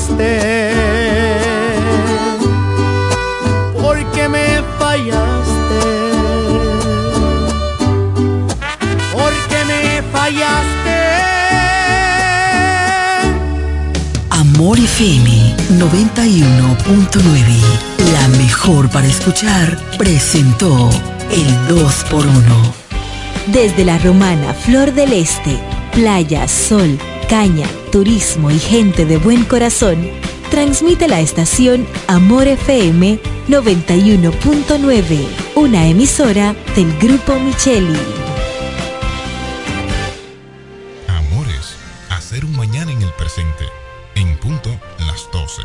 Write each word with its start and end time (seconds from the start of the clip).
fallaste? 0.00 0.72
Porque 3.80 4.28
me 4.28 4.62
fallaste. 4.78 5.80
Porque 9.12 9.64
me 9.66 10.02
fallaste. 10.12 11.00
Amor 14.30 14.78
FM 14.78 15.56
91.9, 15.78 18.12
la 18.12 18.28
mejor 18.38 18.88
para 18.90 19.06
escuchar, 19.06 19.78
presentó 19.98 20.90
el 21.30 21.68
2 21.68 22.04
por 22.10 22.26
1 22.26 22.74
Desde 23.46 23.84
la 23.84 23.98
romana 23.98 24.54
Flor 24.54 24.92
del 24.92 25.12
Este, 25.12 25.56
playa, 25.92 26.48
sol, 26.48 26.98
caña, 27.28 27.66
turismo 27.90 28.50
y 28.50 28.58
gente 28.58 29.04
de 29.04 29.16
buen 29.18 29.44
corazón, 29.44 30.08
transmite 30.50 31.08
la 31.08 31.20
estación 31.20 31.86
Amor 32.06 32.46
FM 32.46 33.18
91.9, 33.48 35.28
una 35.56 35.86
emisora 35.86 36.54
del 36.76 36.96
Grupo 36.98 37.38
Micheli. 37.38 37.98
Amores, 41.08 41.76
hacer 42.10 42.44
un 42.44 42.56
mañana 42.56 42.92
en 42.92 43.02
el 43.02 43.12
presente. 43.12 43.66
En 44.14 44.36
punto 44.38 44.70
las 44.98 45.28
12. 45.32 45.62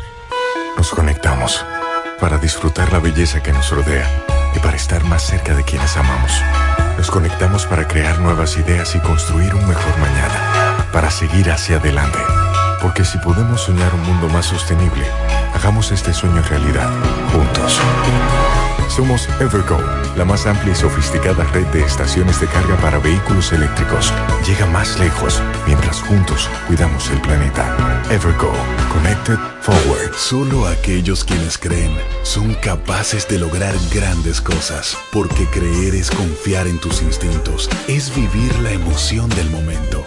Nos 0.76 0.90
conectamos 0.90 1.64
para 2.20 2.38
disfrutar 2.38 2.92
la 2.92 2.98
belleza 2.98 3.42
que 3.42 3.52
nos 3.52 3.70
rodea 3.70 4.08
y 4.54 4.58
para 4.58 4.76
estar 4.76 5.04
más 5.04 5.22
cerca 5.22 5.54
de 5.54 5.62
quienes 5.62 5.96
amamos. 5.96 6.32
Nos 6.96 7.10
conectamos 7.10 7.66
para 7.66 7.86
crear 7.86 8.18
nuevas 8.20 8.56
ideas 8.56 8.94
y 8.94 9.00
construir 9.00 9.54
un 9.54 9.68
mejor 9.68 9.98
mañana, 9.98 10.75
para 10.96 11.10
seguir 11.10 11.50
hacia 11.50 11.76
adelante. 11.76 12.18
Porque 12.80 13.04
si 13.04 13.18
podemos 13.18 13.60
soñar 13.60 13.92
un 13.92 14.02
mundo 14.04 14.30
más 14.30 14.46
sostenible, 14.46 15.04
hagamos 15.54 15.92
este 15.92 16.14
sueño 16.14 16.40
realidad, 16.48 16.88
juntos. 17.30 17.78
Somos 18.88 19.28
Evergo, 19.38 19.78
la 20.16 20.24
más 20.24 20.46
amplia 20.46 20.72
y 20.72 20.74
sofisticada 20.74 21.44
red 21.52 21.66
de 21.66 21.82
estaciones 21.82 22.40
de 22.40 22.46
carga 22.46 22.76
para 22.76 22.98
vehículos 22.98 23.52
eléctricos. 23.52 24.10
Llega 24.46 24.64
más 24.64 24.98
lejos 24.98 25.42
mientras 25.66 26.00
juntos 26.00 26.48
cuidamos 26.66 27.10
el 27.10 27.20
planeta. 27.20 27.76
Evergo, 28.10 28.50
Connected 28.94 29.38
Forward. 29.60 30.14
Solo 30.16 30.66
aquellos 30.66 31.24
quienes 31.24 31.58
creen 31.58 31.94
son 32.22 32.54
capaces 32.54 33.28
de 33.28 33.38
lograr 33.38 33.74
grandes 33.92 34.40
cosas, 34.40 34.96
porque 35.12 35.44
creer 35.50 35.94
es 35.94 36.10
confiar 36.10 36.66
en 36.66 36.78
tus 36.78 37.02
instintos, 37.02 37.68
es 37.86 38.14
vivir 38.16 38.58
la 38.60 38.70
emoción 38.70 39.28
del 39.30 39.50
momento, 39.50 40.06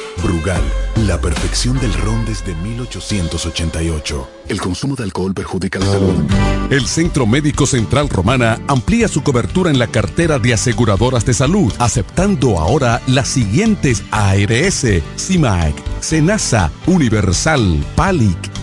Brugal, 0.21 0.61
la 1.07 1.19
perfección 1.19 1.79
del 1.79 1.93
ron 1.93 2.25
desde 2.25 2.53
1888. 2.55 4.29
El 4.47 4.61
consumo 4.61 4.95
de 4.95 5.03
alcohol 5.03 5.33
perjudica 5.33 5.79
la 5.79 5.85
salud. 5.85 6.13
El 6.69 6.85
Centro 6.87 7.25
Médico 7.25 7.65
Central 7.65 8.09
Romana 8.09 8.59
amplía 8.67 9.07
su 9.07 9.23
cobertura 9.23 9.71
en 9.71 9.79
la 9.79 9.87
cartera 9.87 10.39
de 10.39 10.53
aseguradoras 10.53 11.25
de 11.25 11.33
salud, 11.33 11.73
aceptando 11.79 12.59
ahora 12.59 13.01
las 13.07 13.27
siguientes 13.27 14.03
ARS, 14.11 14.85
CIMAC, 15.17 15.73
SENASA, 16.01 16.71
Universal, 16.85 17.83
PALIC, 17.95 18.60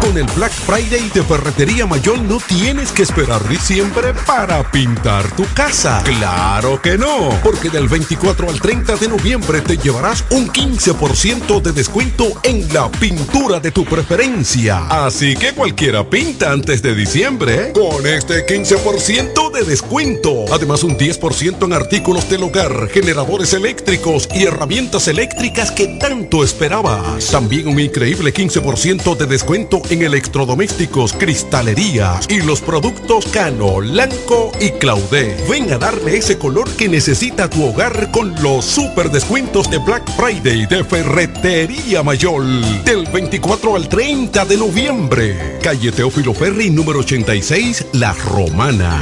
Con 0.00 0.16
el 0.16 0.26
Black 0.34 0.52
Friday 0.52 1.10
de 1.12 1.22
Ferretería 1.22 1.86
Mayor 1.86 2.20
no 2.22 2.38
tienes 2.38 2.90
que 2.90 3.02
esperar 3.02 3.46
diciembre 3.48 4.14
para 4.26 4.68
pintar 4.70 5.30
tu 5.36 5.44
casa. 5.54 6.02
Claro 6.04 6.80
que 6.80 6.96
no, 6.96 7.30
porque 7.42 7.68
del 7.68 7.86
24 7.86 8.48
al 8.48 8.60
30 8.60 8.96
de 8.96 9.08
noviembre 9.08 9.60
te 9.60 9.76
llevarás 9.76 10.24
un 10.30 10.48
15% 10.48 11.60
de 11.60 11.72
descuento 11.72 12.24
en 12.42 12.72
la 12.72 12.90
pintura 12.90 13.60
de 13.60 13.70
tu 13.70 13.84
preferencia. 13.84 14.86
Así 14.88 15.36
que 15.36 15.52
cualquiera 15.52 16.08
pinta 16.08 16.50
antes 16.50 16.82
de 16.82 16.94
diciembre 16.94 17.72
con 17.72 18.06
este 18.06 18.46
15% 18.46 19.52
de 19.52 19.64
descuento. 19.64 20.46
Además 20.52 20.82
un 20.82 20.96
10% 20.96 21.64
en 21.64 21.72
artículos 21.72 22.28
del 22.30 22.42
hogar, 22.44 22.88
generadores 22.88 23.52
eléctricos 23.52 24.28
y 24.34 24.44
herramientas 24.44 25.08
eléctricas 25.08 25.70
que 25.70 25.86
tanto 25.98 26.42
esperabas. 26.42 27.26
También 27.26 27.68
un 27.68 27.78
increíble 27.78 28.32
15% 28.32 29.16
de 29.16 29.26
descuento 29.26 29.82
en 29.90 30.02
electrodomésticos, 30.02 31.12
cristalerías 31.12 32.26
y 32.28 32.40
los 32.40 32.60
productos 32.60 33.26
Cano, 33.26 33.80
Lanco 33.80 34.52
y 34.60 34.70
Claudé. 34.70 35.36
Ven 35.48 35.72
a 35.72 35.78
darle 35.78 36.16
ese 36.16 36.38
color 36.38 36.70
que 36.70 36.88
necesita 36.88 37.50
tu 37.50 37.64
hogar 37.64 38.10
con 38.10 38.34
los 38.42 38.64
super 38.64 39.10
descuentos 39.10 39.70
de 39.70 39.78
Black 39.78 40.08
Friday 40.16 40.66
de 40.66 40.84
Ferretería 40.84 42.02
Mayor 42.02 42.44
del 42.84 43.06
24 43.06 43.76
al 43.76 43.88
30 43.88 44.44
de 44.44 44.56
noviembre. 44.56 45.58
Calle 45.62 45.92
Teófilo 45.92 46.32
Ferri 46.32 46.70
número 46.70 47.00
86, 47.00 47.86
La 47.94 48.12
Romana. 48.12 49.00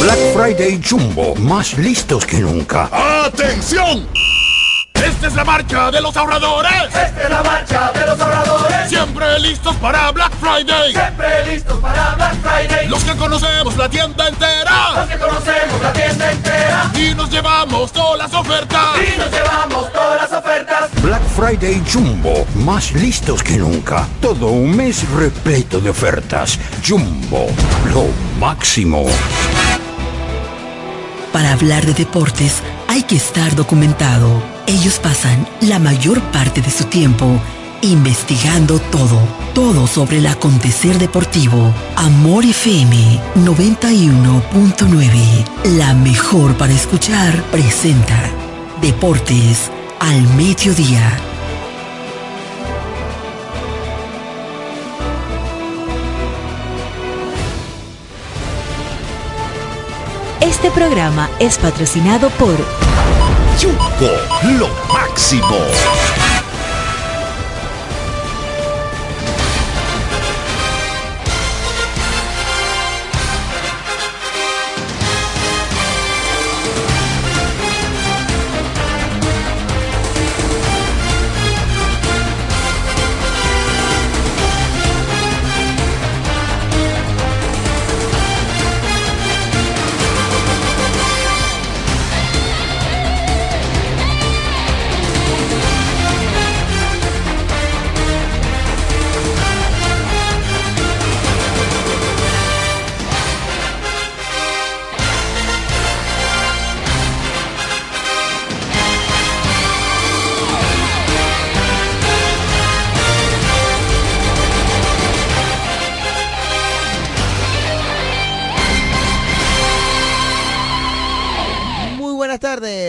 Black 0.00 0.18
Friday 0.34 0.80
Jumbo, 0.88 1.34
más 1.36 1.76
listos 1.78 2.24
que 2.24 2.38
nunca. 2.40 2.88
¡Atención! 3.24 4.19
Esta 5.04 5.26
es 5.26 5.34
la 5.34 5.44
marcha 5.44 5.90
de 5.90 6.00
los 6.00 6.16
ahorradores. 6.16 6.72
Esta 6.84 7.22
es 7.22 7.30
la 7.30 7.42
marcha 7.42 7.92
de 7.92 8.06
los 8.06 8.20
ahorradores. 8.20 8.88
Siempre 8.88 9.38
listos 9.40 9.76
para 9.76 10.10
Black 10.12 10.32
Friday. 10.40 10.92
Siempre 10.92 11.46
listos 11.46 11.78
para 11.78 12.14
Black 12.14 12.34
Friday. 12.42 12.88
Los 12.88 13.04
que 13.04 13.16
conocemos 13.16 13.76
la 13.76 13.88
tienda 13.88 14.28
entera. 14.28 14.92
Los 14.96 15.08
que 15.08 15.18
conocemos 15.18 15.82
la 15.82 15.92
tienda 15.92 16.32
entera. 16.32 16.90
Y 16.94 17.14
nos 17.14 17.30
llevamos 17.30 17.92
todas 17.92 18.18
las 18.18 18.34
ofertas. 18.34 18.96
Y 18.96 19.18
nos 19.18 19.30
llevamos 19.30 19.92
todas 19.92 20.22
las 20.22 20.32
ofertas. 20.32 20.90
Black 21.02 21.22
Friday 21.36 21.82
Jumbo, 21.90 22.46
más 22.56 22.92
listos 22.92 23.42
que 23.42 23.56
nunca. 23.56 24.06
Todo 24.20 24.48
un 24.48 24.76
mes 24.76 25.08
repleto 25.10 25.80
de 25.80 25.90
ofertas. 25.90 26.58
Jumbo, 26.86 27.46
lo 27.92 28.06
máximo. 28.38 29.06
Para 31.32 31.52
hablar 31.52 31.86
de 31.86 31.94
deportes 31.94 32.62
hay 32.88 33.04
que 33.04 33.16
estar 33.16 33.54
documentado. 33.54 34.59
Ellos 34.70 35.00
pasan 35.00 35.48
la 35.62 35.80
mayor 35.80 36.20
parte 36.30 36.62
de 36.62 36.70
su 36.70 36.84
tiempo 36.84 37.26
investigando 37.82 38.78
todo, 38.78 39.18
todo 39.52 39.88
sobre 39.88 40.18
el 40.18 40.28
acontecer 40.28 40.96
deportivo. 40.96 41.74
Amor 41.96 42.44
FM 42.44 43.20
91.9, 43.34 45.66
la 45.76 45.92
mejor 45.94 46.56
para 46.56 46.72
escuchar, 46.72 47.42
presenta 47.50 48.30
Deportes 48.80 49.72
al 49.98 50.22
Mediodía. 50.36 51.18
Este 60.40 60.70
programa 60.70 61.28
es 61.40 61.58
patrocinado 61.58 62.30
por... 62.30 62.54
Yuko, 63.62 64.08
lo 64.58 64.68
máximo. 64.90 66.29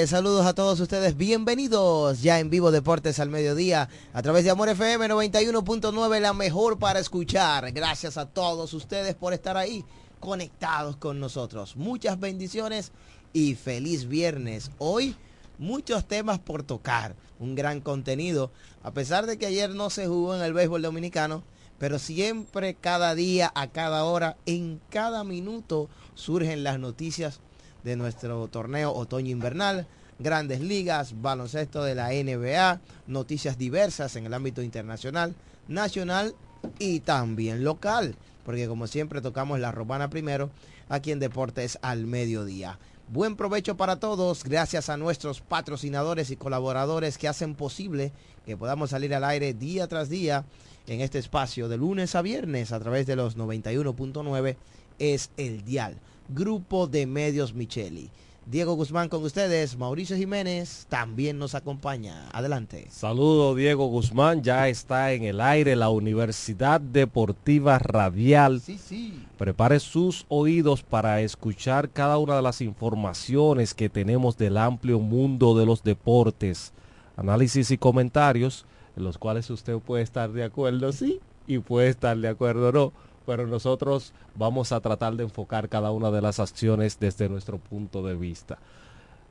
Saludos 0.08 0.46
a 0.46 0.54
todos 0.54 0.80
ustedes, 0.80 1.16
bienvenidos 1.16 2.22
ya 2.22 2.40
en 2.40 2.50
vivo 2.50 2.72
Deportes 2.72 3.20
al 3.20 3.30
Mediodía 3.30 3.88
a 4.14 4.22
través 4.22 4.44
de 4.44 4.50
Amor 4.50 4.70
FM 4.70 5.08
91.9, 5.08 6.20
la 6.20 6.34
mejor 6.34 6.80
para 6.80 7.00
escuchar. 7.00 7.72
Gracias 7.72 8.18
a 8.18 8.26
todos 8.26 8.74
ustedes 8.74 9.16
por 9.16 9.34
estar 9.34 9.58
ahí 9.58 9.86
conectados 10.20 10.96
con 10.96 11.20
nosotros. 11.20 11.76
Muchas 11.76 12.20
bendiciones 12.20 12.92
y 13.32 13.56
feliz 13.56 14.08
viernes. 14.08 14.72
Hoy 14.80 15.16
muchos 15.60 16.08
temas 16.08 16.40
por 16.40 16.64
tocar, 16.64 17.16
un 17.40 17.54
gran 17.54 17.80
contenido, 17.80 18.52
a 18.84 18.92
pesar 18.92 19.28
de 19.28 19.38
que 19.38 19.46
ayer 19.46 19.70
no 19.70 19.90
se 19.90 20.08
jugó 20.08 20.36
en 20.36 20.42
el 20.42 20.54
béisbol 20.54 20.82
dominicano, 20.82 21.44
pero 21.78 22.00
siempre, 22.00 22.74
cada 22.74 23.14
día, 23.14 23.52
a 23.54 23.68
cada 23.68 24.06
hora, 24.06 24.38
en 24.46 24.82
cada 24.90 25.24
minuto 25.24 25.90
surgen 26.16 26.64
las 26.64 26.80
noticias 26.80 27.40
de 27.84 27.96
nuestro 27.96 28.48
torneo 28.48 28.94
otoño-invernal, 28.94 29.88
grandes 30.20 30.62
ligas, 30.62 31.22
baloncesto 31.22 31.84
de 31.84 31.96
la 31.96 32.10
NBA, 32.10 32.80
noticias 33.08 33.58
diversas 33.58 34.16
en 34.16 34.26
el 34.26 34.34
ámbito 34.34 34.62
internacional, 34.62 35.34
nacional 35.68 36.36
y 36.80 37.00
también 37.00 37.64
local, 37.64 38.16
porque 38.46 38.68
como 38.68 38.88
siempre 38.88 39.22
tocamos 39.22 39.60
la 39.60 39.72
romana 39.72 40.10
primero 40.10 40.50
aquí 40.90 41.12
en 41.12 41.20
Deportes 41.20 41.80
al 41.82 42.06
mediodía. 42.06 42.78
Buen 43.08 43.36
provecho 43.36 43.76
para 43.76 44.00
todos, 44.00 44.44
gracias 44.44 44.90
a 44.90 44.96
nuestros 44.96 45.42
patrocinadores 45.42 46.32
y 46.32 46.38
colaboradores 46.38 47.18
que 47.18 47.28
hacen 47.28 47.56
posible 47.56 48.14
que 48.46 48.56
podamos 48.56 48.92
salir 48.92 49.14
al 49.14 49.26
aire 49.26 49.54
día 49.54 49.88
tras 49.88 50.10
día 50.10 50.46
en 50.88 51.02
este 51.02 51.20
espacio 51.20 51.68
de 51.68 51.78
lunes 51.78 52.16
a 52.16 52.22
viernes 52.22 52.72
a 52.72 52.80
través 52.80 53.06
de 53.06 53.16
los 53.16 53.38
91.9 53.38 54.56
es 55.00 55.30
el 55.38 55.64
dial. 55.66 55.98
Grupo 56.30 56.88
de 56.88 57.06
Medios 57.06 57.54
Micheli. 57.54 58.10
Diego 58.46 58.74
Guzmán 58.74 59.08
con 59.08 59.24
ustedes, 59.24 59.78
Mauricio 59.78 60.18
Jiménez 60.18 60.88
también 60.90 61.38
nos 61.38 61.54
acompaña. 61.54 62.28
Adelante. 62.34 62.88
Saludo 62.90 63.54
Diego 63.54 63.86
Guzmán, 63.86 64.42
ya 64.42 64.68
está 64.68 65.14
en 65.14 65.24
el 65.24 65.40
aire 65.40 65.76
la 65.76 65.90
Universidad 65.90 66.82
Deportiva 66.82 67.78
Radial. 67.78 68.60
Sí, 68.60 68.80
sí. 68.80 69.24
Prepare 69.38 69.80
sus 69.80 70.26
oídos 70.28 70.82
para 70.82 71.22
escuchar 71.22 71.92
cada 71.92 72.18
una 72.18 72.36
de 72.36 72.42
las 72.42 72.62
informaciones 72.62 73.76
que 73.76 73.90
tenemos 73.90 74.38
del 74.38 74.58
amplio 74.58 75.00
mundo 75.00 75.56
de 75.56 75.68
los 75.68 75.84
deportes, 75.84 76.74
análisis 77.16 77.70
y 77.70 77.78
comentarios 77.78 78.66
en 78.98 79.04
los 79.04 79.18
cuales 79.18 79.50
usted 79.50 79.78
puede 79.78 80.04
estar 80.04 80.32
de 80.32 80.44
acuerdo, 80.44 80.92
sí, 80.92 81.20
y 81.48 81.60
puede 81.60 81.90
estar 81.90 82.18
de 82.18 82.28
acuerdo, 82.28 82.72
no 82.72 82.92
pero 83.32 83.48
nosotros 83.48 84.12
vamos 84.36 84.74
a 84.74 84.82
tratar 84.82 85.16
de 85.16 85.24
enfocar 85.24 85.70
cada 85.70 85.92
una 85.92 86.12
de 86.12 86.22
las 86.22 86.42
acciones 86.42 87.00
desde 87.00 87.30
nuestro 87.30 87.60
punto 87.60 88.04
de 88.04 88.14
vista. 88.14 88.58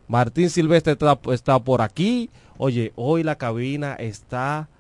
Martín 0.09 0.49
Silvestre 0.49 0.97
está, 1.33 1.59
por 1.59 1.83
aquí. 1.83 2.31
Oye, 2.57 2.95
hoy 2.97 3.25
la 3.25 3.37
cabina 3.37 3.97
está 3.97 4.71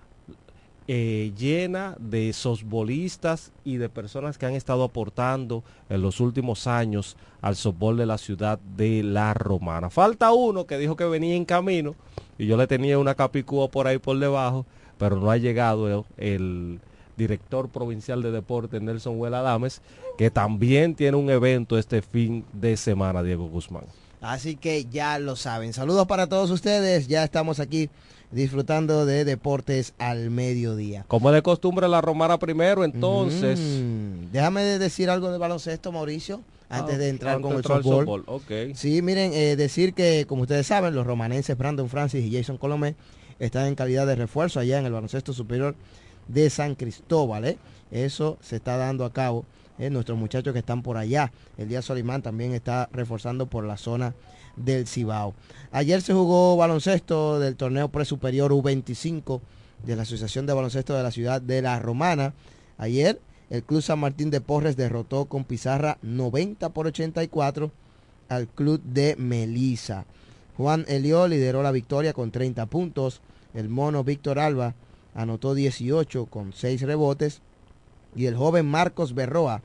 eh, 0.88 1.32
llena 1.36 1.96
de 1.98 2.32
sosbolistas 2.32 3.52
y 3.62 3.76
de 3.76 3.90
personas 3.90 4.38
que 4.38 4.46
han 4.46 4.54
estado 4.54 4.84
aportando 4.84 5.64
en 5.90 6.00
los 6.00 6.18
últimos 6.18 6.66
años 6.66 7.14
al 7.42 7.56
softball 7.56 7.98
de 7.98 8.06
la 8.06 8.16
ciudad 8.16 8.58
de 8.58 9.02
La 9.02 9.34
Romana. 9.34 9.90
Falta 9.90 10.32
uno 10.32 10.64
que 10.64 10.78
dijo 10.78 10.96
que 10.96 11.04
venía 11.04 11.34
en 11.34 11.44
camino 11.44 11.94
y 12.38 12.46
yo 12.46 12.56
le 12.56 12.66
tenía 12.66 12.98
una 12.98 13.14
capicúa 13.14 13.68
por 13.68 13.86
ahí 13.86 13.98
por 13.98 14.18
debajo, 14.18 14.64
pero 14.96 15.16
no 15.16 15.30
ha 15.30 15.36
llegado 15.36 16.06
el 16.16 16.80
director 17.20 17.68
provincial 17.68 18.22
de 18.22 18.30
deporte 18.30 18.80
Nelson 18.80 19.20
Huela 19.20 19.42
Dames, 19.42 19.82
que 20.16 20.30
también 20.30 20.94
tiene 20.94 21.16
un 21.16 21.30
evento 21.30 21.78
este 21.78 22.00
fin 22.02 22.44
de 22.52 22.76
semana, 22.76 23.22
Diego 23.22 23.46
Guzmán. 23.48 23.84
Así 24.20 24.56
que 24.56 24.86
ya 24.86 25.18
lo 25.18 25.36
saben. 25.36 25.72
Saludos 25.72 26.06
para 26.06 26.28
todos 26.28 26.50
ustedes. 26.50 27.08
Ya 27.08 27.24
estamos 27.24 27.60
aquí 27.60 27.88
disfrutando 28.30 29.06
de 29.06 29.24
deportes 29.24 29.94
al 29.98 30.30
mediodía. 30.30 31.04
Como 31.08 31.32
de 31.32 31.42
costumbre 31.42 31.88
la 31.88 32.00
romana 32.00 32.38
primero, 32.38 32.84
entonces. 32.84 33.58
Mm, 33.60 34.32
déjame 34.32 34.62
decir 34.62 35.10
algo 35.10 35.30
de 35.32 35.38
baloncesto, 35.38 35.92
Mauricio, 35.92 36.42
antes 36.68 36.98
de 36.98 37.08
entrar 37.08 37.40
con 37.40 37.56
el 37.56 37.64
softball. 37.64 38.24
Sí, 38.74 39.02
miren, 39.02 39.32
eh, 39.32 39.56
decir 39.56 39.94
que, 39.94 40.26
como 40.26 40.42
ustedes 40.42 40.66
saben, 40.66 40.94
los 40.94 41.06
romanenses 41.06 41.56
Brandon 41.56 41.88
Francis 41.88 42.24
y 42.24 42.34
Jason 42.34 42.58
Colomé 42.58 42.94
están 43.38 43.66
en 43.66 43.74
calidad 43.74 44.06
de 44.06 44.14
refuerzo 44.14 44.60
allá 44.60 44.78
en 44.78 44.86
el 44.86 44.92
baloncesto 44.92 45.32
superior 45.32 45.74
de 46.28 46.50
San 46.50 46.74
Cristóbal. 46.74 47.44
¿eh? 47.44 47.58
Eso 47.90 48.38
se 48.40 48.56
está 48.56 48.76
dando 48.76 49.04
a 49.04 49.12
cabo. 49.12 49.44
¿eh? 49.78 49.90
Nuestros 49.90 50.18
muchachos 50.18 50.52
que 50.52 50.60
están 50.60 50.82
por 50.82 50.96
allá. 50.96 51.32
El 51.56 51.68
día 51.68 51.82
Solimán 51.82 52.22
también 52.22 52.52
está 52.52 52.88
reforzando 52.92 53.46
por 53.46 53.64
la 53.64 53.76
zona 53.76 54.14
del 54.56 54.86
Cibao. 54.86 55.34
Ayer 55.72 56.02
se 56.02 56.12
jugó 56.12 56.56
baloncesto 56.56 57.38
del 57.38 57.56
torneo 57.56 57.88
presuperior 57.88 58.52
U25 58.52 59.40
de 59.84 59.96
la 59.96 60.02
Asociación 60.02 60.46
de 60.46 60.52
Baloncesto 60.52 60.94
de 60.94 61.02
la 61.02 61.10
Ciudad 61.10 61.40
de 61.40 61.62
La 61.62 61.78
Romana. 61.78 62.34
Ayer 62.78 63.20
el 63.50 63.64
Club 63.64 63.82
San 63.82 63.98
Martín 63.98 64.30
de 64.30 64.40
Porres 64.40 64.76
derrotó 64.76 65.24
con 65.24 65.44
pizarra 65.44 65.98
90 66.02 66.68
por 66.68 66.86
84 66.86 67.72
al 68.28 68.46
Club 68.46 68.80
de 68.84 69.16
Melisa. 69.16 70.04
Juan 70.56 70.84
Elió 70.88 71.26
lideró 71.26 71.62
la 71.62 71.72
victoria 71.72 72.12
con 72.12 72.30
30 72.30 72.66
puntos. 72.66 73.20
El 73.54 73.68
mono 73.68 74.04
Víctor 74.04 74.38
Alba 74.38 74.74
anotó 75.14 75.54
18 75.54 76.26
con 76.26 76.52
6 76.52 76.82
rebotes 76.82 77.42
y 78.14 78.26
el 78.26 78.36
joven 78.36 78.66
Marcos 78.66 79.14
Berroa 79.14 79.62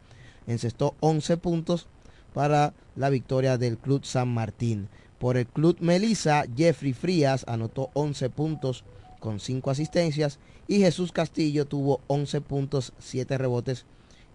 encestó 0.48 0.96
11 1.00 1.38
puntos 1.38 1.88
para 2.34 2.74
la 2.96 3.10
victoria 3.10 3.58
del 3.58 3.78
Club 3.78 4.06
San 4.06 4.34
Martín. 4.34 4.90
Por 5.20 5.38
el 5.38 5.48
Club 5.48 5.78
Melissa, 5.80 6.46
Jeffrey 6.56 6.94
Frías 6.94 7.46
anotó 7.48 7.90
11 7.94 8.30
puntos 8.30 8.84
con 9.20 9.40
5 9.40 9.72
asistencias 9.72 10.40
y 10.68 10.80
Jesús 10.80 11.12
Castillo 11.12 11.66
tuvo 11.66 12.02
11 12.08 12.42
puntos, 12.42 12.94
7 13.00 13.38
rebotes 13.38 13.86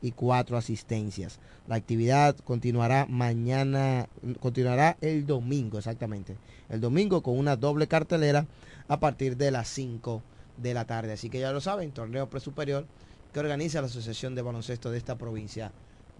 y 0.02 0.12
4 0.12 0.56
asistencias. 0.56 1.38
La 1.68 1.76
actividad 1.76 2.36
continuará 2.38 3.06
mañana, 3.08 4.08
continuará 4.40 4.96
el 5.00 5.26
domingo 5.26 5.78
exactamente. 5.78 6.36
El 6.68 6.80
domingo 6.80 7.22
con 7.22 7.38
una 7.38 7.56
doble 7.56 7.86
cartelera 7.86 8.46
a 8.88 8.98
partir 8.98 9.36
de 9.36 9.50
las 9.50 9.68
5 9.68 10.22
de 10.60 10.74
la 10.74 10.84
tarde. 10.84 11.12
Así 11.12 11.30
que 11.30 11.40
ya 11.40 11.52
lo 11.52 11.60
saben, 11.60 11.90
torneo 11.92 12.28
presuperior 12.28 12.86
que 13.32 13.40
organiza 13.40 13.80
la 13.80 13.86
Asociación 13.86 14.34
de 14.34 14.42
Baloncesto 14.42 14.90
de 14.90 14.98
esta 14.98 15.16
provincia 15.16 15.72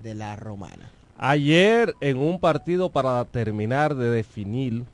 de 0.02 0.14
La 0.14 0.36
Romana. 0.36 0.90
Ayer 1.18 1.94
en 2.00 2.16
un 2.16 2.40
partido 2.40 2.90
para 2.90 3.24
terminar 3.26 3.94
de 3.94 4.10
definir 4.10 4.84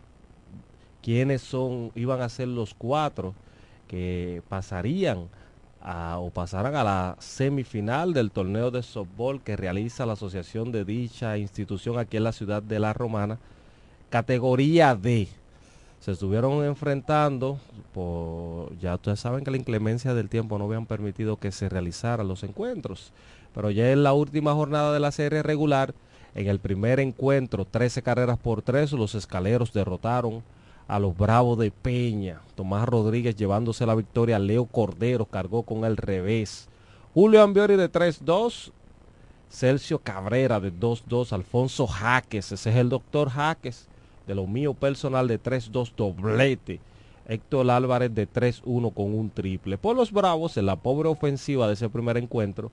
quiénes 1.02 1.42
son, 1.42 1.92
iban 1.94 2.20
a 2.20 2.28
ser 2.28 2.48
los 2.48 2.74
cuatro 2.74 3.34
que 3.86 4.42
pasarían 4.48 5.28
a, 5.80 6.18
o 6.18 6.30
pasarán 6.30 6.74
a 6.74 6.82
la 6.82 7.16
semifinal 7.20 8.12
del 8.12 8.32
torneo 8.32 8.72
de 8.72 8.82
softball 8.82 9.40
que 9.40 9.56
realiza 9.56 10.04
la 10.04 10.14
asociación 10.14 10.72
de 10.72 10.84
dicha 10.84 11.38
institución 11.38 11.98
aquí 11.98 12.16
en 12.16 12.24
la 12.24 12.32
ciudad 12.32 12.60
de 12.60 12.80
La 12.80 12.92
Romana, 12.92 13.38
categoría 14.10 14.96
D 14.96 15.28
se 16.00 16.12
estuvieron 16.12 16.64
enfrentando, 16.64 17.58
por, 17.92 18.76
ya 18.78 18.94
ustedes 18.94 19.20
saben 19.20 19.44
que 19.44 19.50
la 19.50 19.56
inclemencia 19.56 20.14
del 20.14 20.28
tiempo 20.28 20.58
no 20.58 20.64
habían 20.64 20.86
permitido 20.86 21.36
que 21.36 21.52
se 21.52 21.68
realizaran 21.68 22.28
los 22.28 22.42
encuentros, 22.42 23.12
pero 23.54 23.70
ya 23.70 23.90
en 23.90 24.02
la 24.02 24.12
última 24.12 24.54
jornada 24.54 24.92
de 24.92 25.00
la 25.00 25.12
serie 25.12 25.42
regular, 25.42 25.94
En 26.34 26.48
el 26.48 26.58
primer 26.58 27.00
encuentro, 27.00 27.64
13 27.64 28.02
carreras 28.02 28.36
por 28.36 28.60
3, 28.60 28.92
los 28.92 29.14
escaleros 29.14 29.72
derrotaron 29.72 30.42
a 30.88 30.98
los 30.98 31.16
Bravos 31.16 31.58
de 31.58 31.70
Peña. 31.70 32.40
Tomás 32.54 32.86
Rodríguez 32.86 33.36
llevándose 33.36 33.86
la 33.86 33.94
victoria. 33.94 34.38
Leo 34.38 34.66
Cordero 34.66 35.24
cargó 35.24 35.62
con 35.62 35.84
el 35.84 35.96
revés. 35.96 36.68
Julio 37.14 37.42
Ambiori 37.42 37.76
de 37.76 37.90
3-2. 37.90 38.70
Celso 39.50 39.98
Cabrera 39.98 40.60
de 40.60 40.72
2-2. 40.72 41.32
Alfonso 41.32 41.86
Jaques. 41.86 42.52
Ese 42.52 42.70
es 42.70 42.76
el 42.76 42.88
doctor 42.88 43.30
Jaques. 43.30 43.88
De 44.26 44.34
lo 44.34 44.46
mío 44.46 44.74
personal 44.74 45.28
de 45.28 45.40
3-2 45.40 45.92
doblete. 45.96 46.80
Héctor 47.28 47.70
Álvarez 47.70 48.14
de 48.14 48.28
3-1 48.28 48.94
con 48.94 49.14
un 49.14 49.30
triple. 49.30 49.78
Por 49.78 49.96
los 49.96 50.12
Bravos, 50.12 50.56
en 50.56 50.66
la 50.66 50.76
pobre 50.76 51.08
ofensiva 51.08 51.66
de 51.66 51.74
ese 51.74 51.88
primer 51.88 52.16
encuentro, 52.16 52.70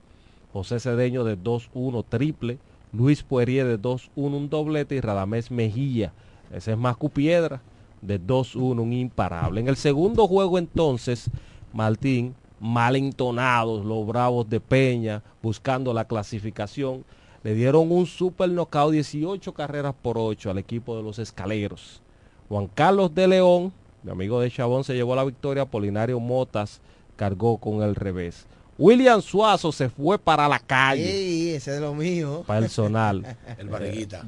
José 0.52 0.78
Cedeño 0.78 1.24
de 1.24 1.38
2-1 1.38 2.04
triple. 2.08 2.58
Luis 2.92 3.24
Puerier 3.24 3.66
de 3.66 3.80
2-1 3.80 4.10
un 4.14 4.48
doblete 4.48 4.94
y 4.94 5.00
Radamés 5.00 5.50
Mejía. 5.50 6.12
Ese 6.52 6.72
es 6.72 6.78
Mascu 6.78 7.10
Piedra 7.10 7.60
de 8.06 8.20
2-1, 8.20 8.80
un 8.80 8.92
imparable. 8.92 9.60
En 9.60 9.68
el 9.68 9.76
segundo 9.76 10.28
juego 10.28 10.58
entonces, 10.58 11.30
Martín, 11.72 12.34
mal 12.60 12.96
entonados 12.96 13.84
los 13.84 14.06
Bravos 14.06 14.48
de 14.48 14.60
Peña, 14.60 15.22
buscando 15.42 15.92
la 15.92 16.04
clasificación, 16.04 17.04
le 17.44 17.54
dieron 17.54 17.92
un 17.92 18.06
super 18.06 18.48
knockout 18.48 18.92
18 18.92 19.52
carreras 19.52 19.94
por 20.00 20.16
8 20.18 20.50
al 20.50 20.58
equipo 20.58 20.96
de 20.96 21.02
los 21.02 21.18
Escaleros. 21.18 22.00
Juan 22.48 22.68
Carlos 22.74 23.14
de 23.14 23.28
León, 23.28 23.72
mi 24.02 24.10
amigo 24.10 24.40
de 24.40 24.50
Chabón, 24.50 24.82
se 24.82 24.94
llevó 24.94 25.14
la 25.14 25.24
victoria, 25.24 25.66
Polinario 25.66 26.18
Motas 26.18 26.80
cargó 27.16 27.58
con 27.58 27.82
el 27.82 27.94
revés. 27.94 28.46
William 28.78 29.20
Suazo 29.20 29.72
se 29.72 29.90
fue 29.90 30.18
para 30.18 30.48
la 30.48 30.58
calle. 30.58 31.06
Sí, 31.06 31.54
ese 31.54 31.74
es 31.74 31.80
lo 31.80 31.94
mío. 31.94 32.44
Personal. 32.46 33.36
el 33.58 33.68
barriguita. 33.68 34.24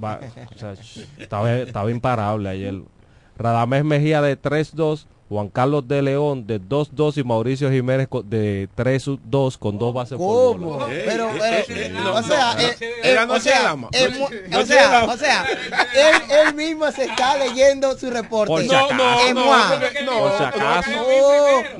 estaba, 1.18 1.52
estaba 1.54 1.90
imparable 1.90 2.48
ayer. 2.48 2.82
Radamés 3.38 3.84
Mejía 3.84 4.20
de 4.20 4.40
3-2 4.40 5.06
Juan 5.28 5.48
Carlos 5.48 5.88
de 5.88 6.02
León 6.02 6.46
de 6.46 6.60
2-2 6.60 7.16
y 7.18 7.24
Mauricio 7.24 7.68
Jiménez 7.68 8.06
de 8.26 8.68
3-2 8.76 9.58
con 9.58 9.76
dos 9.76 9.92
bases 9.92 10.16
por 10.18 10.56
bola. 10.56 10.86
Pero, 10.88 11.30
pero, 11.36 12.14
o 12.14 12.22
sea, 12.22 12.56
o 13.28 13.40
sea, 13.40 13.74
o 14.54 14.64
sea, 14.64 15.04
o 15.04 15.16
sea, 15.16 15.46
él, 15.94 16.22
él 16.30 16.54
mismo 16.54 16.90
se 16.92 17.06
está 17.06 17.36
leyendo 17.38 17.98
su 17.98 18.08
reporte. 18.08 18.52
Por 18.52 18.62
si 18.62 18.68
no, 18.68 18.88
no, 18.92 19.34
no, 19.34 19.44
no, 20.04 20.18
por 20.20 20.38
si 20.38 20.44
acaso. 20.44 20.90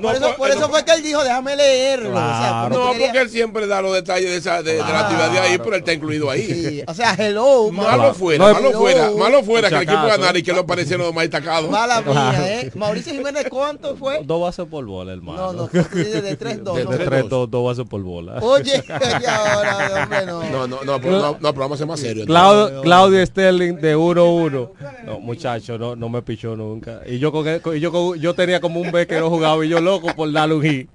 por, 0.01 0.15
eso, 0.15 0.35
por 0.35 0.49
eso 0.51 0.69
fue 0.69 0.83
que 0.83 0.91
él 0.91 1.03
dijo, 1.03 1.23
déjame 1.23 1.55
leerlo. 1.55 2.11
Claro. 2.11 2.69
no, 2.77 2.99
porque 2.99 3.21
él 3.21 3.29
siempre 3.29 3.65
da 3.65 3.81
los 3.81 3.93
detalles 3.93 4.29
de, 4.29 4.37
esa, 4.37 4.61
de, 4.61 4.73
de 4.73 4.79
la 4.79 4.99
actividad 4.99 5.31
de 5.31 5.39
ahí, 5.39 5.57
pero 5.57 5.75
él 5.75 5.79
está 5.79 5.93
incluido 5.93 6.29
ahí. 6.29 6.43
Sí, 6.47 6.83
o 6.85 6.93
sea, 6.93 7.15
hello. 7.17 7.71
Malo 7.71 8.13
fuera, 8.13 8.53
malo 8.53 8.71
fuera, 8.73 9.11
malo 9.11 9.43
fuera 9.43 9.69
que 9.69 9.75
el 9.75 9.83
equipo 9.83 10.05
ganara 10.05 10.37
y 10.37 10.43
que 10.43 10.51
lo 10.51 10.65
parecieron 10.65 11.05
los 11.05 11.15
más 11.15 11.23
destacados. 11.23 11.69
Mala 11.69 12.01
mía, 12.01 12.33
¿eh? 12.45 12.71
Mauricio 12.75 13.13
Jiménez 13.13 13.36
cuánto 13.45 13.95
fue? 13.95 14.21
Dos 14.25 14.41
bases 14.41 14.65
por 14.65 14.85
bola, 14.85 15.13
hermano. 15.13 15.53
No, 15.53 15.53
no, 15.53 15.67
de 15.71 16.39
3-2. 16.39 16.87
De 16.87 17.09
3-2, 17.09 17.47
dos 17.47 17.65
bases 17.65 17.85
por 17.85 18.01
bola. 18.01 18.39
Oye, 18.41 18.83
ahora, 19.27 20.03
hombre, 20.03 20.25
no. 20.25 20.43
No, 20.43 20.67
no, 20.67 20.83
no, 20.83 21.01
pero, 21.01 21.19
no, 21.19 21.31
no, 21.31 21.37
pero 21.39 21.59
vamos 21.59 21.73
a 21.73 21.77
ser 21.77 21.87
más 21.87 21.99
serios. 21.99 22.25
Claudio, 22.25 22.81
Claudio 22.81 23.25
Sterling 23.25 23.75
de 23.75 23.95
1-1. 23.95 24.71
No, 25.05 25.19
muchacho, 25.19 25.77
no, 25.77 25.95
no 25.95 26.09
me 26.09 26.21
pichó 26.21 26.55
nunca. 26.55 27.01
Y 27.05 27.19
yo, 27.19 27.31
con, 27.31 27.45
y 27.47 27.79
yo, 27.79 27.91
con, 27.91 28.19
yo 28.19 28.33
tenía 28.33 28.59
como 28.59 28.79
un 28.79 28.91
B 28.91 29.07
que 29.07 29.19
no 29.19 29.29
jugaba 29.29 29.65
y 29.65 29.69
yo 29.69 29.79
loco 29.79 30.13
por 30.15 30.31
darle 30.31 30.55
un 30.55 30.63
hit. 30.63 30.89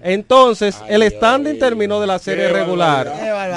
Entonces, 0.00 0.78
Ay, 0.82 0.94
el 0.94 1.10
standing 1.10 1.54
Dios, 1.54 1.68
terminó 1.68 2.00
de 2.00 2.06
la 2.06 2.18
serie 2.18 2.48
regular 2.48 3.12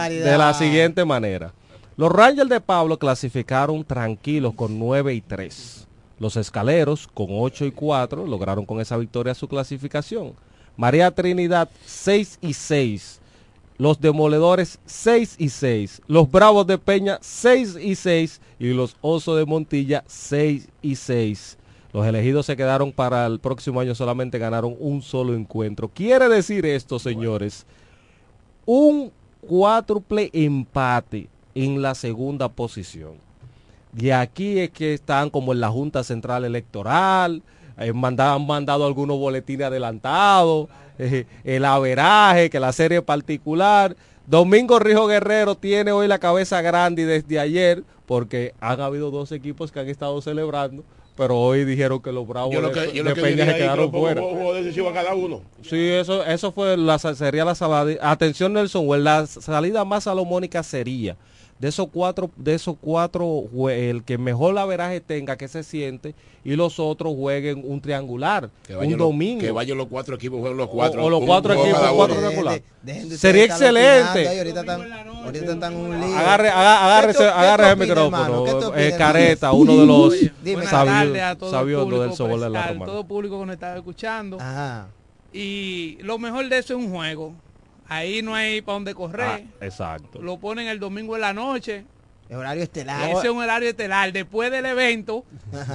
de 0.09 0.37
la 0.37 0.53
siguiente 0.53 1.05
manera. 1.05 1.53
Los 1.97 2.11
Rangers 2.11 2.49
de 2.49 2.61
Pablo 2.61 2.97
clasificaron 2.97 3.83
tranquilos 3.83 4.53
con 4.55 4.79
9 4.79 5.13
y 5.13 5.21
3. 5.21 5.87
Los 6.21 6.37
escaleros, 6.37 7.07
con 7.07 7.29
8 7.31 7.65
y 7.65 7.71
4, 7.71 8.27
lograron 8.27 8.63
con 8.63 8.79
esa 8.79 8.95
victoria 8.95 9.33
su 9.33 9.47
clasificación. 9.47 10.33
María 10.77 11.09
Trinidad, 11.09 11.67
6 11.83 12.37
y 12.41 12.53
6. 12.53 13.19
Los 13.79 13.99
demoledores, 13.99 14.77
6 14.85 15.37
y 15.39 15.49
6. 15.49 16.03
Los 16.05 16.29
bravos 16.29 16.67
de 16.67 16.77
Peña, 16.77 17.17
6 17.21 17.75
y 17.81 17.95
6. 17.95 18.39
Y 18.59 18.67
los 18.67 18.95
osos 19.01 19.35
de 19.35 19.47
Montilla, 19.47 20.03
6 20.05 20.69
y 20.83 20.95
6. 20.95 21.57
Los 21.91 22.05
elegidos 22.05 22.45
se 22.45 22.55
quedaron 22.55 22.91
para 22.91 23.25
el 23.25 23.39
próximo 23.39 23.79
año, 23.79 23.95
solamente 23.95 24.37
ganaron 24.37 24.75
un 24.79 25.01
solo 25.01 25.33
encuentro. 25.33 25.87
Quiere 25.87 26.29
decir 26.29 26.67
esto, 26.67 26.99
señores, 26.99 27.65
un 28.67 29.11
cuádruple 29.41 30.29
empate 30.33 31.29
en 31.55 31.81
la 31.81 31.95
segunda 31.95 32.47
posición. 32.47 33.30
Y 33.97 34.11
aquí 34.11 34.59
es 34.59 34.69
que 34.69 34.93
están 34.93 35.29
como 35.29 35.53
en 35.53 35.59
la 35.59 35.69
Junta 35.69 36.03
Central 36.03 36.45
Electoral, 36.45 37.41
eh, 37.77 37.91
han 37.91 38.45
mandado 38.45 38.85
algunos 38.85 39.17
boletines 39.17 39.67
adelantados, 39.67 40.69
eh, 40.97 41.25
el 41.43 41.65
averaje, 41.65 42.49
que 42.49 42.59
la 42.59 42.71
serie 42.71 43.01
particular. 43.01 43.95
Domingo 44.27 44.79
Rijo 44.79 45.07
Guerrero 45.07 45.55
tiene 45.55 45.91
hoy 45.91 46.07
la 46.07 46.19
cabeza 46.19 46.61
grande 46.61 47.05
desde 47.05 47.39
ayer, 47.39 47.83
porque 48.05 48.53
han 48.59 48.79
habido 48.79 49.11
dos 49.11 49.31
equipos 49.31 49.71
que 49.71 49.79
han 49.79 49.89
estado 49.89 50.21
celebrando, 50.21 50.83
pero 51.17 51.37
hoy 51.37 51.65
dijeron 51.65 52.01
que 52.01 52.11
los 52.11 52.27
Bravos 52.27 52.53
de, 52.53 53.15
Peña 53.15 53.45
se 53.45 53.55
quedaron 53.55 53.91
fuera. 53.91 54.21
cada 54.93 55.15
uno. 55.15 55.41
Sí, 55.63 55.89
eso, 55.89 56.23
eso 56.23 56.51
fue 56.51 56.77
la, 56.77 56.97
sería 56.99 57.43
la 57.43 57.55
salida. 57.55 57.99
Atención 58.09 58.53
Nelson, 58.53 59.03
la 59.03 59.25
salida 59.27 59.83
más 59.83 60.05
salomónica 60.05 60.63
sería 60.63 61.17
de 61.61 61.67
esos 61.67 61.89
cuatro, 61.93 62.31
de 62.37 62.55
esos 62.55 62.75
cuatro, 62.81 63.43
el 63.69 64.03
que 64.03 64.17
mejor 64.17 64.57
averaje 64.57 64.99
tenga, 64.99 65.37
que 65.37 65.47
se 65.47 65.61
siente, 65.61 66.15
y 66.43 66.55
los 66.55 66.79
otros 66.79 67.13
jueguen 67.15 67.61
un 67.63 67.79
triangular, 67.79 68.49
un 68.67 68.97
domingo. 68.97 69.41
Que 69.41 69.51
vayan 69.51 69.77
los 69.77 69.85
cuatro 69.85 70.15
equipos, 70.15 70.39
jueguen 70.39 70.57
los 70.57 70.69
cuatro. 70.69 71.05
O, 71.05 71.09
los 71.11 71.23
cuatro 71.23 71.53
equipos, 71.53 71.79
cuatro 71.95 72.15
triangulares. 72.15 72.63
Sería 73.15 73.43
excelente. 73.43 74.27
Agarre, 76.17 76.49
agárrese, 76.49 77.25
agarre 77.25 77.69
el 77.69 77.77
micrófono. 77.77 78.75
Eh, 78.75 78.95
Careta, 78.97 79.51
uno 79.51 79.77
de 79.77 79.85
los 79.85 80.15
sabios 80.67 81.87
del 81.91 82.13
Sobol 82.13 82.41
de 82.41 82.49
la 82.49 82.69
Romana. 82.69 82.91
Todo 82.91 83.03
público 83.03 83.39
que 83.39 83.45
nos 83.45 83.53
está 83.53 83.77
escuchando. 83.77 84.39
Y 85.31 85.99
lo 86.01 86.17
mejor 86.17 86.49
de 86.49 86.57
eso 86.57 86.73
es 86.73 86.83
un 86.83 86.91
juego 86.91 87.35
Ahí 87.91 88.21
no 88.21 88.33
hay 88.33 88.61
para 88.61 88.75
dónde 88.75 88.95
correr. 88.95 89.43
Ah, 89.59 89.65
exacto. 89.65 90.21
Lo 90.21 90.37
ponen 90.37 90.69
el 90.69 90.79
domingo 90.79 91.15
en 91.15 91.21
la 91.21 91.33
noche. 91.33 91.83
El 92.29 92.37
horario 92.37 92.63
estelar. 92.63 93.09
Ese 93.09 93.27
es 93.27 93.29
un 93.29 93.39
horario 93.39 93.67
estelar. 93.67 94.13
Después 94.13 94.49
del 94.49 94.65
evento 94.65 95.25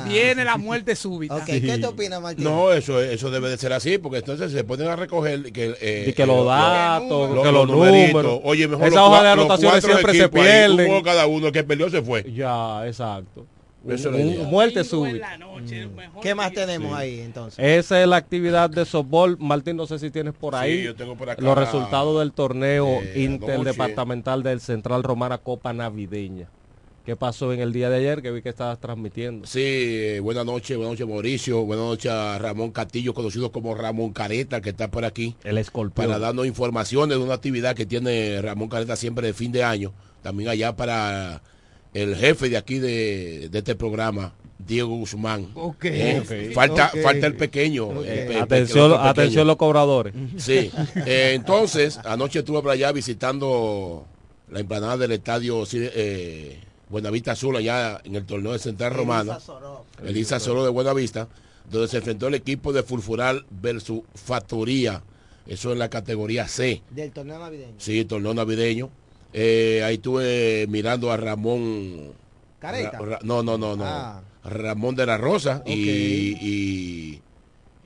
viene 0.08 0.42
la 0.42 0.56
muerte 0.56 0.96
súbita. 0.96 1.37
Okay. 1.37 1.61
¿Qué 1.61 1.76
te 1.76 1.87
opinas, 1.87 2.23
Martín? 2.23 2.42
No, 2.42 2.73
eso, 2.73 3.02
eso 3.02 3.30
debe 3.30 3.50
de 3.50 3.58
ser 3.58 3.75
así, 3.75 3.99
porque 3.99 4.20
entonces 4.20 4.50
se 4.50 4.64
ponen 4.64 4.88
a 4.88 4.96
recoger 4.96 5.52
que, 5.52 5.76
eh, 5.78 6.06
y 6.08 6.12
que 6.14 6.25
los 6.25 6.46
datos, 6.46 7.35
los, 7.35 7.44
que 7.44 7.52
los, 7.52 7.68
números. 7.68 8.40
Oye, 8.44 8.66
mejor 8.66 8.87
Esa 8.87 9.04
hoja 9.04 9.23
de 9.23 9.28
anotaciones 9.28 9.85
siempre 9.85 10.14
se 10.14 10.28
pierden. 10.30 10.90
Ahí, 10.90 11.02
cada 11.02 11.26
uno, 11.26 11.52
que 11.52 11.64
perdió 11.64 11.90
se 11.90 12.00
fue. 12.00 12.25
Ya, 12.32 12.87
exacto. 12.87 13.44
Eso 13.88 14.11
un, 14.11 14.50
muerte 14.50 14.85
súbita. 14.85 15.38
Mm. 15.38 16.21
¿Qué 16.21 16.35
más 16.35 16.52
tenemos 16.52 16.90
sí. 16.90 16.95
ahí 16.97 17.21
entonces? 17.21 17.59
Esa 17.59 18.00
es 18.00 18.09
la 18.09 18.16
actividad 18.16 18.71
de 18.71 18.85
softball. 18.85 19.37
Martín, 19.38 19.76
no 19.76 19.87
sé 19.87 19.99
si 19.99 20.11
tienes 20.11 20.35
por 20.35 20.55
ahí 20.55 20.78
sí, 20.78 20.85
yo 20.85 20.95
tengo 20.95 21.16
por 21.16 21.31
acá, 21.31 21.43
los 21.43 21.57
resultados 21.57 22.19
del 22.21 22.33
torneo 22.33 23.00
eh, 23.02 23.23
interdepartamental 23.23 24.43
del 24.43 24.61
Central 24.61 25.02
Romana 25.02 25.38
Copa 25.38 25.73
Navideña. 25.73 26.49
¿Qué 27.07 27.14
pasó 27.14 27.52
en 27.52 27.61
el 27.61 27.73
día 27.73 27.88
de 27.88 27.99
ayer 27.99 28.21
que 28.21 28.33
vi 28.33 28.43
que 28.43 28.49
estabas 28.49 28.81
transmitiendo? 28.81 29.47
Sí, 29.47 29.61
eh, 29.62 30.21
buenas 30.21 30.45
noches, 30.45 30.76
buenas 30.76 30.95
noches 30.95 31.07
Mauricio, 31.07 31.64
buenas 31.64 31.87
noches 31.87 32.11
a 32.11 32.37
Ramón 32.37 32.73
Castillo, 32.73 33.14
conocido 33.14 33.52
como 33.52 33.76
Ramón 33.76 34.12
Careta, 34.12 34.61
que 34.61 34.71
está 34.71 34.90
por 34.90 35.05
aquí. 35.05 35.37
El 35.45 35.57
escorpión. 35.59 36.09
Para 36.09 36.19
darnos 36.19 36.47
informaciones 36.47 37.16
de 37.16 37.23
una 37.23 37.35
actividad 37.35 37.76
que 37.76 37.87
tiene 37.87 38.43
Ramón 38.43 38.69
Careta 38.69 38.97
siempre 38.97 39.28
de 39.28 39.35
fin 39.35 39.52
de 39.52 39.62
año. 39.62 39.93
También 40.23 40.50
allá 40.50 40.75
para 40.75 41.43
el 42.03 42.17
jefe 42.17 42.49
de 42.49 42.57
aquí 42.57 42.79
de, 42.79 43.49
de 43.50 43.59
este 43.59 43.75
programa, 43.75 44.35
Diego 44.59 44.97
Guzmán. 44.97 45.50
Okay, 45.55 46.00
eh, 46.00 46.21
okay, 46.21 46.53
falta, 46.53 46.88
okay. 46.88 47.03
falta 47.03 47.26
el 47.26 47.37
pequeño. 47.37 48.03
El, 48.03 48.33
el, 48.33 48.37
atención, 48.37 48.93
el 48.93 48.99
atención 48.99 49.47
los 49.47 49.57
cobradores. 49.57 50.12
Sí. 50.37 50.71
Eh, 51.07 51.33
entonces, 51.35 51.99
anoche 52.05 52.41
estuve 52.41 52.61
por 52.61 52.71
allá 52.71 52.93
visitando 52.93 54.07
la 54.50 54.61
emplanada 54.61 54.99
del 54.99 55.12
estadio 55.12 55.65
eh, 55.73 56.61
Buenavista 56.88 57.33
Azul, 57.33 57.57
allá 57.57 58.00
en 58.05 58.15
el 58.17 58.26
torneo 58.26 58.53
de 58.53 58.59
Central 58.59 58.93
Romana. 58.93 59.38
El 60.05 60.17
Isa 60.17 60.38
Soro 60.38 60.65
de 60.65 60.71
Buenavista, 60.71 61.29
donde 61.71 61.88
se 61.88 61.97
enfrentó 61.97 62.29
el 62.29 62.35
equipo 62.35 62.73
de 62.73 62.83
Fulfural 62.83 63.47
versus 63.50 64.03
Factoría. 64.15 65.03
Eso 65.47 65.73
en 65.73 65.79
la 65.79 65.88
categoría 65.88 66.47
C. 66.49 66.83
Del 66.91 67.12
torneo 67.12 67.38
navideño. 67.38 67.75
Sí, 67.79 68.05
torneo 68.05 68.35
navideño. 68.35 68.91
Eh, 69.38 69.83
ahí 69.85 69.97
estuve 69.97 70.66
mirando 70.66 71.12
a 71.12 71.19
Ramón. 71.19 72.14
Careta. 72.59 72.99
Ra, 72.99 73.19
no, 73.23 73.43
no, 73.43 73.59
no, 73.59 73.76
no. 73.76 73.85
Ah. 73.85 74.23
Ramón 74.43 74.97
de 74.97 75.05
la 75.05 75.19
Rosa 75.19 75.59
okay. 75.61 76.38
y, 76.40 77.21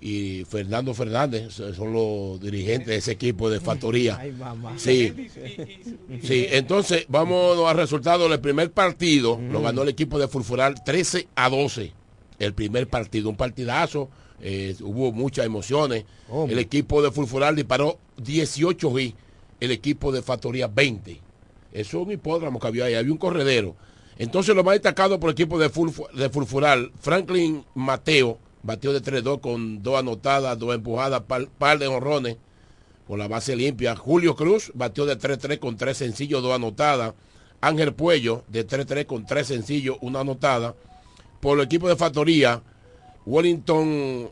y, 0.00 0.38
y 0.40 0.44
Fernando 0.44 0.94
Fernández 0.94 1.54
son 1.54 1.92
los 1.92 2.40
dirigentes 2.40 2.86
de 2.86 2.96
ese 2.96 3.10
equipo 3.12 3.50
de 3.50 3.58
factoría. 3.58 4.16
Sí, 4.76 5.12
sí. 6.22 6.46
Entonces 6.50 7.06
vamos 7.08 7.58
al 7.68 7.76
resultado 7.76 8.28
del 8.28 8.38
primer 8.38 8.70
partido. 8.70 9.36
Lo 9.50 9.60
ganó 9.60 9.82
el 9.82 9.88
equipo 9.88 10.20
de 10.20 10.28
Fulfural 10.28 10.84
13 10.84 11.26
a 11.34 11.48
12. 11.48 11.92
El 12.38 12.54
primer 12.54 12.86
partido, 12.86 13.28
un 13.28 13.36
partidazo. 13.36 14.08
Eh, 14.40 14.76
hubo 14.82 15.10
muchas 15.10 15.46
emociones. 15.46 16.04
El 16.48 16.60
equipo 16.60 17.02
de 17.02 17.10
Fulfural 17.10 17.56
disparó 17.56 17.98
18 18.18 19.00
y 19.00 19.16
el 19.58 19.72
equipo 19.72 20.12
de 20.12 20.22
Factoría 20.22 20.68
20. 20.68 21.29
Eso 21.72 22.00
es 22.00 22.06
un 22.06 22.12
hipódromo 22.12 22.58
que 22.58 22.66
había 22.66 22.86
ahí. 22.86 22.94
Había 22.94 23.12
un 23.12 23.18
corredero. 23.18 23.76
Entonces 24.18 24.54
lo 24.54 24.62
más 24.62 24.74
destacado 24.74 25.18
por 25.18 25.30
el 25.30 25.32
equipo 25.32 25.58
de, 25.58 25.70
Fulfural, 25.70 26.92
Franklin 27.00 27.64
Mateo 27.74 28.38
batió 28.62 28.92
de 28.92 29.00
3-2 29.00 29.40
con 29.40 29.82
dos 29.82 29.98
anotadas, 29.98 30.58
dos 30.58 30.74
empujadas, 30.74 31.22
par, 31.22 31.78
de 31.78 31.86
honrones 31.86 32.36
con 33.08 33.18
la 33.18 33.28
base 33.28 33.56
limpia. 33.56 33.96
Julio 33.96 34.36
Cruz 34.36 34.72
batió 34.74 35.06
de 35.06 35.18
3-3 35.18 35.58
con 35.58 35.76
tres 35.76 35.96
sencillos, 35.96 36.42
dos 36.42 36.54
anotadas. 36.54 37.14
Ángel 37.62 37.94
Puello 37.94 38.44
de 38.48 38.66
3-3 38.66 39.06
con 39.06 39.24
tres 39.24 39.46
sencillos, 39.46 39.96
una 40.02 40.20
anotada. 40.20 40.74
Por 41.40 41.58
el 41.58 41.64
equipo 41.64 41.88
de 41.88 41.96
factoría, 41.96 42.62
Wellington 43.24 44.30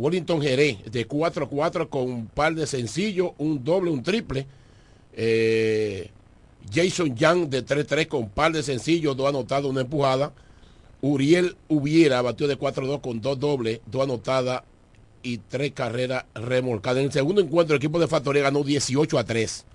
Wellington 0.00 0.40
Jerez 0.40 0.78
de 0.90 1.06
4-4 1.06 1.90
con 1.90 2.10
un 2.10 2.26
par 2.26 2.54
de 2.54 2.66
sencillos, 2.66 3.32
un 3.36 3.62
doble, 3.62 3.90
un 3.90 4.02
triple. 4.02 4.46
Eh, 5.12 6.10
Jason 6.72 7.14
Young 7.14 7.48
de 7.48 7.64
3-3 7.64 8.08
con 8.08 8.22
un 8.22 8.30
par 8.30 8.52
de 8.52 8.62
sencillos, 8.62 9.14
dos 9.14 9.28
anotadas, 9.28 9.66
una 9.66 9.82
empujada. 9.82 10.32
Uriel 11.02 11.56
Hubiera 11.68 12.22
batió 12.22 12.48
de 12.48 12.58
4-2 12.58 13.02
con 13.02 13.20
dos 13.20 13.38
dobles, 13.38 13.80
dos 13.86 14.04
anotadas 14.04 14.62
y 15.22 15.36
tres 15.36 15.72
carreras 15.72 16.24
remolcadas. 16.34 17.00
En 17.00 17.06
el 17.06 17.12
segundo 17.12 17.42
encuentro, 17.42 17.76
el 17.76 17.82
equipo 17.82 18.00
de 18.00 18.08
Factoría 18.08 18.42
ganó 18.42 18.64
18 18.64 19.18
a 19.18 19.24
3. 19.24 19.66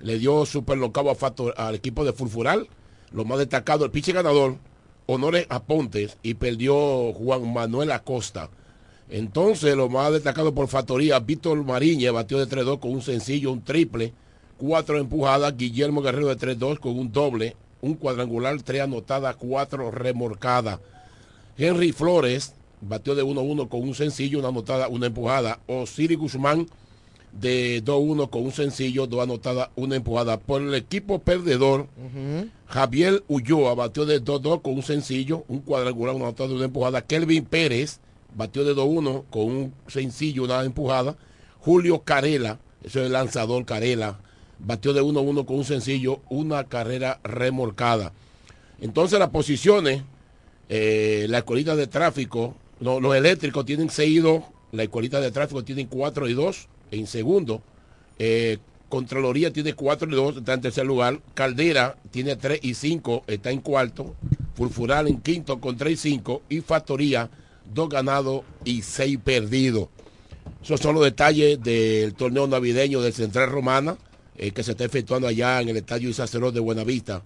Le 0.00 0.18
dio 0.18 0.46
super 0.46 0.78
locado 0.78 1.14
al 1.56 1.74
equipo 1.74 2.06
de 2.06 2.14
Fulfural. 2.14 2.68
Lo 3.12 3.26
más 3.26 3.38
destacado, 3.38 3.84
el 3.84 3.90
piche 3.90 4.12
ganador, 4.12 4.56
Honores 5.06 5.46
Apontes, 5.50 6.16
y 6.22 6.34
perdió 6.34 7.12
Juan 7.12 7.52
Manuel 7.52 7.92
Acosta. 7.92 8.48
Entonces, 9.10 9.76
lo 9.76 9.88
más 9.88 10.12
destacado 10.12 10.54
por 10.54 10.68
Factoría, 10.68 11.20
Víctor 11.20 11.62
Mariña 11.62 12.10
batió 12.12 12.38
de 12.38 12.48
3-2 12.48 12.80
con 12.80 12.92
un 12.92 13.02
sencillo, 13.02 13.52
un 13.52 13.62
triple, 13.62 14.12
cuatro 14.56 14.98
empujadas, 14.98 15.56
Guillermo 15.56 16.02
Guerrero 16.02 16.34
de 16.34 16.36
3-2 16.36 16.78
con 16.78 16.98
un 16.98 17.12
doble, 17.12 17.56
un 17.80 17.94
cuadrangular, 17.94 18.60
tres 18.62 18.82
anotadas, 18.82 19.36
cuatro 19.36 19.90
remorcadas. 19.90 20.80
Henry 21.56 21.92
Flores 21.92 22.54
batió 22.80 23.14
de 23.14 23.22
1-1 23.22 23.68
con 23.68 23.82
un 23.82 23.94
sencillo, 23.94 24.38
una 24.38 24.48
anotada, 24.48 24.88
una 24.88 25.06
empujada. 25.06 25.60
Osiris 25.66 26.18
Guzmán 26.18 26.66
de 27.32 27.82
2-1 27.84 28.30
con 28.30 28.44
un 28.44 28.52
sencillo, 28.52 29.06
dos 29.06 29.22
anotadas, 29.22 29.68
una 29.76 29.96
empujada. 29.96 30.38
Por 30.38 30.62
el 30.62 30.74
equipo 30.74 31.18
perdedor, 31.18 31.88
Javier 32.66 33.22
Ulloa 33.28 33.74
batió 33.74 34.06
de 34.06 34.22
2-2 34.22 34.62
con 34.62 34.74
un 34.74 34.82
sencillo, 34.82 35.44
un 35.48 35.60
cuadrangular, 35.60 36.14
una 36.14 36.26
anotada, 36.26 36.54
una 36.54 36.64
empujada. 36.64 37.02
Kelvin 37.02 37.44
Pérez 37.44 38.00
batió 38.34 38.64
de 38.64 38.74
2-1 38.74 39.24
con 39.30 39.44
un 39.44 39.74
sencillo, 39.86 40.44
una 40.44 40.62
empujada. 40.64 41.16
Julio 41.60 42.00
Carela, 42.00 42.58
ese 42.82 43.00
es 43.00 43.06
el 43.06 43.12
lanzador 43.12 43.64
Carela, 43.64 44.18
batió 44.58 44.92
de 44.92 45.02
1-1 45.02 45.44
con 45.44 45.56
un 45.56 45.64
sencillo, 45.64 46.20
una 46.28 46.64
carrera 46.64 47.20
remolcada. 47.24 48.12
Entonces 48.80 49.18
las 49.18 49.30
posiciones, 49.30 50.02
eh, 50.68 51.26
la 51.28 51.38
escuelita 51.38 51.76
de 51.76 51.86
tráfico, 51.86 52.54
los 52.80 53.14
eléctricos 53.14 53.64
tienen 53.64 53.90
6 53.90 54.10
y 54.10 54.18
2, 54.18 54.42
la 54.72 54.82
escuelita 54.82 55.20
de 55.20 55.30
tráfico 55.30 55.64
tienen 55.64 55.86
4 55.86 56.28
y 56.28 56.34
2 56.34 56.68
en 56.90 57.06
segundo. 57.06 57.62
Eh, 58.18 58.58
Contraloría 58.88 59.52
tiene 59.52 59.72
4 59.72 60.08
y 60.08 60.14
2, 60.14 60.36
está 60.36 60.54
en 60.54 60.60
tercer 60.60 60.86
lugar. 60.86 61.20
Caldera 61.34 61.96
tiene 62.10 62.36
3 62.36 62.60
y 62.62 62.74
5, 62.74 63.24
está 63.26 63.50
en 63.50 63.60
cuarto. 63.60 64.14
Fulfural 64.54 65.08
en 65.08 65.20
quinto 65.20 65.60
con 65.60 65.76
3 65.76 65.92
y 65.92 65.96
5. 65.96 66.42
Y 66.48 66.60
Factoría, 66.60 67.28
2 67.72 67.88
ganados 67.88 68.42
y 68.64 68.82
6 68.82 69.18
perdidos. 69.24 69.88
Esos 70.62 70.80
son 70.80 70.94
los 70.94 71.04
detalles 71.04 71.62
del 71.62 72.14
torneo 72.14 72.46
navideño 72.46 73.00
del 73.00 73.12
Central 73.12 73.50
Romana. 73.50 73.96
Eh, 74.36 74.50
que 74.50 74.64
se 74.64 74.72
está 74.72 74.84
efectuando 74.84 75.28
allá 75.28 75.60
en 75.60 75.68
el 75.68 75.76
Estadio 75.76 76.08
Isacerot 76.08 76.52
de 76.52 76.58
Buenavista 76.58 77.22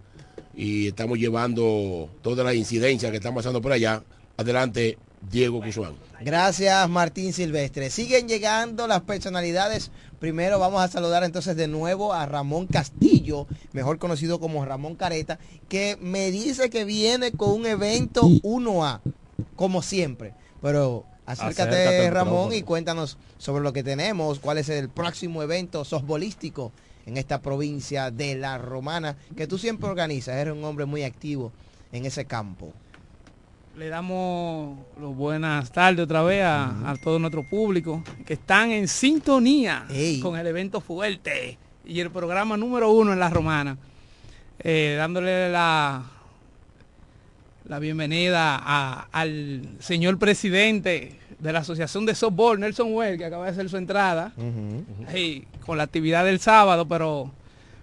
y 0.55 0.89
estamos 0.89 1.19
llevando 1.19 2.11
todas 2.21 2.45
las 2.45 2.55
incidencias 2.55 3.11
que 3.11 3.17
están 3.17 3.35
pasando 3.35 3.63
por 3.63 3.73
allá. 3.73 4.03
Adelante, 4.37 4.99
Diego 5.31 5.63
Guzmán. 5.63 5.95
Gracias, 6.21 6.87
Martín 6.91 7.33
Silvestre. 7.33 7.89
Siguen 7.89 8.29
llegando 8.29 8.87
las 8.87 9.01
personalidades. 9.03 9.91
Primero 10.19 10.59
vamos 10.59 10.83
a 10.83 10.89
saludar 10.89 11.25
entonces 11.25 11.57
de 11.57 11.67
nuevo 11.67 12.13
a 12.13 12.27
Ramón 12.27 12.67
Castillo, 12.67 13.47
mejor 13.73 13.99
conocido 13.99 14.39
como 14.39 14.67
Ramón 14.67 14.95
Careta, 14.95 15.39
que 15.71 15.97
me 16.03 16.31
dice 16.31 16.69
que 16.69 16.85
viene 16.85 17.33
con 17.33 17.53
un 17.53 17.65
evento 17.65 18.23
1A, 18.23 19.01
como 19.57 19.83
siempre. 19.83 20.35
Pero 20.61 21.05
acércate, 21.27 22.11
Ramón, 22.11 22.53
y 22.53 22.63
cuéntanos 22.63 23.19
sobre 23.39 23.63
lo 23.63 23.73
que 23.73 23.83
tenemos, 23.83 24.39
cuál 24.39 24.59
es 24.59 24.69
el 24.69 24.89
próximo 24.89 25.43
evento 25.43 25.85
softbolístico 25.85 26.73
en 27.07 27.17
esta 27.17 27.41
provincia 27.41 28.11
de 28.11 28.35
La 28.35 28.59
Romana, 28.59 29.17
que 29.37 29.47
tú 29.47 29.59
siempre 29.59 29.89
organizas, 29.89 30.37
eres 30.37 30.55
un 30.55 30.65
hombre 30.65 30.85
muy 30.85 31.05
activo 31.05 31.53
en 31.93 32.05
ese 32.05 32.27
campo. 32.27 32.73
Le 33.77 33.89
damos 33.89 34.77
las 35.01 35.15
buenas 35.15 35.71
tardes 35.71 36.05
otra 36.05 36.23
vez 36.23 36.43
a, 36.45 36.95
todo 37.03 37.19
nuestro 37.19 37.49
público 37.49 38.03
que 38.27 38.35
están 38.35 38.73
en 38.73 38.89
sintonía 38.89 39.87
con 40.21 40.37
el 40.37 40.47
evento 40.49 40.81
fuerte 40.81 41.59
y 41.87 42.01
el 42.01 42.11
programa 42.11 42.57
número 42.57 42.91
uno 42.91 43.13
en 43.13 43.21
La 43.21 43.31
Romana. 43.31 43.79
Eh, 44.59 44.97
dándole 44.99 45.51
la, 45.51 46.05
la 47.69 47.79
bienvenida 47.79 48.57
al 49.13 49.63
señor 49.79 50.19
presidente 50.19 51.13
de 51.39 51.53
la 51.53 51.59
Asociación 51.59 52.07
de 52.07 52.15
Softball, 52.15 52.59
Nelson 52.59 52.95
Well, 52.95 53.19
que 53.19 53.27
acaba 53.27 53.45
de 53.45 53.51
hacer 53.51 53.69
su 53.69 53.77
entrada, 53.77 54.33
con 55.67 55.77
la 55.77 55.83
actividad 55.83 56.25
del 56.25 56.41
sábado, 56.41 56.89
pero 56.89 57.31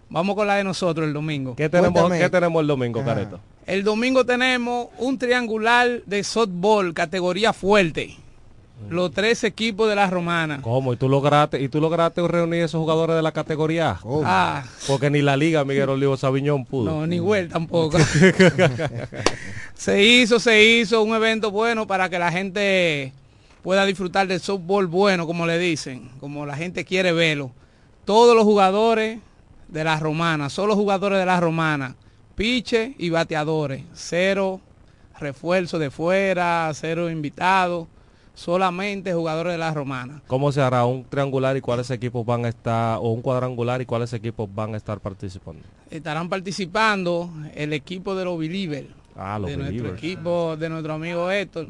vamos 0.09 0.35
con 0.35 0.47
la 0.47 0.55
de 0.55 0.63
nosotros 0.63 1.07
el 1.07 1.13
domingo. 1.13 1.55
¿Qué 1.55 1.69
tenemos, 1.69 2.11
¿qué 2.11 2.29
tenemos 2.29 2.61
el 2.61 2.67
domingo, 2.67 3.05
Careto? 3.05 3.39
El 3.67 3.83
domingo 3.83 4.25
tenemos 4.25 4.87
un 4.97 5.19
triangular 5.19 6.01
de 6.05 6.23
softball, 6.23 6.95
categoría 6.95 7.53
fuerte. 7.53 8.17
Los 8.89 9.11
tres 9.11 9.43
equipos 9.43 9.89
de 9.89 9.95
la 9.95 10.09
romana. 10.09 10.59
¿Cómo? 10.61 10.93
¿Y 10.93 10.97
tú 10.97 11.09
lograste, 11.09 11.61
y 11.61 11.69
tú 11.69 11.81
lograste 11.81 12.25
reunir 12.27 12.63
esos 12.63 12.79
jugadores 12.79 13.15
de 13.15 13.21
la 13.21 13.31
categoría 13.31 13.97
Ah. 14.23 14.63
Porque 14.87 15.09
ni 15.09 15.21
la 15.21 15.35
liga 15.35 15.65
Miguel 15.65 15.89
Olivo 15.89 16.17
Sabiñón 16.17 16.65
pudo. 16.65 16.91
No, 16.91 17.07
ni 17.07 17.19
Well 17.19 17.49
tampoco. 17.49 17.97
se 19.75 20.03
hizo, 20.03 20.39
se 20.39 20.63
hizo 20.63 21.01
un 21.01 21.15
evento 21.15 21.51
bueno 21.51 21.87
para 21.87 22.09
que 22.09 22.19
la 22.19 22.31
gente 22.31 23.13
pueda 23.63 23.85
disfrutar 23.85 24.27
del 24.27 24.39
softball 24.39 24.85
bueno, 24.87 25.25
como 25.25 25.47
le 25.47 25.57
dicen, 25.57 26.11
como 26.19 26.45
la 26.45 26.55
gente 26.55 26.85
quiere 26.85 27.11
verlo. 27.11 27.51
Todos 28.05 28.35
los 28.35 28.43
jugadores 28.43 29.19
de 29.67 29.83
la 29.83 29.99
romana, 29.99 30.49
solo 30.49 30.75
jugadores 30.75 31.17
de 31.17 31.25
la 31.25 31.39
romana, 31.39 31.95
piche 32.35 32.93
y 32.99 33.09
bateadores, 33.09 33.83
cero 33.93 34.61
refuerzo 35.19 35.79
de 35.79 35.89
fuera, 35.89 36.69
cero 36.73 37.09
invitados, 37.09 37.87
solamente 38.35 39.13
jugadores 39.13 39.53
de 39.53 39.57
la 39.57 39.73
romana. 39.73 40.21
¿Cómo 40.27 40.51
se 40.51 40.61
hará 40.61 40.85
un 40.85 41.03
triangular 41.05 41.57
y 41.57 41.61
cuáles 41.61 41.89
equipos 41.89 42.25
van 42.25 42.45
a 42.45 42.49
estar, 42.49 42.99
o 42.99 43.09
un 43.11 43.21
cuadrangular 43.21 43.81
y 43.81 43.85
cuáles 43.85 44.13
equipos 44.13 44.47
van 44.53 44.75
a 44.75 44.77
estar 44.77 44.99
participando? 44.99 45.63
Estarán 45.89 46.29
participando 46.29 47.31
el 47.55 47.73
equipo 47.73 48.15
de 48.15 48.25
los 48.25 48.37
Believers, 48.37 48.87
ah, 49.15 49.39
de 49.43 49.57
nuestro 49.57 49.95
equipo, 49.95 50.55
de 50.55 50.69
nuestro 50.69 50.93
amigo 50.93 51.31
Héctor 51.31 51.69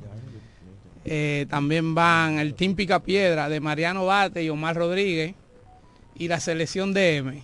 eh, 1.08 1.46
también 1.50 1.94
van 1.94 2.40
el 2.40 2.56
Team 2.56 2.74
Pica 2.74 3.00
Piedra 3.00 3.48
de 3.48 3.60
Mariano 3.60 4.08
Bate 4.08 4.44
y 4.44 4.50
Omar 4.50 4.76
Rodríguez 4.76 5.36
y 6.16 6.28
la 6.28 6.40
selección 6.40 6.94
de 6.94 7.18
M. 7.18 7.44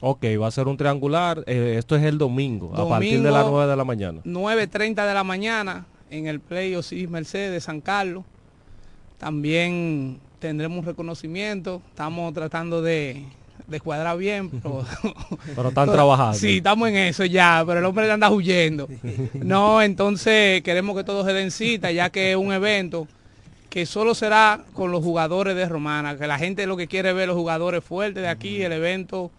Ok, 0.00 0.24
va 0.40 0.46
a 0.46 0.50
ser 0.50 0.66
un 0.66 0.78
triangular. 0.78 1.44
Eh, 1.46 1.76
esto 1.78 1.96
es 1.96 2.02
el 2.02 2.16
domingo, 2.16 2.74
a 2.74 2.88
partir 2.88 3.22
de 3.22 3.30
las 3.30 3.46
9 3.46 3.70
de 3.70 3.76
la 3.76 3.84
mañana. 3.84 4.20
9.30 4.24 5.06
de 5.06 5.14
la 5.14 5.22
mañana 5.22 5.84
en 6.12 6.26
el 6.26 6.40
Play 6.40 6.74
Osiris 6.76 7.10
Mercedes 7.10 7.52
de 7.52 7.60
San 7.60 7.80
Carlos. 7.80 8.24
También 9.18 10.20
tendremos 10.38 10.84
reconocimiento. 10.84 11.82
Estamos 11.90 12.32
tratando 12.34 12.82
de 12.82 13.24
de 13.66 13.80
cuadrar 13.80 14.16
bien, 14.18 14.50
pero... 14.62 14.84
pero 15.56 15.68
están 15.68 15.90
trabajando. 15.90 16.38
Sí, 16.38 16.58
estamos 16.58 16.88
en 16.88 16.96
eso 16.96 17.24
ya, 17.24 17.64
pero 17.66 17.80
el 17.80 17.84
hombre 17.84 18.10
anda 18.10 18.30
huyendo. 18.30 18.88
No, 19.34 19.82
entonces 19.82 20.62
queremos 20.62 20.96
que 20.96 21.04
todos 21.04 21.26
se 21.26 21.32
den 21.32 21.50
cita, 21.50 21.90
ya 21.90 22.10
que 22.10 22.32
es 22.32 22.36
un 22.36 22.52
evento 22.52 23.08
que 23.68 23.86
solo 23.86 24.14
será 24.14 24.60
con 24.74 24.92
los 24.92 25.02
jugadores 25.02 25.56
de 25.56 25.66
Romana, 25.68 26.16
que 26.16 26.26
la 26.26 26.38
gente 26.38 26.66
lo 26.66 26.76
que 26.76 26.86
quiere 26.86 27.12
ver 27.12 27.28
los 27.28 27.36
jugadores 27.36 27.82
fuertes 27.82 28.22
de 28.22 28.28
aquí, 28.28 28.62
el 28.62 28.72
evento 28.72 29.30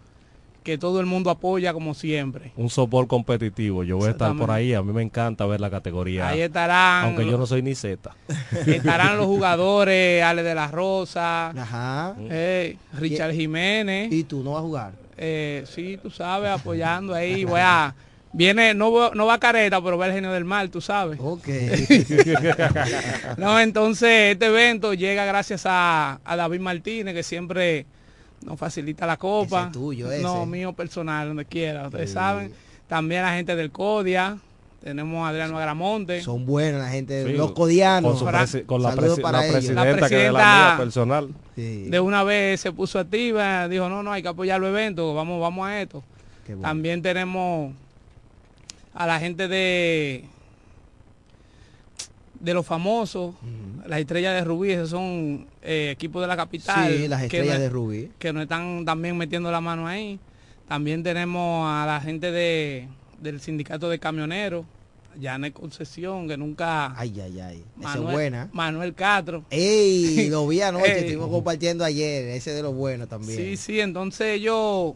que 0.64 0.78
todo 0.78 0.98
el 0.98 1.06
mundo 1.06 1.30
apoya 1.30 1.72
como 1.72 1.94
siempre. 1.94 2.50
Un 2.56 2.70
softball 2.70 3.06
competitivo. 3.06 3.84
Yo 3.84 3.98
voy 3.98 4.08
a 4.08 4.10
estar 4.10 4.36
por 4.36 4.50
ahí. 4.50 4.74
A 4.74 4.82
mí 4.82 4.92
me 4.92 5.02
encanta 5.02 5.46
ver 5.46 5.60
la 5.60 5.70
categoría. 5.70 6.28
Ahí 6.28 6.40
estarán. 6.40 7.04
Aunque 7.04 7.24
yo 7.24 7.38
no 7.38 7.46
soy 7.46 7.62
ni 7.62 7.74
Z. 7.74 8.10
Estarán 8.66 9.16
los 9.16 9.26
jugadores, 9.26 10.24
Ale 10.24 10.42
de 10.42 10.54
la 10.54 10.68
Rosa. 10.68 11.50
Ajá. 11.50 12.16
Eh, 12.18 12.76
Richard 12.94 13.32
Jiménez. 13.32 14.12
¿Y 14.12 14.24
tú 14.24 14.42
no 14.42 14.52
vas 14.52 14.60
a 14.60 14.62
jugar? 14.62 14.92
Eh, 15.16 15.64
sí, 15.66 15.98
tú 16.02 16.10
sabes, 16.10 16.50
apoyando 16.50 17.14
ahí. 17.14 17.44
Voy 17.44 17.60
a 17.62 17.94
Viene, 18.34 18.74
no, 18.74 19.12
no 19.14 19.26
va 19.26 19.38
careta, 19.38 19.80
pero 19.80 19.96
va 19.96 20.06
el 20.06 20.12
genio 20.12 20.32
del 20.32 20.44
mal, 20.44 20.68
tú 20.68 20.80
sabes. 20.80 21.20
Ok. 21.22 21.46
no, 23.36 23.60
entonces 23.60 24.32
este 24.32 24.46
evento 24.46 24.92
llega 24.92 25.24
gracias 25.24 25.62
a, 25.66 26.18
David 26.26 26.58
Martínez, 26.58 27.14
que 27.14 27.22
siempre 27.22 27.86
nos 28.44 28.58
facilita 28.58 29.06
la 29.06 29.16
copa. 29.16 29.70
tuyo, 29.72 30.10
ese. 30.10 30.22
No, 30.22 30.46
mío 30.46 30.72
personal, 30.72 31.28
donde 31.28 31.44
quiera, 31.44 31.86
ustedes 31.86 32.12
saben. 32.12 32.52
También 32.86 33.22
la 33.22 33.34
gente 33.34 33.56
del 33.56 33.70
CODIA. 33.70 34.38
Tenemos 34.82 35.24
a 35.24 35.30
Adriano 35.30 35.58
Agramonte. 35.58 36.20
Son 36.20 36.44
buenos 36.44 36.82
la 36.82 36.90
gente, 36.90 37.32
los 37.32 37.52
codianos. 37.52 38.22
Con, 38.66 38.82
la, 38.82 38.92
presidenta, 38.92 40.10
que 40.10 40.16
de 40.16 40.32
la 40.32 40.74
personal. 40.78 41.30
De 41.56 42.00
una 42.00 42.22
vez 42.22 42.60
se 42.60 42.70
puso 42.70 42.98
activa, 42.98 43.66
dijo, 43.66 43.88
no, 43.88 44.02
no, 44.02 44.12
hay 44.12 44.20
que 44.20 44.28
apoyar 44.28 44.60
los 44.60 44.68
eventos, 44.68 45.14
vamos, 45.14 45.40
vamos 45.40 45.66
a 45.66 45.80
esto. 45.80 46.04
También 46.60 47.00
tenemos 47.00 47.72
a 48.92 49.06
la 49.06 49.18
gente 49.18 49.48
de 49.48 50.26
de 52.44 52.54
los 52.54 52.66
famosos, 52.66 53.34
las 53.86 54.00
estrellas 54.00 54.34
de 54.34 54.44
Rubí, 54.44 54.72
esos 54.72 54.90
son 54.90 55.46
eh, 55.62 55.90
equipos 55.90 56.20
de 56.22 56.28
la 56.28 56.36
capital. 56.36 56.92
Sí, 56.92 57.08
las 57.08 57.22
estrellas 57.22 57.58
de 57.58 57.70
Rubí. 57.70 58.10
Que 58.18 58.32
nos 58.32 58.42
están 58.42 58.84
también 58.84 59.16
metiendo 59.16 59.50
la 59.50 59.60
mano 59.60 59.86
ahí. 59.86 60.18
También 60.68 61.02
tenemos 61.02 61.66
a 61.68 61.86
la 61.86 62.00
gente 62.00 62.30
de, 62.30 62.88
del 63.20 63.40
sindicato 63.40 63.88
de 63.88 63.98
camioneros, 63.98 64.66
Janet 65.20 65.54
Concesión, 65.54 66.28
que 66.28 66.36
nunca... 66.36 66.98
Ay, 66.98 67.18
ay, 67.20 67.40
ay. 67.40 67.64
Esa 67.80 67.94
es 67.94 68.00
buena. 68.00 68.48
Manuel 68.52 68.94
Castro. 68.94 69.44
¡Ey! 69.50 70.28
Lo 70.30 70.46
vi 70.46 70.60
anoche, 70.60 70.98
estuvimos 70.98 71.30
compartiendo 71.30 71.84
ayer, 71.84 72.28
ese 72.28 72.52
de 72.52 72.62
los 72.62 72.74
buenos 72.74 73.08
también. 73.08 73.38
Sí, 73.38 73.56
sí, 73.56 73.80
entonces 73.80 74.40
yo 74.40 74.94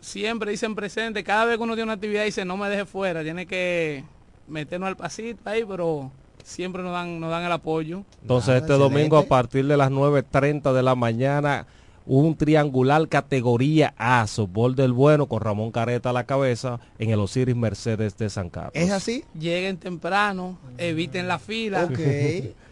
siempre 0.00 0.50
dicen 0.50 0.74
presente, 0.74 1.22
cada 1.22 1.44
vez 1.44 1.56
que 1.58 1.62
uno 1.62 1.74
tiene 1.74 1.84
una 1.84 1.94
actividad 1.94 2.24
dice 2.24 2.44
no 2.44 2.56
me 2.56 2.68
deje 2.68 2.86
fuera, 2.86 3.22
tiene 3.22 3.46
que 3.46 4.04
meternos 4.46 4.88
al 4.88 4.96
pasito 4.96 5.40
ahí, 5.44 5.64
pero 5.68 6.10
siempre 6.48 6.82
nos 6.82 6.92
dan, 6.92 7.20
nos 7.20 7.30
dan 7.30 7.44
el 7.44 7.52
apoyo. 7.52 8.04
Entonces 8.22 8.62
este 8.62 8.72
domingo 8.72 9.18
a 9.18 9.24
partir 9.24 9.66
de 9.66 9.76
las 9.76 9.90
9.30 9.90 10.72
de 10.72 10.82
la 10.82 10.94
mañana, 10.94 11.66
un 12.06 12.36
triangular 12.36 13.06
categoría 13.08 13.94
A, 13.98 14.26
softball 14.26 14.74
del 14.74 14.92
bueno 14.92 15.26
con 15.26 15.42
Ramón 15.42 15.70
Careta 15.70 16.10
a 16.10 16.12
la 16.14 16.24
cabeza 16.24 16.80
en 16.98 17.10
el 17.10 17.20
Osiris 17.20 17.54
Mercedes 17.54 18.16
de 18.16 18.30
San 18.30 18.48
Carlos. 18.48 18.72
¿Es 18.74 18.90
así? 18.90 19.24
Lleguen 19.38 19.76
temprano, 19.76 20.58
eviten 20.78 21.28
la 21.28 21.38
fila 21.38 21.88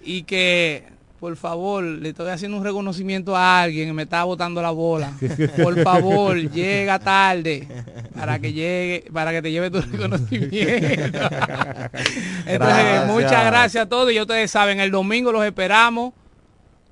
y 0.02 0.22
que 0.22 0.95
por 1.18 1.34
favor, 1.36 1.82
le 1.82 2.10
estoy 2.10 2.28
haciendo 2.28 2.58
un 2.58 2.64
reconocimiento 2.64 3.34
a 3.36 3.62
alguien 3.62 3.88
que 3.88 3.92
me 3.94 4.02
está 4.02 4.24
botando 4.24 4.60
la 4.60 4.70
bola. 4.70 5.12
Por 5.62 5.82
favor, 5.82 6.36
llega 6.52 6.98
tarde 6.98 7.66
para 8.14 8.38
que 8.38 8.52
llegue, 8.52 9.10
para 9.12 9.32
que 9.32 9.42
te 9.42 9.50
lleve 9.50 9.70
tu 9.70 9.80
reconocimiento. 9.92 11.18
Entonces, 12.46 13.06
muchas 13.06 13.46
gracias 13.46 13.84
a 13.84 13.88
todos 13.88 14.12
y 14.12 14.20
ustedes 14.20 14.50
saben, 14.50 14.80
el 14.80 14.90
domingo 14.90 15.32
los 15.32 15.44
esperamos 15.44 16.12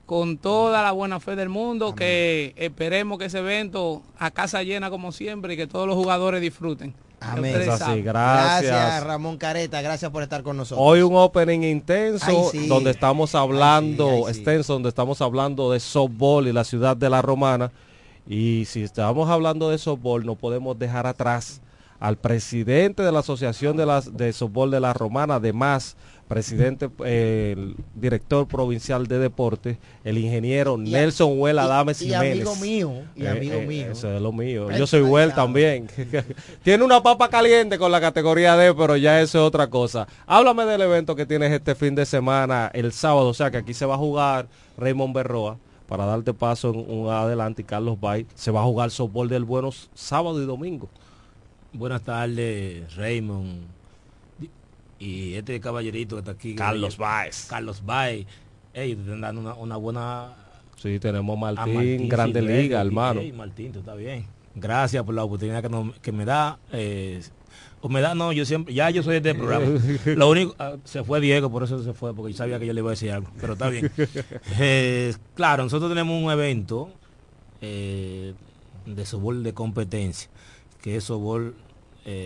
con 0.06 0.38
toda 0.38 0.82
la 0.82 0.92
buena 0.92 1.20
fe 1.20 1.36
del 1.36 1.48
mundo, 1.48 1.94
que 1.94 2.54
esperemos 2.56 3.18
que 3.18 3.26
ese 3.26 3.38
evento 3.38 4.02
a 4.18 4.30
casa 4.30 4.62
llena 4.62 4.90
como 4.90 5.12
siempre 5.12 5.54
y 5.54 5.56
que 5.56 5.66
todos 5.66 5.86
los 5.86 5.96
jugadores 5.96 6.40
disfruten. 6.40 6.94
Amén. 7.32 7.54
gracias. 8.02 9.04
Ramón 9.04 9.36
Careta, 9.38 9.80
gracias 9.82 10.10
por 10.10 10.22
estar 10.22 10.42
con 10.42 10.56
nosotros. 10.56 10.84
Hoy 10.86 11.02
un 11.02 11.16
opening 11.16 11.60
intenso 11.60 12.52
donde 12.68 12.90
estamos 12.90 13.34
hablando, 13.34 14.28
extenso, 14.28 14.74
donde 14.74 14.88
estamos 14.88 15.20
hablando 15.20 15.72
de 15.72 15.80
softball 15.80 16.46
y 16.48 16.52
la 16.52 16.64
ciudad 16.64 16.96
de 16.96 17.10
la 17.10 17.22
Romana. 17.22 17.70
Y 18.26 18.64
si 18.66 18.82
estamos 18.82 19.28
hablando 19.28 19.70
de 19.70 19.78
softball, 19.78 20.24
no 20.24 20.34
podemos 20.34 20.78
dejar 20.78 21.06
atrás 21.06 21.60
al 22.00 22.16
presidente 22.16 23.02
de 23.02 23.12
la 23.12 23.20
Asociación 23.20 23.76
de, 23.76 23.86
las, 23.86 24.16
de 24.16 24.32
Softball 24.32 24.70
de 24.70 24.80
la 24.80 24.92
Romana, 24.92 25.36
además 25.36 25.96
presidente, 26.28 26.88
el 27.04 27.76
director 27.94 28.46
provincial 28.48 29.06
de 29.06 29.18
deportes, 29.18 29.76
el 30.04 30.18
ingeniero 30.18 30.76
Nelson 30.76 31.38
Huela 31.38 31.66
Dames 31.66 32.00
y, 32.02 32.14
amigo 32.14 32.56
mío, 32.56 32.92
y 33.14 33.24
eh, 33.24 33.28
amigo 33.28 33.56
eh, 33.56 33.66
mío. 33.66 33.92
Eso 33.92 34.14
es 34.14 34.22
lo 34.22 34.32
mío. 34.32 34.70
Yo 34.70 34.86
soy 34.86 35.02
Huel 35.02 35.34
también. 35.34 35.88
Tiene 36.62 36.84
una 36.84 37.02
papa 37.02 37.28
caliente 37.28 37.78
con 37.78 37.92
la 37.92 38.00
categoría 38.00 38.56
D, 38.56 38.74
pero 38.74 38.96
ya 38.96 39.20
eso 39.20 39.38
es 39.38 39.44
otra 39.44 39.68
cosa. 39.68 40.06
Háblame 40.26 40.64
del 40.64 40.80
evento 40.82 41.14
que 41.14 41.26
tienes 41.26 41.52
este 41.52 41.74
fin 41.74 41.94
de 41.94 42.06
semana, 42.06 42.70
el 42.72 42.92
sábado, 42.92 43.28
o 43.28 43.34
sea 43.34 43.50
que 43.50 43.58
aquí 43.58 43.74
se 43.74 43.86
va 43.86 43.94
a 43.94 43.98
jugar 43.98 44.48
Raymond 44.78 45.14
Berroa 45.14 45.58
para 45.86 46.06
darte 46.06 46.32
paso 46.32 46.70
en 46.70 46.90
un 46.90 47.10
adelante 47.10 47.62
y 47.62 47.64
Carlos 47.64 48.00
Bay 48.00 48.26
se 48.34 48.50
va 48.50 48.60
a 48.60 48.64
jugar 48.64 48.90
softball 48.90 49.28
del 49.28 49.44
buenos 49.44 49.90
sábado 49.94 50.42
y 50.42 50.46
domingo. 50.46 50.88
Buenas 51.74 52.02
tardes, 52.02 52.94
Raymond 52.96 53.74
y 54.98 55.34
este 55.34 55.60
caballerito 55.60 56.16
que 56.16 56.20
está 56.20 56.32
aquí. 56.32 56.54
Carlos 56.54 56.96
Baez. 56.96 57.46
Carlos 57.48 57.84
Baez. 57.84 58.26
Ellos 58.72 59.00
están 59.00 59.20
dando 59.20 59.54
una, 59.56 59.76
buena... 59.76 60.32
Sí, 60.76 60.98
tenemos 60.98 61.38
Martín, 61.38 61.74
Martín 61.74 62.08
Grande 62.08 62.42
Liga, 62.42 62.80
hermano. 62.80 63.20
Martín, 63.34 63.72
tú 63.72 63.80
está 63.80 63.94
bien. 63.94 64.26
Gracias 64.54 65.02
por 65.04 65.14
la 65.14 65.24
oportunidad 65.24 65.62
que, 66.00 66.12
me 66.12 66.24
da. 66.24 66.58
Eh, 66.72 67.22
o 67.80 67.88
me 67.88 68.00
da, 68.00 68.14
no, 68.14 68.32
yo 68.32 68.44
siempre, 68.44 68.72
ya 68.72 68.90
yo 68.90 69.02
soy 69.02 69.16
este 69.16 69.34
programa. 69.34 69.66
Lo 70.06 70.30
único, 70.30 70.54
ah, 70.58 70.76
se 70.84 71.04
fue 71.04 71.20
Diego, 71.20 71.50
por 71.50 71.64
eso 71.64 71.82
se 71.82 71.92
fue, 71.92 72.14
porque 72.14 72.32
yo 72.32 72.38
sabía 72.38 72.58
que 72.58 72.66
yo 72.66 72.72
le 72.72 72.80
iba 72.80 72.90
a 72.90 72.92
decir 72.92 73.10
algo, 73.10 73.30
pero 73.40 73.54
está 73.54 73.68
bien. 73.68 73.90
Eh, 74.58 75.14
claro, 75.34 75.64
nosotros 75.64 75.90
tenemos 75.90 76.22
un 76.22 76.30
evento 76.30 76.88
eh, 77.60 78.34
de 78.86 79.06
sobol 79.06 79.42
de 79.42 79.52
competencia, 79.52 80.30
que 80.84 80.96
es 80.96 81.04
sobol 81.04 81.54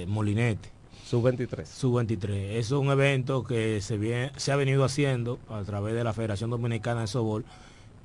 molinete 0.09 0.71
Sub-23. 1.09 1.65
Sub-23. 1.65 2.31
Es 2.57 2.71
un 2.71 2.91
evento 2.91 3.43
que 3.43 3.81
se, 3.81 4.31
se 4.37 4.53
ha 4.53 4.57
venido 4.57 4.85
haciendo 4.85 5.39
a 5.49 5.63
través 5.63 5.95
de 5.95 6.03
la 6.05 6.13
Federación 6.13 6.51
Dominicana 6.51 7.03
de 7.03 7.07
Sobol 7.07 7.47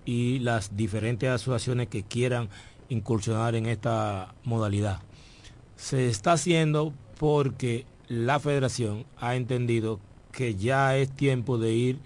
y 0.06 0.40
las 0.40 0.78
diferentes 0.78 1.30
asociaciones 1.30 1.90
que 1.90 2.04
quieran 2.04 2.48
incursionar 2.88 3.56
en 3.56 3.66
esta 3.66 4.34
modalidad. 4.46 5.02
Se 5.76 6.08
está 6.08 6.34
haciendo 6.34 6.94
porque 7.20 7.86
la 8.08 8.40
federación 8.40 9.06
ha 9.18 9.36
entendido 9.36 10.00
que 10.32 10.56
ya 10.56 10.96
es 10.96 11.12
tiempo 11.12 11.58
de 11.58 11.74
ir 11.74 12.00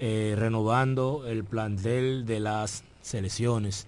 eh, 0.00 0.34
renovando 0.36 1.24
el 1.26 1.44
plantel 1.44 2.26
de 2.26 2.40
las 2.40 2.84
selecciones. 3.00 3.86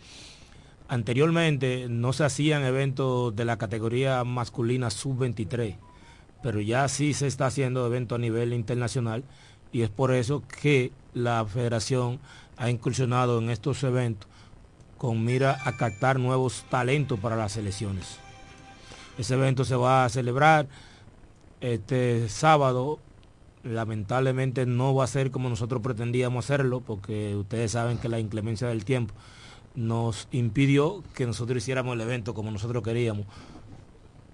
Anteriormente 0.88 1.86
no 1.88 2.12
se 2.12 2.24
hacían 2.24 2.64
eventos 2.64 3.34
de 3.34 3.44
la 3.44 3.56
categoría 3.56 4.22
masculina 4.24 4.90
sub-23 4.90 5.76
pero 6.44 6.60
ya 6.60 6.86
sí 6.88 7.14
se 7.14 7.26
está 7.26 7.46
haciendo 7.46 7.86
evento 7.86 8.14
a 8.14 8.18
nivel 8.18 8.52
internacional 8.52 9.24
y 9.72 9.80
es 9.80 9.88
por 9.88 10.12
eso 10.12 10.42
que 10.60 10.92
la 11.14 11.42
federación 11.46 12.20
ha 12.58 12.68
incursionado 12.68 13.38
en 13.38 13.48
estos 13.48 13.82
eventos 13.82 14.28
con 14.98 15.24
mira 15.24 15.56
a 15.64 15.78
captar 15.78 16.20
nuevos 16.20 16.66
talentos 16.68 17.18
para 17.18 17.34
las 17.34 17.52
selecciones. 17.52 18.18
Ese 19.16 19.34
evento 19.34 19.64
se 19.64 19.74
va 19.74 20.04
a 20.04 20.08
celebrar 20.10 20.68
este 21.62 22.28
sábado. 22.28 22.98
Lamentablemente 23.62 24.66
no 24.66 24.94
va 24.94 25.04
a 25.04 25.06
ser 25.06 25.30
como 25.30 25.48
nosotros 25.48 25.80
pretendíamos 25.80 26.44
hacerlo, 26.44 26.82
porque 26.82 27.34
ustedes 27.36 27.72
saben 27.72 27.96
que 27.96 28.10
la 28.10 28.20
inclemencia 28.20 28.68
del 28.68 28.84
tiempo 28.84 29.14
nos 29.74 30.28
impidió 30.30 31.02
que 31.14 31.26
nosotros 31.26 31.58
hiciéramos 31.58 31.94
el 31.94 32.00
evento 32.00 32.34
como 32.34 32.50
nosotros 32.50 32.82
queríamos 32.82 33.26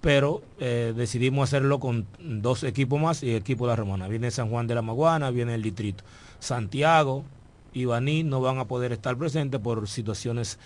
pero 0.00 0.42
eh, 0.58 0.94
decidimos 0.96 1.48
hacerlo 1.48 1.78
con 1.78 2.06
dos 2.18 2.64
equipos 2.64 3.00
más 3.00 3.22
y 3.22 3.30
el 3.30 3.36
equipo 3.36 3.66
de 3.66 3.72
la 3.72 3.76
Romana. 3.76 4.08
Viene 4.08 4.30
San 4.30 4.48
Juan 4.48 4.66
de 4.66 4.74
la 4.74 4.82
Maguana, 4.82 5.30
viene 5.30 5.54
el 5.54 5.62
distrito. 5.62 6.04
Santiago 6.38 7.24
y 7.72 7.84
Baní 7.84 8.22
no 8.22 8.40
van 8.40 8.58
a 8.58 8.66
poder 8.66 8.92
estar 8.92 9.16
presentes 9.16 9.60
por 9.60 9.86
situaciones 9.88 10.58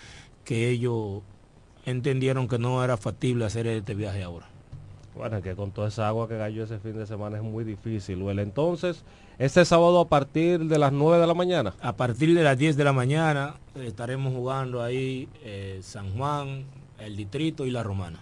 que 0.44 0.68
ellos 0.70 1.22
entendieron 1.84 2.48
que 2.48 2.58
no 2.58 2.84
era 2.84 2.96
factible 2.96 3.44
hacer 3.44 3.66
este 3.66 3.94
viaje 3.94 4.22
ahora. 4.22 4.53
Bueno, 5.16 5.40
que 5.42 5.54
con 5.54 5.70
toda 5.70 5.88
esa 5.88 6.08
agua 6.08 6.28
que 6.28 6.36
cayó 6.36 6.64
ese 6.64 6.78
fin 6.78 6.98
de 6.98 7.06
semana 7.06 7.36
es 7.36 7.42
muy 7.42 7.64
difícil. 7.64 8.20
Entonces, 8.38 9.04
este 9.38 9.64
sábado 9.64 10.00
a 10.00 10.08
partir 10.08 10.64
de 10.66 10.78
las 10.78 10.92
9 10.92 11.20
de 11.20 11.26
la 11.26 11.34
mañana. 11.34 11.74
A 11.80 11.96
partir 11.96 12.34
de 12.34 12.42
las 12.42 12.58
10 12.58 12.76
de 12.76 12.84
la 12.84 12.92
mañana 12.92 13.54
estaremos 13.76 14.34
jugando 14.34 14.82
ahí 14.82 15.28
eh, 15.42 15.80
San 15.82 16.16
Juan, 16.16 16.64
el 16.98 17.16
distrito 17.16 17.64
y 17.64 17.70
la 17.70 17.82
Romana. 17.82 18.18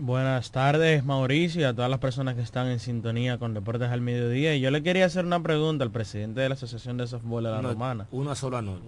Buenas 0.00 0.52
tardes, 0.52 1.04
Mauricio, 1.04 1.62
y 1.62 1.64
a 1.64 1.74
todas 1.74 1.90
las 1.90 1.98
personas 1.98 2.36
que 2.36 2.40
están 2.40 2.68
en 2.68 2.78
sintonía 2.78 3.38
con 3.38 3.52
Deportes 3.52 3.90
al 3.90 4.00
Mediodía. 4.00 4.54
Y 4.54 4.60
yo 4.60 4.70
le 4.70 4.82
quería 4.82 5.06
hacer 5.06 5.24
una 5.24 5.42
pregunta 5.42 5.82
al 5.82 5.90
presidente 5.90 6.40
de 6.40 6.48
la 6.48 6.54
Asociación 6.54 6.98
de 6.98 7.08
Softball 7.08 7.44
de 7.44 7.50
la 7.50 7.60
Romana. 7.60 8.06
Una 8.12 8.36
sola 8.36 8.62
no, 8.62 8.78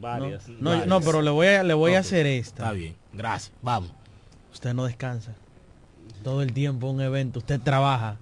varias. 0.00 0.48
No, 0.48 0.86
no, 0.86 1.00
pero 1.02 1.20
le 1.20 1.30
voy 1.30 1.48
a, 1.48 1.62
le 1.62 1.74
voy 1.74 1.94
a 1.94 1.98
hacer 1.98 2.24
esta. 2.26 2.62
Está 2.62 2.72
bien, 2.72 2.96
gracias, 3.12 3.52
vamos. 3.60 3.92
Usted 4.52 4.72
no 4.72 4.86
descansa. 4.86 5.34
Todo 6.24 6.40
el 6.40 6.54
tiempo 6.54 6.88
un 6.88 7.02
evento, 7.02 7.40
usted 7.40 7.60
trabaja. 7.60 8.16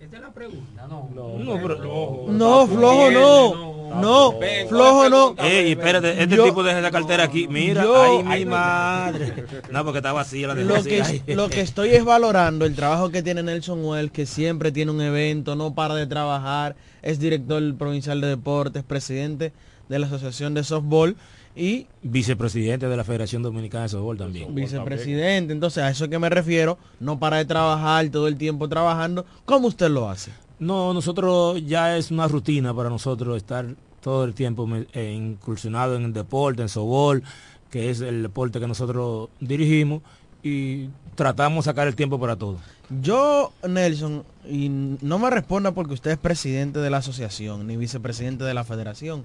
Esta 0.00 0.16
es 0.16 0.22
la 0.22 0.32
pregunta, 0.32 0.88
no. 0.88 1.08
No, 1.14 1.38
no, 1.38 2.66
flojo 2.66 3.10
no. 3.12 4.00
No, 4.00 4.34
flojo 4.68 5.08
no. 5.08 5.36
Ey, 5.38 5.70
espérate, 5.70 6.20
este 6.20 6.36
tipo 6.36 6.64
deja 6.64 6.80
la 6.80 6.90
cartera 6.90 7.22
aquí. 7.22 7.46
Mira, 7.46 7.84
ay, 8.26 8.40
mi 8.40 8.50
madre. 8.50 9.44
No, 9.70 9.84
porque 9.84 9.98
está 9.98 10.12
vacía 10.12 10.48
la 10.48 10.56
de 10.56 10.64
lo 10.64 10.82
que, 10.82 11.22
lo 11.28 11.48
que 11.48 11.60
estoy 11.60 11.90
es 11.90 12.04
valorando 12.04 12.64
el 12.64 12.74
trabajo 12.74 13.10
que 13.10 13.22
tiene 13.22 13.44
Nelson 13.44 13.84
Well, 13.84 14.10
que 14.10 14.26
siempre 14.26 14.72
tiene 14.72 14.90
un 14.90 15.00
evento, 15.00 15.54
no 15.54 15.76
para 15.76 15.94
de 15.94 16.08
trabajar, 16.08 16.74
es 17.02 17.20
director 17.20 17.62
provincial 17.76 18.20
de 18.20 18.26
deportes, 18.26 18.82
presidente 18.82 19.52
de 19.88 19.98
la 20.00 20.06
Asociación 20.06 20.54
de 20.54 20.64
Softball 20.64 21.16
y 21.54 21.86
vicepresidente 22.02 22.88
de 22.88 22.96
la 22.96 23.04
Federación 23.04 23.42
Dominicana 23.42 23.84
de 23.84 23.90
Softball 23.90 24.18
también. 24.18 24.54
Vicepresidente, 24.54 25.52
entonces 25.52 25.82
a 25.82 25.90
eso 25.90 26.08
que 26.08 26.18
me 26.18 26.28
refiero, 26.30 26.78
no 27.00 27.18
para 27.18 27.38
de 27.38 27.44
trabajar 27.44 28.08
todo 28.08 28.28
el 28.28 28.36
tiempo 28.36 28.68
trabajando, 28.68 29.26
¿cómo 29.44 29.68
usted 29.68 29.90
lo 29.90 30.08
hace? 30.08 30.32
No, 30.58 30.94
nosotros 30.94 31.64
ya 31.66 31.96
es 31.96 32.10
una 32.10 32.28
rutina 32.28 32.74
para 32.74 32.88
nosotros 32.88 33.36
estar 33.36 33.66
todo 34.00 34.24
el 34.24 34.34
tiempo 34.34 34.68
eh, 34.92 35.12
incursionado 35.12 35.96
en 35.96 36.04
el 36.04 36.12
deporte, 36.12 36.62
en 36.62 36.68
softball, 36.68 37.22
que 37.70 37.90
es 37.90 38.00
el 38.00 38.22
deporte 38.22 38.60
que 38.60 38.66
nosotros 38.66 39.28
dirigimos 39.40 40.02
y 40.42 40.88
tratamos 41.14 41.64
de 41.64 41.70
sacar 41.70 41.86
el 41.86 41.94
tiempo 41.94 42.18
para 42.18 42.36
todo. 42.36 42.58
Yo, 43.00 43.52
Nelson, 43.66 44.24
y 44.48 44.68
no 44.68 45.18
me 45.18 45.30
responda 45.30 45.72
porque 45.72 45.94
usted 45.94 46.12
es 46.12 46.18
presidente 46.18 46.80
de 46.80 46.90
la 46.90 46.98
asociación 46.98 47.66
ni 47.66 47.76
vicepresidente 47.76 48.44
de 48.44 48.54
la 48.54 48.64
federación. 48.64 49.24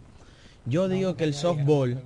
Yo 0.67 0.89
digo 0.89 1.15
que 1.15 1.23
el 1.23 1.33
softball 1.33 2.01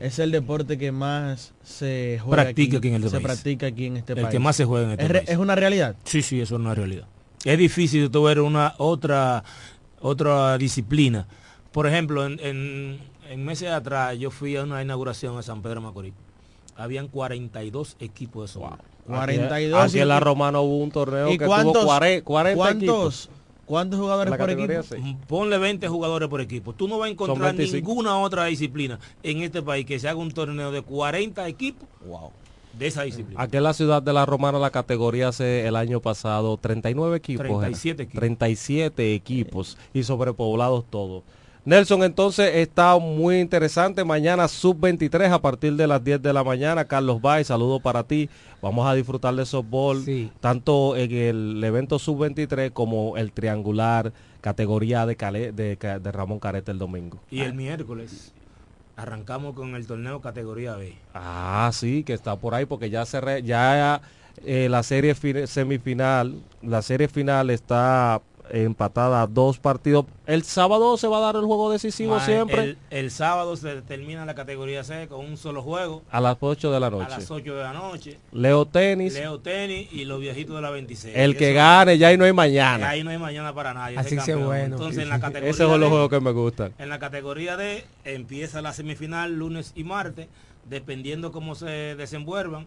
es 0.00 0.18
el 0.18 0.32
deporte 0.32 0.76
que 0.76 0.90
más 0.90 1.54
se 1.62 2.18
juega 2.20 2.42
practica 2.42 2.78
aquí, 2.78 2.88
en 2.88 2.94
este 2.96 3.10
se 3.10 3.20
practica 3.20 3.66
aquí 3.68 3.86
en 3.86 3.98
este 3.98 4.14
país. 4.14 4.26
El 4.26 4.32
que 4.32 4.38
más 4.40 4.56
se 4.56 4.64
juega 4.64 4.86
en 4.86 4.90
este 4.92 5.04
¿Es, 5.04 5.12
país. 5.12 5.28
¿Es 5.28 5.36
una 5.36 5.54
realidad? 5.54 5.94
Sí, 6.02 6.22
sí, 6.22 6.40
eso 6.40 6.56
es 6.56 6.60
una 6.60 6.74
realidad. 6.74 7.06
Es 7.44 7.56
difícil 7.56 8.10
de 8.10 8.18
ver 8.18 8.40
una 8.40 8.74
otra 8.78 9.44
otra 10.00 10.58
disciplina. 10.58 11.28
Por 11.70 11.86
ejemplo, 11.86 12.26
en, 12.26 12.40
en, 12.40 13.44
meses 13.44 13.70
atrás 13.70 14.18
yo 14.18 14.30
fui 14.32 14.56
a 14.56 14.64
una 14.64 14.82
inauguración 14.82 15.36
en 15.36 15.42
San 15.44 15.62
Pedro 15.62 15.76
de 15.76 15.86
Macorís. 15.86 16.14
Habían 16.76 17.06
42 17.06 17.96
equipos 18.00 18.50
de 18.50 18.54
softball. 18.54 18.80
42. 19.06 19.84
Aquí, 19.84 20.00
en 20.00 20.08
la 20.08 20.20
Romana 20.20 20.60
hubo 20.60 20.78
un 20.78 20.90
torneo 20.90 21.28
que 21.28 21.38
tuvo 21.38 21.84
40, 21.84 22.24
40 22.24 22.56
¿cuántos, 22.56 23.30
¿Cuántos 23.72 23.98
jugadores 23.98 24.36
por 24.36 24.50
equipo? 24.50 25.16
Ponle 25.26 25.56
20 25.56 25.88
jugadores 25.88 26.28
por 26.28 26.42
equipo. 26.42 26.74
Tú 26.74 26.88
no 26.88 26.98
vas 26.98 27.08
a 27.08 27.10
encontrar 27.10 27.54
ninguna 27.54 28.18
otra 28.18 28.44
disciplina 28.44 29.00
en 29.22 29.40
este 29.40 29.62
país 29.62 29.86
que 29.86 29.98
se 29.98 30.10
haga 30.10 30.18
un 30.18 30.30
torneo 30.30 30.70
de 30.70 30.82
40 30.82 31.48
equipos. 31.48 31.88
Wow. 32.04 32.32
De 32.78 32.88
esa 32.88 33.04
disciplina. 33.04 33.40
Aquí 33.40 33.56
en 33.56 33.62
la 33.62 33.72
ciudad 33.72 34.02
de 34.02 34.12
La 34.12 34.26
Romana 34.26 34.58
la 34.58 34.68
categoría 34.68 35.28
hace 35.28 35.66
el 35.66 35.76
año 35.76 36.00
pasado 36.00 36.58
39 36.58 37.16
equipos. 37.16 37.46
37 37.46 38.02
equipos. 38.02 38.20
37 38.20 39.14
equipos 39.14 39.78
y 39.94 40.02
sobrepoblados 40.02 40.84
todos. 40.90 41.22
Nelson, 41.64 42.02
entonces 42.02 42.56
está 42.56 42.98
muy 42.98 43.38
interesante. 43.38 44.02
Mañana 44.02 44.48
sub-23 44.48 45.30
a 45.30 45.40
partir 45.40 45.74
de 45.76 45.86
las 45.86 46.02
10 46.02 46.20
de 46.20 46.32
la 46.32 46.42
mañana. 46.42 46.86
Carlos 46.86 47.20
Bay, 47.20 47.44
saludo 47.44 47.78
para 47.78 48.02
ti. 48.02 48.28
Vamos 48.60 48.84
a 48.88 48.94
disfrutar 48.94 49.32
de 49.36 49.46
softball, 49.46 50.04
tanto 50.40 50.96
en 50.96 51.12
el 51.12 51.62
evento 51.62 52.00
sub-23 52.00 52.72
como 52.72 53.16
el 53.16 53.30
triangular, 53.30 54.12
categoría 54.40 55.06
de, 55.06 55.14
de, 55.52 56.12
Ramón 56.12 56.40
Carete 56.40 56.72
el 56.72 56.78
domingo. 56.78 57.20
Y 57.30 57.42
el 57.42 57.54
miércoles 57.54 58.32
arrancamos 58.96 59.54
con 59.54 59.76
el 59.76 59.86
torneo 59.86 60.20
categoría 60.20 60.74
B. 60.74 60.96
Ah, 61.14 61.70
sí, 61.72 62.02
que 62.02 62.12
está 62.12 62.34
por 62.34 62.56
ahí 62.56 62.66
porque 62.66 62.90
ya 62.90 63.06
se 63.06 63.20
ya 63.44 64.02
eh, 64.44 64.68
la 64.68 64.82
serie 64.82 65.14
semifinal, 65.46 66.42
la 66.60 66.82
serie 66.82 67.06
final 67.06 67.50
está 67.50 68.20
empatada 68.52 69.26
dos 69.26 69.58
partidos. 69.58 70.04
El 70.26 70.42
sábado 70.42 70.96
se 70.98 71.08
va 71.08 71.18
a 71.18 71.20
dar 71.20 71.36
el 71.36 71.44
juego 71.44 71.72
decisivo 71.72 72.20
siempre. 72.20 72.76
El, 72.90 73.10
sábado 73.10 73.56
se 73.56 73.80
termina 73.82 74.26
la 74.26 74.34
categoría 74.34 74.84
C 74.84 75.08
con 75.08 75.24
un 75.24 75.36
solo 75.38 75.62
juego. 75.62 76.02
A 76.10 76.20
las 76.20 76.36
8 76.38 76.70
de 76.70 76.78
la 76.78 76.90
noche. 76.90 77.06
A 77.06 77.18
las 77.18 77.30
8 77.30 77.54
de 77.54 77.62
la 77.62 77.72
noche. 77.72 78.18
Leo 78.30 78.66
Tenis. 78.66 79.14
Leo 79.14 79.40
Tenis 79.40 79.88
y 79.90 80.04
los 80.04 80.20
viejitos 80.20 80.54
de 80.54 80.62
la 80.62 80.70
26. 80.70 81.16
El 81.16 81.36
que 81.36 81.54
gane, 81.54 81.96
ya 81.96 82.08
ahí 82.08 82.18
no 82.18 82.24
hay 82.24 82.32
mañana. 82.32 82.90
Ahí 82.90 83.02
no 83.02 83.10
hay 83.10 83.18
mañana 83.18 83.54
para 83.54 83.72
nadie. 83.72 83.98
Así 83.98 84.18
que 84.18 84.34
bueno. 84.34 84.76
Entonces 84.76 85.02
en 85.02 85.08
la 85.08 85.18
categoría 85.18 85.50
Esos 85.50 85.70
son 85.70 85.80
los 85.80 85.88
juegos 85.88 86.10
que 86.10 86.20
me 86.20 86.32
gustan. 86.32 86.74
En 86.78 86.90
la 86.90 86.98
categoría 86.98 87.56
D 87.56 87.84
empieza 88.04 88.60
la 88.60 88.74
semifinal 88.74 89.34
lunes 89.34 89.72
y 89.74 89.84
martes. 89.84 90.28
Dependiendo 90.68 91.32
cómo 91.32 91.54
se 91.54 91.96
desenvuelvan, 91.96 92.66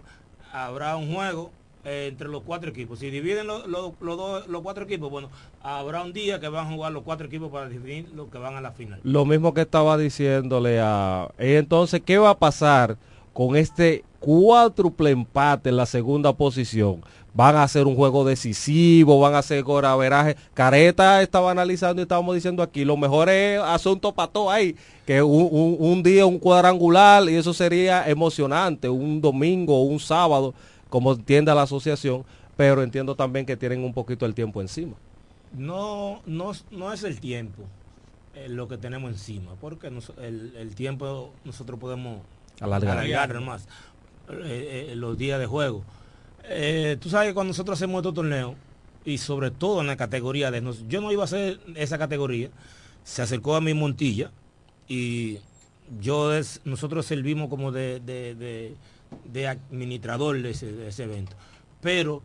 habrá 0.52 0.98
un 0.98 1.14
juego 1.14 1.52
eh, 1.86 2.08
entre 2.10 2.28
los 2.28 2.42
cuatro 2.42 2.72
equipos. 2.72 2.98
Si 2.98 3.12
dividen 3.12 3.46
los, 3.46 3.68
los, 3.68 3.94
los, 4.02 4.62
cuatro 4.64 4.86
equipos, 4.86 5.12
bueno, 5.12 5.30
habrá 5.62 6.02
un 6.02 6.14
día 6.14 6.40
que 6.40 6.48
van 6.48 6.66
a 6.66 6.74
jugar 6.74 6.92
los 6.92 7.04
cuatro 7.04 7.28
equipos 7.28 7.52
para 7.52 7.70
definir 7.70 8.10
los 8.16 8.28
que 8.30 8.40
van 8.40 8.56
a 8.56 8.62
la 8.62 8.72
final. 8.72 9.00
Lo 9.04 9.24
mismo 9.24 9.54
que 9.54 9.62
estaba 9.62 9.96
diciéndole 9.96 10.80
a... 10.82 11.30
Entonces, 11.38 12.02
¿qué 12.04 12.18
va 12.18 12.32
a 12.32 12.40
pasar 12.40 12.98
con 13.34 13.56
este 13.56 14.04
cuádruple 14.20 15.12
empate 15.12 15.70
en 15.70 15.78
la 15.78 15.86
segunda 15.86 16.34
posición? 16.34 17.04
Van 17.36 17.56
a 17.56 17.62
hacer 17.62 17.86
un 17.86 17.96
juego 17.96 18.26
decisivo, 18.26 19.20
van 19.20 19.36
a 19.36 19.40
hacer 19.40 19.62
goraveraje. 19.62 20.38
Careta 20.56 21.22
estaba 21.22 21.52
analizando 21.52 22.02
y 22.02 22.04
estábamos 22.04 22.34
diciendo 22.34 22.64
aquí, 22.64 22.84
lo 22.84 22.98
mejor 22.98 23.30
es 23.30 23.60
asunto 23.60 24.12
pato 24.12 24.50
ahí, 24.50 24.76
que 25.06 25.22
un, 25.22 25.76
un 25.78 26.02
día 26.02 26.26
un 26.26 26.40
cuadrangular 26.40 27.30
y 27.30 27.36
eso 27.36 27.54
sería 27.54 28.10
emocionante, 28.10 28.90
un 28.90 29.22
domingo, 29.22 29.84
un 29.84 30.00
sábado 30.00 30.56
como 30.90 31.14
entienda 31.14 31.56
la 31.56 31.64
asociación, 31.64 32.26
pero 32.58 32.84
entiendo 32.84 33.16
también 33.16 33.46
que 33.46 33.58
tienen 33.58 33.84
un 33.84 33.94
poquito 33.94 34.26
el 34.26 34.34
tiempo 34.34 34.62
encima. 34.62 34.96
No, 35.54 36.22
no, 36.26 36.52
no 36.72 36.94
es 36.94 37.04
el 37.04 37.20
tiempo 37.20 37.64
eh, 38.34 38.50
lo 38.50 38.68
que 38.68 38.78
tenemos 38.78 39.12
encima, 39.12 39.52
porque 39.62 39.88
el, 39.88 40.76
tiempo 40.76 41.32
nosotros 41.46 41.80
podemos 41.80 42.22
alargar, 42.60 43.40
más 43.42 43.68
eh, 44.30 44.90
eh, 44.92 44.96
los 44.96 45.18
días 45.18 45.40
de 45.40 45.46
juego. 45.46 45.84
tú 47.00 47.10
sabes 47.10 47.30
que 47.30 47.34
cuando 47.34 47.50
nosotros 47.50 47.78
hacemos 47.78 48.00
estos 48.00 48.14
torneos, 48.14 48.56
y 49.06 49.20
sobre 49.20 49.52
todo 49.52 49.82
en 49.82 49.88
la 49.88 49.98
categoría 49.98 50.50
de... 50.50 50.62
yo 50.90 51.00
no 51.00 51.12
iba 51.12 51.24
a 51.24 51.26
hacer 51.26 51.60
esa 51.76 51.98
categoría, 51.98 52.50
se 53.04 53.22
acercó 53.22 53.56
a 53.56 53.62
mi 53.62 53.74
Montilla 53.74 54.32
y 54.88 55.38
yo 56.02 56.32
nosotros 56.66 57.06
servimos 57.06 57.50
como 57.50 57.72
de 57.72 58.00
de 58.00 58.76
administrador 59.48 60.42
de 60.42 60.52
ese, 60.52 61.04
evento. 61.04 61.36
Pero 61.82 62.22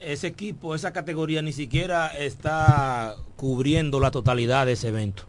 ese 0.00 0.28
equipo, 0.28 0.74
esa 0.74 0.92
categoría 0.92 1.42
ni 1.42 1.52
siquiera 1.52 2.08
está 2.08 3.16
cubriendo 3.36 4.00
la 4.00 4.10
totalidad 4.10 4.66
de 4.66 4.72
ese 4.72 4.88
evento. 4.88 5.24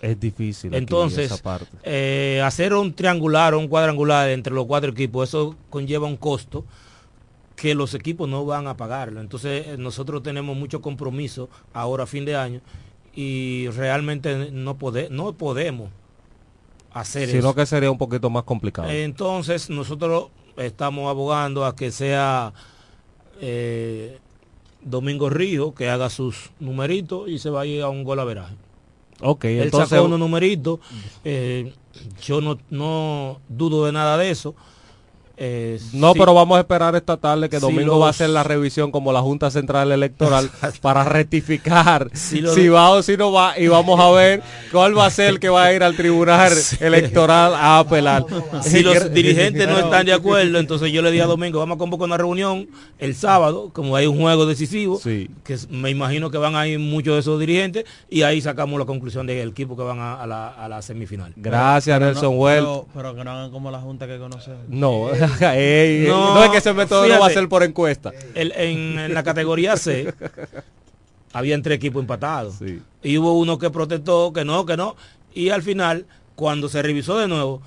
Es 0.00 0.18
difícil. 0.20 0.74
Entonces, 0.74 1.32
esa 1.32 1.42
parte. 1.42 1.66
Eh, 1.82 2.40
hacer 2.44 2.72
un 2.74 2.94
triangular 2.94 3.54
o 3.54 3.58
un 3.58 3.68
cuadrangular 3.68 4.28
entre 4.30 4.54
los 4.54 4.66
cuatro 4.66 4.90
equipos, 4.90 5.28
eso 5.28 5.56
conlleva 5.70 6.06
un 6.06 6.16
costo 6.16 6.64
que 7.56 7.74
los 7.74 7.94
equipos 7.94 8.28
no 8.28 8.44
van 8.44 8.68
a 8.68 8.76
pagarlo. 8.76 9.20
Entonces, 9.20 9.66
eh, 9.66 9.76
nosotros 9.76 10.22
tenemos 10.22 10.56
mucho 10.56 10.80
compromiso 10.80 11.50
ahora 11.72 12.04
a 12.04 12.06
fin 12.06 12.24
de 12.24 12.36
año 12.36 12.60
y 13.14 13.68
realmente 13.70 14.52
no, 14.52 14.78
no 15.10 15.32
podemos 15.36 15.90
hacer 17.00 17.28
Sino 17.28 17.54
que 17.54 17.66
sería 17.66 17.90
un 17.90 17.98
poquito 17.98 18.30
más 18.30 18.44
complicado. 18.44 18.88
Entonces, 18.90 19.70
nosotros 19.70 20.28
estamos 20.56 21.08
abogando 21.08 21.64
a 21.64 21.76
que 21.76 21.90
sea 21.90 22.52
eh, 23.40 24.18
Domingo 24.82 25.30
Río 25.30 25.74
que 25.74 25.88
haga 25.88 26.10
sus 26.10 26.50
numeritos 26.60 27.28
y 27.28 27.38
se 27.38 27.50
vaya 27.50 27.84
a 27.84 27.88
un 27.88 28.04
gol 28.04 28.20
a 28.20 28.24
veraje. 28.24 28.54
Ok, 29.20 29.44
Él 29.46 29.62
entonces... 29.62 29.90
sacó 29.90 30.04
unos 30.04 30.18
numeritos. 30.18 30.80
Eh, 31.24 31.72
yo 32.22 32.40
no, 32.40 32.58
no 32.70 33.40
dudo 33.48 33.86
de 33.86 33.92
nada 33.92 34.16
de 34.16 34.30
eso. 34.30 34.54
Eh, 35.40 35.78
no, 35.92 36.14
pero 36.14 36.34
vamos 36.34 36.56
a 36.56 36.62
esperar 36.62 36.96
esta 36.96 37.16
tarde 37.16 37.48
que 37.48 37.60
domingo 37.60 37.96
va 38.00 38.08
a 38.08 38.10
hacer 38.10 38.28
la 38.28 38.42
revisión 38.42 38.90
como 38.90 39.12
la 39.12 39.20
Junta 39.20 39.52
Central 39.52 39.92
Electoral 39.92 40.50
para 40.82 41.04
rectificar 41.04 42.10
si, 42.12 42.40
va 42.68 42.90
o 42.90 43.02
si 43.04 43.16
no 43.16 43.30
va 43.30 43.56
y 43.56 43.68
vamos 43.68 44.00
a 44.00 44.10
ver 44.10 44.42
cuál 44.72 44.98
va 44.98 45.06
a 45.06 45.10
ser 45.10 45.28
el 45.28 45.38
que 45.38 45.48
va 45.48 45.62
a 45.64 45.72
ir 45.72 45.84
al 45.84 45.94
tribunal 45.94 46.52
electoral 46.80 47.54
a 47.54 47.78
apelar. 47.78 48.26
Si 48.62 48.82
los 48.82 49.12
dirigentes 49.14 49.68
no 49.68 49.78
están 49.78 50.06
de 50.06 50.12
acuerdo, 50.12 50.58
entonces 50.58 50.90
yo 50.90 51.02
le 51.02 51.12
di 51.12 51.20
a 51.20 51.26
Domingo, 51.26 51.60
vamos 51.60 51.76
a 51.76 51.78
convocar 51.78 52.06
una 52.06 52.16
reunión 52.16 52.68
el 52.98 53.14
sábado, 53.14 53.70
como 53.72 53.94
hay 53.94 54.08
un 54.08 54.18
juego 54.18 54.44
decisivo, 54.44 55.00
que 55.00 55.56
me 55.70 55.90
imagino 55.90 56.32
que 56.32 56.38
van 56.38 56.56
a 56.56 56.66
ir 56.66 56.80
muchos 56.80 57.14
de 57.14 57.20
esos 57.20 57.38
dirigentes 57.38 57.84
y 58.10 58.22
ahí 58.22 58.40
sacamos 58.40 58.76
la 58.80 58.86
conclusión 58.86 59.24
del 59.28 59.50
equipo 59.50 59.76
que 59.76 59.84
van 59.84 60.00
a, 60.00 60.26
la, 60.26 60.82
semifinal. 60.82 61.32
Gracias, 61.36 62.00
Nelson 62.00 62.34
Well. 62.36 62.66
Pero, 62.92 63.14
que 63.14 63.22
no 63.22 63.30
hagan 63.30 63.52
como 63.52 63.70
la 63.70 63.78
Junta 63.78 64.08
que 64.08 64.18
conocemos. 64.18 64.64
No. 64.68 65.10
no, 66.08 66.44
es 66.44 66.50
que 66.50 66.58
ese 66.58 66.72
método 66.72 67.06
no 67.06 67.20
va 67.20 67.26
a 67.26 67.30
ser 67.30 67.48
por 67.48 67.62
encuesta. 67.62 68.12
en, 68.34 69.12
la 69.12 69.22
categoría 69.22 69.76
C 69.76 70.12
había 71.32 71.60
tres 71.62 71.76
equipos 71.76 72.00
empatados. 72.00 72.56
Y 73.02 73.18
hubo 73.18 73.34
uno 73.38 73.58
que 73.58 73.70
protestó, 73.70 74.32
que 74.32 74.44
no, 74.44 74.66
que 74.66 74.76
no. 74.76 74.96
Y 75.34 75.50
al 75.50 75.62
final, 75.62 76.06
cuando 76.34 76.68
se 76.68 76.82
revisó 76.82 77.18
de 77.18 77.28
nuevo, 77.28 77.62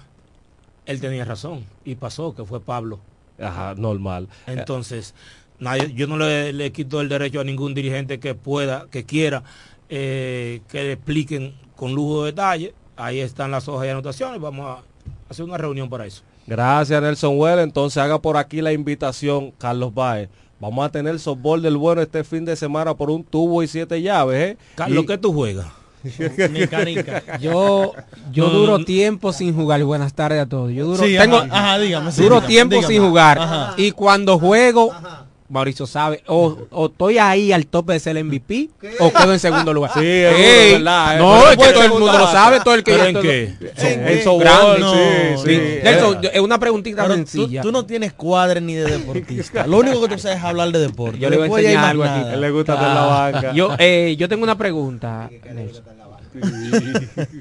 él 0.86 1.00
tenía 1.00 1.26
razón. 1.26 1.65
Y 1.86 1.95
pasó, 1.95 2.36
que 2.36 2.43
fue 2.43 2.60
Pablo 2.60 3.00
Ajá, 3.39 3.76
normal. 3.76 4.28
Entonces, 4.45 5.13
nadie, 5.60 5.93
yo 5.93 6.08
no 6.08 6.17
le, 6.17 6.71
quito 6.71 7.02
el 7.02 7.10
derecho 7.10 7.39
a 7.39 7.43
ningún 7.43 7.74
dirigente 7.74 8.19
que 8.19 8.36
pueda, 8.36 8.88
que 8.91 9.06
quiera, 9.06 9.43
eh, 9.89 10.62
que 10.69 10.84
le 10.84 10.91
expliquen 10.93 11.56
con 11.76 11.93
lujo 11.93 12.24
de 12.24 12.32
detalle. 12.32 12.74
Ahí 12.97 13.19
están 13.19 13.52
las 13.52 13.67
hojas 13.67 13.84
de 13.84 13.91
anotaciones. 13.91 14.39
Vamos 14.39 14.65
a 14.65 14.84
hacer 15.30 15.45
una 15.45 15.58
reunión 15.58 15.89
para 15.89 16.06
eso. 16.06 16.24
Gracias, 16.47 17.01
Nelson 17.01 17.38
Well. 17.38 17.60
Entonces 17.60 17.97
haga 17.97 18.21
por 18.21 18.38
aquí 18.38 18.62
la 18.62 18.73
invitación, 18.73 19.51
Carlos 19.58 19.93
Baez. 19.93 20.30
Vamos 20.60 20.86
a 20.86 20.89
tener 20.89 21.19
softball 21.19 21.62
del 21.62 21.77
bueno 21.77 22.01
este 22.01 22.23
fin 22.23 22.45
de 22.45 22.56
semana 22.56 22.93
por 22.93 23.10
un 23.10 23.23
tubo 23.23 23.63
y 23.63 23.67
siete 23.67 24.01
llaves. 24.01 24.51
¿eh? 24.51 24.58
Carlos, 24.75 25.06
¿qué 25.08 25.17
tú 25.17 25.34
juegas? 25.34 25.67
Yo, 27.39 27.93
yo 28.32 28.49
duro 28.49 28.84
tiempo 28.84 29.32
sin 29.34 29.56
jugar. 29.56 29.84
Buenas 29.84 30.13
tardes 30.13 30.41
a 30.41 30.47
todos. 30.47 30.71
Yo 30.71 30.86
duro, 30.86 31.04
tengo, 31.04 31.43
duro 32.17 32.41
tiempo 32.41 32.82
sin 32.82 33.01
jugar. 33.01 33.73
Y 33.77 33.91
cuando 33.91 34.39
juego, 34.39 34.91
Mauricio 35.52 35.86
sabe, 35.86 36.24
o, 36.28 36.88
estoy 36.90 37.18
ahí 37.18 37.52
al 37.52 37.68
tope 37.68 37.92
de 37.92 38.00
ser 38.00 38.16
el 38.16 38.24
MVP 38.24 38.70
o 39.00 39.12
quedo 39.12 39.34
en 39.34 39.40
segundo 39.40 39.74
lugar. 39.74 39.92
Sí, 39.94 40.00
es 40.00 40.74
verdad. 40.74 41.16
Eh. 41.16 41.20
No, 41.20 41.52
es 41.52 41.58
que 41.58 41.74
todo 41.74 41.84
el 41.84 41.90
mundo 41.90 42.18
lo 42.18 42.28
sabe, 42.28 42.62
todo 42.62 42.74
el 42.76 42.84
que... 42.86 43.10
¿En 43.10 43.22
qué? 43.22 43.54
es 46.34 46.40
una 46.40 46.58
preguntita 46.58 47.06
sencilla. 47.06 47.62
Tú, 47.62 47.72
no 47.74 47.86
tienes 47.86 48.14
cuadre 48.14 48.62
ni 48.62 48.76
de 48.76 48.86
deportista. 48.92 49.68
Lo 49.68 49.80
único 49.80 50.02
que 50.02 50.16
tú 50.16 50.20
sabes 50.20 50.38
es 50.38 50.44
hablar 50.44 50.72
de 50.72 50.80
deporte. 50.80 51.20
Yo 51.20 51.30
le 51.30 51.36
voy 51.36 51.50
a 51.50 51.60
enseñar 51.60 51.86
algo 51.86 52.04
aquí. 52.06 52.30
Él 52.34 52.40
le 52.40 52.52
gusta 52.52 52.74
hacer 52.74 52.88
la 52.88 53.06
banca. 53.06 53.54
Yo, 53.54 53.76
eh, 53.78 54.16
yo 54.18 54.30
tengo 54.30 54.44
una 54.44 54.58
pregunta, 54.58 55.30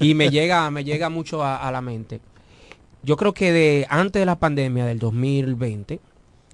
y 0.01 0.15
me 0.15 0.31
llega, 0.31 0.69
me 0.73 0.83
llega 0.83 1.09
mucho 1.11 1.45
a, 1.45 1.57
a 1.57 1.71
la 1.71 1.81
mente. 1.81 2.21
Yo 3.05 3.17
creo 3.17 3.33
que 3.33 3.53
de 3.53 3.87
antes 3.89 4.19
de 4.19 4.27
la 4.27 4.37
pandemia 4.37 4.85
del 4.85 4.99
2020 4.99 6.01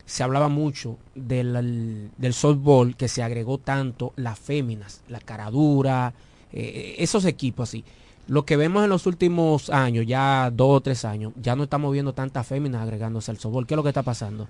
se 0.07 0.23
hablaba 0.23 0.49
mucho 0.49 0.99
del, 1.16 2.11
del 2.16 2.33
softball 2.33 2.97
que 2.97 3.09
se 3.09 3.25
agregó 3.25 3.59
tanto 3.59 4.12
las 4.16 4.38
féminas, 4.38 5.03
la 5.09 5.19
caradura, 5.19 6.14
eh, 6.53 6.95
esos 6.99 7.25
equipos 7.25 7.69
así. 7.69 7.85
Lo 8.29 8.45
que 8.45 8.57
vemos 8.57 8.85
en 8.85 8.90
los 8.90 9.07
últimos 9.07 9.69
años, 9.69 10.07
ya 10.07 10.51
dos 10.53 10.79
o 10.79 10.81
tres 10.81 11.05
años, 11.05 11.33
ya 11.40 11.57
no 11.57 11.64
estamos 11.64 11.92
viendo 11.92 12.12
tantas 12.12 12.47
féminas 12.47 12.83
agregándose 12.83 13.31
al 13.33 13.38
softball. 13.38 13.66
¿Qué 13.66 13.75
es 13.75 13.77
lo 13.77 13.83
que 13.83 13.90
está 13.90 14.03
pasando? 14.03 14.49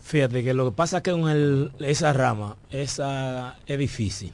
Fíjate 0.00 0.42
que 0.42 0.54
lo 0.54 0.70
que 0.70 0.76
pasa 0.76 0.98
es 0.98 1.02
que 1.02 1.10
con 1.10 1.72
esa 1.80 2.12
rama, 2.12 2.56
esa 2.70 3.56
es 3.66 3.78
difícil. 3.78 4.32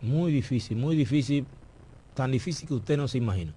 Muy 0.00 0.32
difícil, 0.32 0.76
muy 0.76 0.96
difícil, 0.96 1.44
tan 2.14 2.30
difícil 2.30 2.66
que 2.66 2.74
usted 2.74 2.96
no 2.96 3.08
se 3.08 3.18
imagina. 3.18 3.52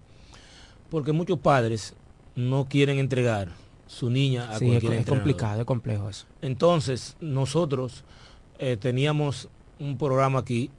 Porque 0.89 1.11
muchos 1.11 1.39
padres 1.39 1.93
no 2.35 2.65
quieren 2.65 2.97
entregar 2.97 3.49
su 3.93 4.09
niña 4.09 4.49
a 4.49 4.57
sí, 4.57 4.71
es, 4.71 5.05
complicado, 5.05 5.61
es 5.61 5.65
complejo 5.67 6.09
eso. 6.09 6.25
Entonces, 6.41 7.15
nosotros 7.21 8.03
eh, 8.57 8.75
teníamos 8.75 9.49
un 9.79 9.97
programa 9.97 10.39
aquí 10.39 10.71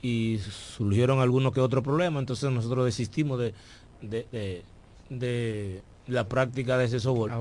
y 0.00 0.38
surgieron 0.38 1.20
algunos 1.20 1.52
que 1.52 1.60
otros 1.60 1.84
problemas, 1.84 2.20
entonces 2.20 2.50
nosotros 2.50 2.86
desistimos 2.86 3.38
de, 3.38 3.54
de, 5.10 5.82
la 6.08 6.26
práctica 6.28 6.78
de 6.78 6.86
ese 6.86 6.98
softball 6.98 7.30
ah, 7.30 7.38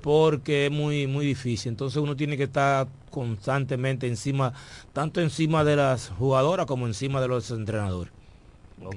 porque 0.00 0.66
es 0.66 0.72
muy 0.72 1.06
muy 1.06 1.26
difícil. 1.26 1.70
Entonces 1.70 2.00
uno 2.00 2.16
tiene 2.16 2.38
que 2.38 2.44
estar 2.44 2.86
constantemente 3.10 4.06
encima 4.06 4.54
tanto 4.94 5.20
encima 5.20 5.64
de 5.64 5.76
las 5.76 6.08
jugadoras 6.08 6.64
como 6.64 6.86
encima 6.86 7.20
de 7.20 7.28
los 7.28 7.50
entrenadores. 7.50 8.12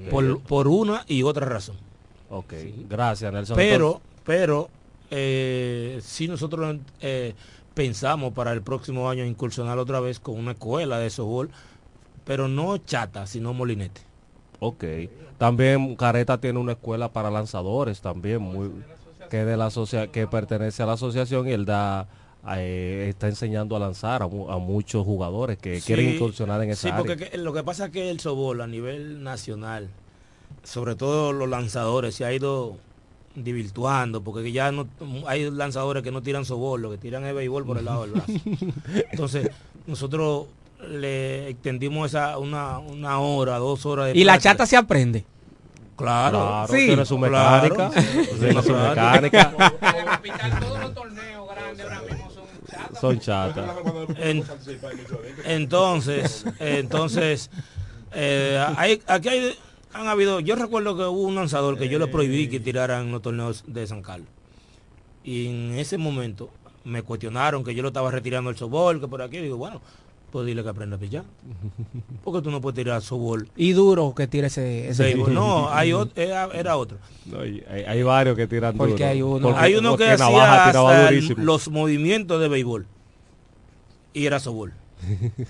Por, 0.10 0.40
por, 0.42 0.68
una 0.68 1.04
y 1.08 1.24
otra 1.24 1.46
razón. 1.46 1.76
Ok 2.30 2.54
gracias 2.88 3.34
Nelson. 3.34 3.58
Pero 3.58 4.02
pero 4.24 4.70
eh, 5.12 6.00
si 6.04 6.28
nosotros 6.28 6.78
eh, 7.02 7.34
pensamos 7.74 8.34
para 8.34 8.52
el 8.54 8.62
próximo 8.62 9.10
año 9.10 9.26
incursionar 9.26 9.78
otra 9.78 10.00
vez 10.00 10.20
con 10.20 10.38
una 10.38 10.52
escuela 10.52 11.00
de 11.00 11.10
softball, 11.10 11.50
pero 12.24 12.48
no 12.48 12.78
chata, 12.78 13.28
sino 13.28 13.54
molinete. 13.54 14.02
Ok. 14.60 14.84
También 15.38 15.96
Careta 15.96 16.40
tiene 16.40 16.60
una 16.60 16.74
escuela 16.74 17.12
para 17.12 17.30
lanzadores 17.30 18.02
también, 18.02 18.42
muy 18.42 18.72
que 19.30 19.44
de 19.44 19.58
la 19.58 19.70
que 20.12 20.28
pertenece 20.28 20.84
a 20.84 20.86
la 20.86 20.94
asociación 20.94 21.48
y 21.48 21.52
él 21.52 21.66
da 21.66 22.08
eh, 22.58 23.08
está 23.10 23.28
enseñando 23.28 23.76
a 23.76 23.80
lanzar 23.80 24.22
a, 24.22 24.28
muchos 24.28 25.04
jugadores 25.04 25.58
que 25.58 25.82
quieren 25.82 26.12
incursionar 26.12 26.62
en 26.62 26.70
esa 26.70 26.90
Sí, 26.90 26.94
porque 26.96 27.36
lo 27.38 27.54
que 27.54 27.64
pasa 27.64 27.86
es 27.86 27.92
que 27.92 28.12
el 28.12 28.20
softball 28.20 28.62
a 28.62 28.68
nivel 28.68 29.24
nacional, 29.24 29.90
sobre 30.64 30.96
todo 30.96 31.34
los 31.34 31.50
lanzadores, 31.50 32.14
se 32.14 32.24
ha 32.24 32.32
ido 32.32 32.78
divirtuando, 33.36 34.22
porque 34.22 34.52
ya 34.52 34.72
no 34.72 34.88
hay 35.28 35.50
lanzadores 35.52 36.04
que 36.04 36.12
no 36.12 36.22
tiran 36.22 36.46
sobol, 36.46 36.82
lo 36.82 36.92
que 36.92 36.98
tiran 36.98 37.26
es 37.26 37.36
béisbol 37.36 37.66
por 37.66 37.78
el 37.78 37.86
lado 37.86 38.02
del 38.04 38.12
brazo. 38.12 38.32
Entonces, 39.12 39.50
nosotros 39.88 40.48
le 40.90 41.50
extendimos 41.50 42.12
esa 42.12 42.38
una, 42.38 42.80
una 42.80 43.20
hora, 43.20 43.58
dos 43.58 43.86
horas 43.86 44.08
de 44.08 44.18
Y 44.18 44.24
la 44.24 44.40
chata 44.40 44.66
se 44.66 44.78
aprende. 44.78 45.26
Claro, 45.96 46.66
sí, 46.70 46.88
tiene 46.88 47.06
su 47.06 47.18
mecánica. 47.18 47.90
Tiene 48.40 48.62
su 48.62 48.74
mecánica. 48.74 49.54
son 53.00 53.20
chatas. 53.20 53.70
entonces, 55.46 56.46
entonces, 56.60 57.50
eh, 58.12 58.66
hay, 58.76 59.02
aquí 59.08 59.30
hay 59.30 59.56
han 59.96 60.08
habido, 60.08 60.42
yo 60.42 60.56
recuerdo 60.56 60.98
que 60.98 61.04
hubo 61.04 61.22
un 61.22 61.36
lanzador 61.36 61.78
que 61.78 61.88
yo 61.88 62.00
le 62.00 62.08
prohibí 62.08 62.50
que 62.50 62.60
tiraran 62.60 63.12
los 63.12 63.22
torneos 63.22 63.64
de 63.66 63.88
San 63.88 64.02
Carlos. 64.02 64.28
Y 65.24 65.48
en 65.48 65.76
ese 65.80 65.98
momento 65.98 66.50
me 66.84 67.02
cuestionaron 67.02 67.64
que 67.64 67.74
yo 67.74 67.82
lo 67.82 67.88
estaba 67.88 68.12
retirando 68.12 68.50
el 68.50 68.58
sobol, 68.58 69.00
que 69.00 69.08
por 69.08 69.22
aquí, 69.22 69.38
digo, 69.38 69.56
bueno, 69.58 69.82
pues 70.32 70.46
dile 70.46 70.64
que 70.64 70.70
aprenda 70.70 70.98
a 70.98 71.00
pillar. 71.00 71.24
Porque 72.26 72.42
tú 72.42 72.52
no 72.52 72.60
puedes 72.60 72.76
tirar 72.76 73.02
sobol. 73.02 73.48
Y 73.56 73.72
duro 73.72 74.14
que 74.14 74.28
tire 74.28 74.48
ese, 74.48 74.90
ese 74.90 75.16
No, 75.16 75.70
hay 75.70 75.94
era, 76.16 76.78
otro. 76.78 76.98
hay, 77.70 78.04
varios 78.04 78.36
que 78.36 78.46
tiran 78.48 78.76
porque 78.76 78.94
duro. 78.94 79.06
Hay 79.08 79.22
uno, 79.22 79.58
hay 79.58 79.76
uno 79.76 79.96
que 79.96 80.12
hacía 80.12 80.74
los 81.38 81.70
movimientos 81.70 82.42
de 82.42 82.50
béisbol. 82.50 82.86
Y 84.14 84.26
era 84.26 84.40
sobol. 84.40 84.74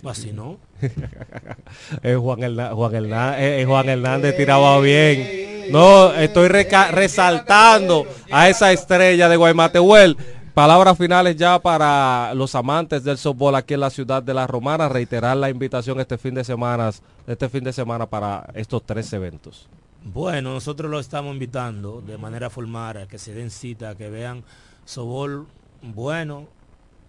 Así 0.06 0.32
no. 0.32 0.58
Juan, 2.22 2.44
Hernández, 2.44 3.66
Juan, 3.66 3.90
Hernández 3.90 4.38
tiraba 4.38 4.80
bien. 4.80 5.72
No, 5.72 6.14
estoy 6.14 6.48
resaltando 6.48 8.06
a 8.32 8.50
esa 8.50 8.72
estrella 8.72 9.30
de 9.30 9.36
Guaymatehuel. 9.36 10.18
Palabras 10.54 10.98
finales 10.98 11.36
ya 11.36 11.60
para 11.60 12.34
los 12.34 12.56
amantes 12.56 13.04
del 13.04 13.18
softball 13.18 13.56
aquí 13.56 13.74
en 13.74 13.82
la 13.82 13.90
ciudad 13.90 14.24
de 14.24 14.34
La 14.34 14.48
Romana. 14.48 14.88
Reiterar 14.88 15.36
la 15.36 15.50
invitación 15.50 16.00
este 16.00 16.18
fin 16.18 16.34
de 16.34 16.44
semana, 16.46 16.92
este 17.28 17.50
fin 17.50 17.64
de 17.64 17.74
semana 17.74 18.06
para 18.06 18.48
estos 18.54 18.84
tres 18.86 19.12
eventos. 19.12 19.68
Bueno, 20.06 20.54
nosotros 20.54 20.90
lo 20.90 21.00
estamos 21.00 21.34
invitando 21.34 22.00
de 22.00 22.18
manera 22.18 22.50
formal 22.50 22.98
a 22.98 23.08
que 23.08 23.18
se 23.18 23.34
den 23.34 23.50
cita, 23.50 23.96
que 23.96 24.10
vean 24.10 24.44
softball 24.86 25.48
bueno, 25.82 26.48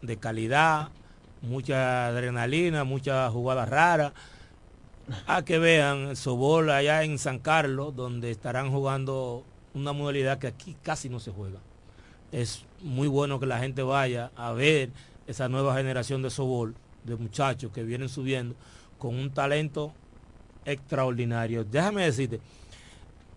de 0.02 0.16
calidad, 0.16 0.88
mucha 1.46 2.08
adrenalina, 2.08 2.84
muchas 2.84 3.32
jugadas 3.32 3.68
raras. 3.68 4.12
A 5.26 5.44
que 5.44 5.58
vean 5.58 6.16
Sobol 6.16 6.68
allá 6.68 7.04
en 7.04 7.18
San 7.18 7.38
Carlos, 7.38 7.94
donde 7.94 8.32
estarán 8.32 8.72
jugando 8.72 9.44
una 9.72 9.92
modalidad 9.92 10.38
que 10.38 10.48
aquí 10.48 10.76
casi 10.82 11.08
no 11.08 11.20
se 11.20 11.30
juega. 11.30 11.60
Es 12.32 12.64
muy 12.82 13.06
bueno 13.06 13.38
que 13.38 13.46
la 13.46 13.60
gente 13.60 13.82
vaya 13.82 14.32
a 14.34 14.52
ver 14.52 14.90
esa 15.28 15.48
nueva 15.48 15.76
generación 15.76 16.22
de 16.22 16.30
Sobol, 16.30 16.74
de 17.04 17.14
muchachos 17.16 17.70
que 17.72 17.84
vienen 17.84 18.08
subiendo 18.08 18.56
con 18.98 19.14
un 19.14 19.30
talento 19.30 19.92
extraordinario. 20.64 21.64
Déjame 21.64 22.04
decirte, 22.04 22.40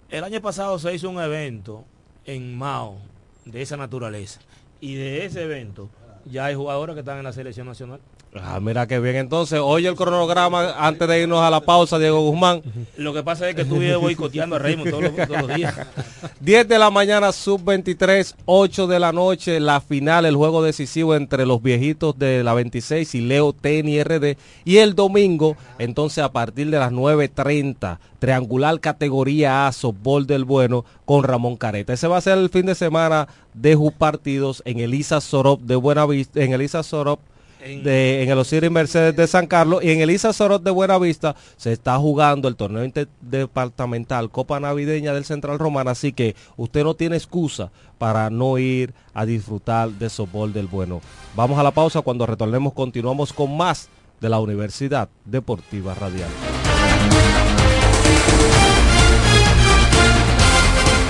el 0.10 0.24
año 0.24 0.42
pasado 0.42 0.80
se 0.80 0.94
hizo 0.94 1.10
un 1.10 1.22
evento 1.22 1.86
en 2.26 2.58
Mao 2.58 2.98
de 3.46 3.62
esa 3.62 3.78
naturaleza 3.78 4.40
y 4.82 4.96
de 4.96 5.26
ese 5.26 5.44
evento 5.44 5.90
ya 6.26 6.46
hay 6.46 6.56
jugadores 6.56 6.94
que 6.94 7.00
están 7.00 7.18
en 7.18 7.24
la 7.24 7.34
selección 7.34 7.68
nacional. 7.68 8.00
Ah, 8.36 8.60
mira 8.62 8.86
qué 8.86 9.00
bien. 9.00 9.16
Entonces, 9.16 9.60
oye 9.62 9.88
el 9.88 9.96
cronograma 9.96 10.76
antes 10.78 11.08
de 11.08 11.24
irnos 11.24 11.40
a 11.40 11.50
la 11.50 11.62
pausa, 11.62 11.98
Diego 11.98 12.22
Guzmán. 12.22 12.62
Lo 12.96 13.12
que 13.12 13.24
pasa 13.24 13.50
es 13.50 13.56
que 13.56 13.66
tú 13.66 13.80
vives 13.80 13.98
boicoteando 13.98 14.56
a 14.56 14.60
Raymond 14.60 14.92
todos 14.92 15.04
los, 15.04 15.56
días. 15.56 15.76
10 16.40 16.68
de 16.68 16.78
la 16.78 16.92
mañana, 16.92 17.32
sub 17.32 17.64
23, 17.64 18.36
8 18.46 18.88
de 18.88 19.00
la 19.00 19.12
noche, 19.12 19.60
la 19.60 19.82
final, 19.82 20.26
el 20.26 20.36
juego 20.36 20.62
decisivo 20.62 21.16
entre 21.16 21.46
los 21.48 21.62
viejitos 21.64 22.20
de 22.20 22.44
la 22.44 22.54
26 22.54 23.16
y 23.16 23.22
Leo 23.22 23.52
Teni 23.52 24.04
RD. 24.04 24.38
Y 24.64 24.78
el 24.78 24.94
domingo, 24.94 25.58
entonces 25.80 26.24
a 26.24 26.32
partir 26.32 26.70
de 26.70 26.78
las 26.78 26.92
9.30, 26.92 27.98
triangular 28.20 28.80
categoría 28.80 29.66
A, 29.66 29.72
softball 29.72 30.28
del 30.28 30.46
bueno, 30.46 30.86
con 31.06 31.24
Ramón 31.24 31.58
Careta. 31.58 31.94
Ese 31.94 32.08
va 32.08 32.18
a 32.18 32.22
ser 32.22 32.38
el 32.38 32.50
fin 32.50 32.68
de 32.68 32.76
semana 32.76 33.28
de 33.56 33.74
sus 33.74 33.92
partidos 33.92 34.62
en 34.66 34.80
Elisa 34.80 35.20
Sorop 35.20 35.62
de 35.62 35.76
Buenavista, 35.76 36.44
en 36.44 36.54
Elisa 36.54 36.84
Sorop 36.84 37.20
de, 37.60 38.24
en 38.24 38.30
el 38.30 38.38
Osiris 38.38 38.72
Mercedes 38.72 39.16
de 39.16 39.28
San 39.28 39.48
Carlos 39.48 39.84
y 39.84 39.92
en 39.92 40.02
el 40.02 40.10
Isa 40.10 40.34
Sorot 40.34 40.64
de 40.64 40.72
Buenavista 40.72 41.36
se 41.58 41.72
está 41.72 41.98
jugando 41.98 42.48
el 42.48 42.56
torneo 42.56 42.84
interdepartamental 42.84 44.30
Copa 44.30 44.60
Navideña 44.60 45.14
del 45.14 45.26
Central 45.26 45.60
Romana, 45.60 45.92
así 45.92 46.14
que 46.14 46.36
usted 46.58 46.84
no 46.84 46.94
tiene 46.94 47.18
excusa 47.18 47.72
para 47.98 48.30
no 48.30 48.58
ir 48.58 48.94
a 49.14 49.26
disfrutar 49.26 49.90
de 49.90 50.10
softball 50.10 50.54
del 50.54 50.68
bueno. 50.68 51.02
Vamos 51.36 51.60
a 51.60 51.64
la 51.64 51.72
pausa, 51.72 52.02
cuando 52.02 52.26
retornemos 52.26 52.74
continuamos 52.74 53.34
con 53.34 53.56
más 53.56 53.90
de 54.22 54.30
la 54.30 54.40
Universidad 54.40 55.10
Deportiva 55.26 55.94
Radial. 55.94 56.30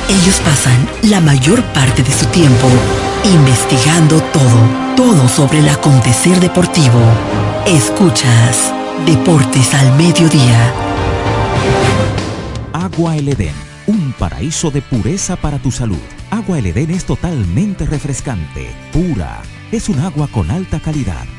Ellos 0.09 0.41
pasan 0.43 0.89
la 1.03 1.21
mayor 1.21 1.63
parte 1.65 2.01
de 2.01 2.11
su 2.11 2.25
tiempo 2.27 2.67
investigando 3.23 4.21
todo, 4.33 4.95
todo 4.95 5.27
sobre 5.27 5.59
el 5.59 5.69
acontecer 5.69 6.39
deportivo. 6.39 6.99
Escuchas 7.65 8.73
Deportes 9.05 9.73
al 9.73 9.95
Mediodía. 9.95 10.73
Agua 12.73 13.17
El 13.17 13.29
Edén, 13.29 13.53
un 13.87 14.13
paraíso 14.13 14.71
de 14.71 14.81
pureza 14.81 15.35
para 15.35 15.59
tu 15.59 15.71
salud. 15.71 15.97
Agua 16.31 16.59
El 16.59 16.67
Edén 16.67 16.91
es 16.91 17.05
totalmente 17.05 17.85
refrescante, 17.85 18.71
pura. 18.91 19.41
Es 19.71 19.89
un 19.89 19.99
agua 19.99 20.27
con 20.27 20.49
alta 20.51 20.79
calidad 20.79 21.25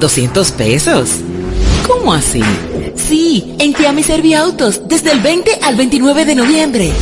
¿200 0.00 0.52
pesos? 0.52 1.20
¿Cómo 1.86 2.14
así? 2.14 2.42
Sí, 2.96 3.54
en 3.58 3.74
Tiami 3.74 4.02
Serviautos, 4.02 4.88
desde 4.88 5.12
el 5.12 5.20
20 5.20 5.60
al 5.62 5.76
29 5.76 6.24
de 6.24 6.34
noviembre. 6.34 6.92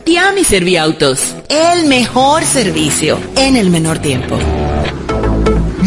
Tiami 0.04 0.44
Serviautos, 0.44 1.34
el 1.48 1.86
mejor 1.86 2.44
servicio 2.44 3.18
en 3.36 3.56
el 3.56 3.70
menor 3.70 3.98
tiempo. 3.98 4.38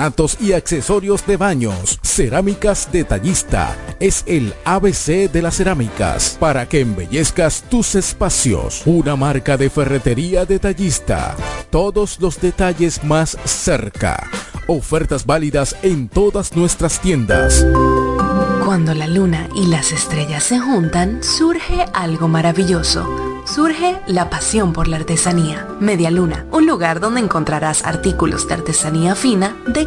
porcelanatos 0.00 0.38
y 0.40 0.52
accesorios 0.52 1.26
de 1.26 1.36
baños. 1.36 1.98
Cerámicas 2.02 2.88
Detallista 2.90 3.76
es 4.00 4.24
el 4.26 4.54
ABC 4.64 5.30
de 5.30 5.42
las 5.42 5.56
cerámicas 5.56 6.36
para 6.40 6.66
que 6.66 6.80
embellezcas 6.80 7.64
tus 7.68 7.94
espacios. 7.94 8.82
Una 8.86 9.16
marca 9.16 9.56
de 9.56 9.68
ferretería 9.68 10.44
detallista. 10.46 11.36
Todos 11.70 12.18
los 12.20 12.40
detalles 12.40 13.04
más 13.04 13.36
cerca. 13.44 14.28
Ofertas 14.66 15.26
válidas 15.26 15.76
en 15.82 16.08
todas 16.08 16.56
nuestras 16.56 17.00
tiendas. 17.00 17.66
Cuando 18.64 18.94
la 18.94 19.06
luna 19.06 19.48
y 19.54 19.66
las 19.66 19.92
estrellas 19.92 20.44
se 20.44 20.60
juntan, 20.60 21.22
surge 21.22 21.84
algo 21.92 22.28
maravilloso 22.28 23.30
surge 23.44 24.00
la 24.06 24.30
pasión 24.30 24.72
por 24.72 24.88
la 24.88 24.96
artesanía. 24.96 25.66
Media 25.80 26.10
Luna, 26.10 26.46
un 26.52 26.66
lugar 26.66 27.00
donde 27.00 27.20
encontrarás 27.20 27.84
artículos 27.84 28.46
de 28.46 28.54
artesanía 28.54 29.14
fina 29.14 29.56
de 29.66 29.86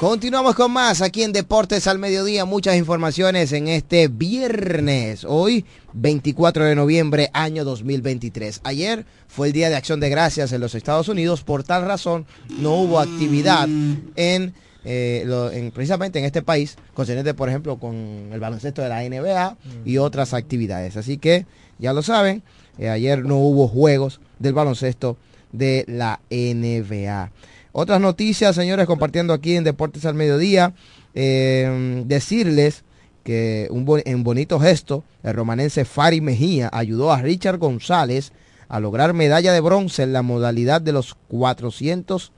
Continuamos 0.00 0.54
con 0.54 0.72
más 0.72 1.02
aquí 1.02 1.24
en 1.24 1.32
Deportes 1.32 1.86
al 1.86 1.98
Mediodía. 1.98 2.46
Muchas 2.46 2.74
informaciones 2.76 3.52
en 3.52 3.68
este 3.68 4.08
viernes, 4.08 5.26
hoy 5.28 5.66
24 5.92 6.64
de 6.64 6.74
noviembre, 6.74 7.28
año 7.34 7.66
2023. 7.66 8.62
Ayer 8.64 9.04
fue 9.28 9.48
el 9.48 9.52
Día 9.52 9.68
de 9.68 9.76
Acción 9.76 10.00
de 10.00 10.08
Gracias 10.08 10.52
en 10.52 10.62
los 10.62 10.74
Estados 10.74 11.08
Unidos. 11.08 11.44
Por 11.44 11.64
tal 11.64 11.84
razón, 11.84 12.24
no 12.48 12.76
hubo 12.76 12.98
actividad 12.98 13.68
en, 14.16 14.54
eh, 14.86 15.70
precisamente 15.74 16.18
en 16.18 16.24
este 16.24 16.40
país, 16.40 16.78
concerniente, 16.94 17.34
por 17.34 17.50
ejemplo, 17.50 17.76
con 17.78 18.30
el 18.32 18.40
baloncesto 18.40 18.80
de 18.80 18.88
la 18.88 19.04
NBA 19.04 19.58
y 19.84 19.98
otras 19.98 20.32
actividades. 20.32 20.96
Así 20.96 21.18
que, 21.18 21.44
ya 21.78 21.92
lo 21.92 22.00
saben, 22.00 22.42
eh, 22.78 22.88
ayer 22.88 23.22
no 23.22 23.36
hubo 23.36 23.68
juegos 23.68 24.22
del 24.38 24.54
baloncesto 24.54 25.18
de 25.52 25.84
la 25.86 26.20
NBA. 26.30 27.32
Otras 27.72 28.00
noticias, 28.00 28.56
señores, 28.56 28.86
compartiendo 28.86 29.32
aquí 29.32 29.56
en 29.56 29.64
Deportes 29.64 30.04
al 30.04 30.14
Mediodía. 30.14 30.74
Eh, 31.14 32.04
decirles 32.06 32.84
que 33.24 33.68
un 33.70 33.86
en 34.04 34.24
bonito 34.24 34.58
gesto, 34.58 35.04
el 35.22 35.34
romanense 35.34 35.84
Fari 35.84 36.20
Mejía 36.20 36.70
ayudó 36.72 37.12
a 37.12 37.20
Richard 37.20 37.58
González 37.58 38.32
a 38.68 38.80
lograr 38.80 39.12
medalla 39.12 39.52
de 39.52 39.60
bronce 39.60 40.04
en 40.04 40.12
la 40.12 40.22
modalidad 40.22 40.80
de 40.80 40.92
los 40.92 41.16
400 41.28 42.32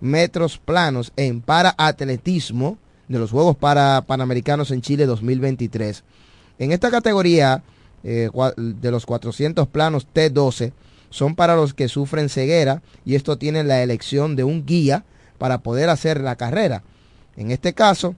metros 0.00 0.58
planos 0.58 1.12
en 1.16 1.40
para 1.40 1.74
atletismo 1.76 2.78
de 3.08 3.18
los 3.18 3.30
Juegos 3.30 3.56
para 3.56 4.02
Panamericanos 4.06 4.70
en 4.70 4.80
Chile 4.80 5.06
2023. 5.06 6.04
En 6.58 6.72
esta 6.72 6.90
categoría 6.90 7.62
eh, 8.02 8.30
de 8.56 8.90
los 8.90 9.06
400 9.06 9.68
planos 9.68 10.06
T12, 10.14 10.72
son 11.10 11.34
para 11.34 11.56
los 11.56 11.74
que 11.74 11.88
sufren 11.88 12.28
ceguera 12.28 12.82
y 13.04 13.14
esto 13.14 13.38
tiene 13.38 13.64
la 13.64 13.82
elección 13.82 14.36
de 14.36 14.44
un 14.44 14.64
guía 14.66 15.04
para 15.38 15.58
poder 15.58 15.88
hacer 15.88 16.20
la 16.20 16.36
carrera. 16.36 16.82
En 17.36 17.50
este 17.50 17.72
caso, 17.72 18.14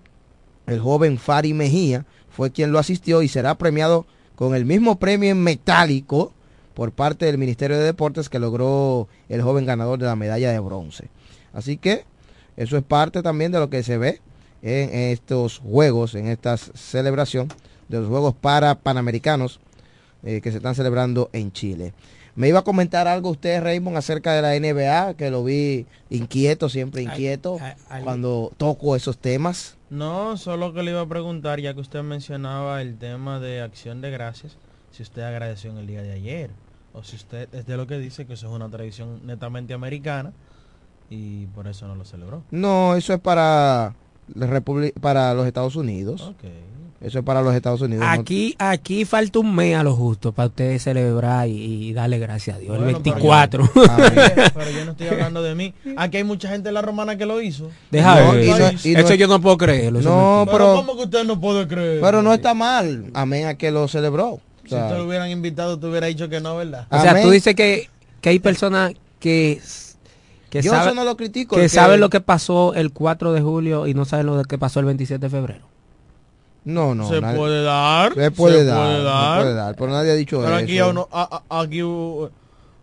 el 0.66 0.80
joven 0.80 1.18
Fari 1.18 1.52
Mejía 1.52 2.06
fue 2.30 2.50
quien 2.50 2.72
lo 2.72 2.78
asistió 2.78 3.22
y 3.22 3.28
será 3.28 3.56
premiado 3.56 4.06
con 4.34 4.54
el 4.54 4.64
mismo 4.64 4.98
premio 4.98 5.30
en 5.30 5.42
metálico 5.42 6.32
por 6.74 6.92
parte 6.92 7.26
del 7.26 7.38
Ministerio 7.38 7.76
de 7.76 7.84
Deportes 7.84 8.28
que 8.28 8.38
logró 8.38 9.08
el 9.28 9.42
joven 9.42 9.66
ganador 9.66 9.98
de 9.98 10.06
la 10.06 10.16
medalla 10.16 10.50
de 10.50 10.60
bronce. 10.60 11.10
Así 11.52 11.76
que 11.76 12.04
eso 12.56 12.76
es 12.76 12.82
parte 12.82 13.22
también 13.22 13.52
de 13.52 13.58
lo 13.58 13.68
que 13.70 13.82
se 13.82 13.98
ve 13.98 14.20
en 14.62 15.12
estos 15.12 15.58
juegos, 15.58 16.14
en 16.14 16.28
esta 16.28 16.56
celebración 16.56 17.48
de 17.88 17.98
los 17.98 18.08
Juegos 18.08 18.34
para 18.34 18.76
Panamericanos 18.76 19.60
eh, 20.22 20.40
que 20.40 20.50
se 20.50 20.58
están 20.58 20.74
celebrando 20.74 21.30
en 21.32 21.52
Chile. 21.52 21.92
Me 22.40 22.48
iba 22.48 22.60
a 22.60 22.62
comentar 22.62 23.06
algo 23.06 23.28
usted, 23.28 23.62
Raymond, 23.62 23.98
acerca 23.98 24.32
de 24.32 24.40
la 24.40 24.58
NBA, 24.58 25.12
que 25.12 25.30
lo 25.30 25.44
vi 25.44 25.84
inquieto, 26.08 26.70
siempre 26.70 27.02
inquieto, 27.02 27.58
cuando 28.02 28.50
toco 28.56 28.96
esos 28.96 29.18
temas. 29.18 29.76
No, 29.90 30.38
solo 30.38 30.72
que 30.72 30.82
le 30.82 30.92
iba 30.92 31.02
a 31.02 31.06
preguntar, 31.06 31.60
ya 31.60 31.74
que 31.74 31.80
usted 31.80 32.02
mencionaba 32.02 32.80
el 32.80 32.96
tema 32.96 33.40
de 33.40 33.60
acción 33.60 34.00
de 34.00 34.10
gracias, 34.10 34.56
si 34.90 35.02
usted 35.02 35.20
agradeció 35.20 35.70
en 35.70 35.76
el 35.76 35.86
día 35.86 36.00
de 36.00 36.12
ayer, 36.12 36.50
o 36.94 37.02
si 37.02 37.16
usted 37.16 37.46
es 37.52 37.66
de 37.66 37.76
lo 37.76 37.86
que 37.86 37.98
dice 37.98 38.24
que 38.24 38.32
eso 38.32 38.46
es 38.46 38.52
una 38.54 38.70
tradición 38.70 39.20
netamente 39.26 39.74
americana 39.74 40.32
y 41.10 41.44
por 41.48 41.68
eso 41.68 41.88
no 41.88 41.94
lo 41.94 42.06
celebró. 42.06 42.42
No, 42.50 42.96
eso 42.96 43.12
es 43.12 43.20
para, 43.20 43.94
la 44.34 44.62
para 44.98 45.34
los 45.34 45.46
Estados 45.46 45.76
Unidos. 45.76 46.22
Okay. 46.22 46.69
Eso 47.00 47.20
es 47.20 47.24
para 47.24 47.40
los 47.40 47.54
Estados 47.54 47.80
Unidos. 47.80 48.04
Aquí, 48.06 48.54
aquí 48.58 49.06
falta 49.06 49.38
un 49.38 49.54
mes 49.54 49.74
a 49.74 49.82
lo 49.82 49.96
justo 49.96 50.32
para 50.32 50.48
ustedes 50.48 50.82
celebrar 50.82 51.48
y, 51.48 51.94
darle 51.94 52.18
gracias 52.18 52.56
a 52.56 52.60
Dios. 52.60 52.76
el 52.76 52.84
24. 52.84 53.70
Pero 53.74 54.70
yo, 54.70 54.84
no 54.84 54.90
estoy 54.90 55.08
hablando 55.08 55.42
de 55.42 55.54
mí. 55.54 55.72
Aquí 55.96 56.18
hay 56.18 56.24
mucha 56.24 56.50
gente 56.50 56.68
en 56.68 56.74
la 56.74 56.82
romana 56.82 57.16
que 57.16 57.24
lo 57.24 57.40
hizo. 57.40 57.70
Deja 57.90 58.36
eso, 58.38 59.14
yo 59.14 59.28
no 59.28 59.40
puedo 59.40 59.56
creerlo. 59.56 60.00
No, 60.00 60.46
pero, 60.50 60.74
¿cómo 60.74 60.96
que 60.96 61.04
usted 61.04 61.24
no 61.24 61.40
puede 61.40 61.66
creer? 61.66 62.00
Pero 62.00 62.22
no 62.22 62.34
está 62.34 62.52
mal. 62.52 63.06
Amén 63.14 63.46
a 63.46 63.54
que 63.54 63.70
lo 63.70 63.88
celebró. 63.88 64.40
si 64.64 64.70
te 64.70 64.90
lo 64.90 65.06
hubieran 65.06 65.30
invitado, 65.30 65.78
te 65.78 65.86
hubiera 65.86 66.06
dicho 66.06 66.28
que 66.28 66.40
no, 66.40 66.56
¿verdad? 66.56 66.86
O 66.90 67.00
sea, 67.00 67.22
tú 67.22 67.30
dices 67.30 67.54
que, 67.54 67.88
que 68.20 68.28
hay 68.28 68.38
personas 68.38 68.92
que 69.18 69.60
que 70.50 70.62
yo 70.62 70.74
eso 70.74 70.94
no 70.94 71.04
lo 71.04 71.16
critico. 71.16 71.56
Que, 71.56 71.68
saben 71.68 72.00
lo 72.00 72.10
que 72.10 72.20
pasó 72.20 72.74
el 72.74 72.92
4 72.92 73.32
de 73.32 73.40
julio 73.40 73.86
y 73.86 73.94
no 73.94 74.04
saben 74.04 74.26
lo 74.26 74.42
que 74.42 74.58
pasó 74.58 74.80
el 74.80 74.86
27 74.86 75.24
de 75.24 75.30
febrero. 75.30 75.69
No, 76.64 76.94
no. 76.94 77.08
Se 77.08 77.20
puede 77.20 77.62
dar. 77.62 78.14
Se 78.14 78.30
puede, 78.30 78.64
dar, 78.64 79.40
puede 79.40 79.54
dar. 79.54 79.74
Pero 79.76 79.90
nadie 79.90 80.10
ha 80.12 80.14
dicho 80.14 80.40
pero 80.42 80.56
aquí 80.56 80.78
A 80.78 80.88
uno, 80.88 81.08
aquí 81.48 81.80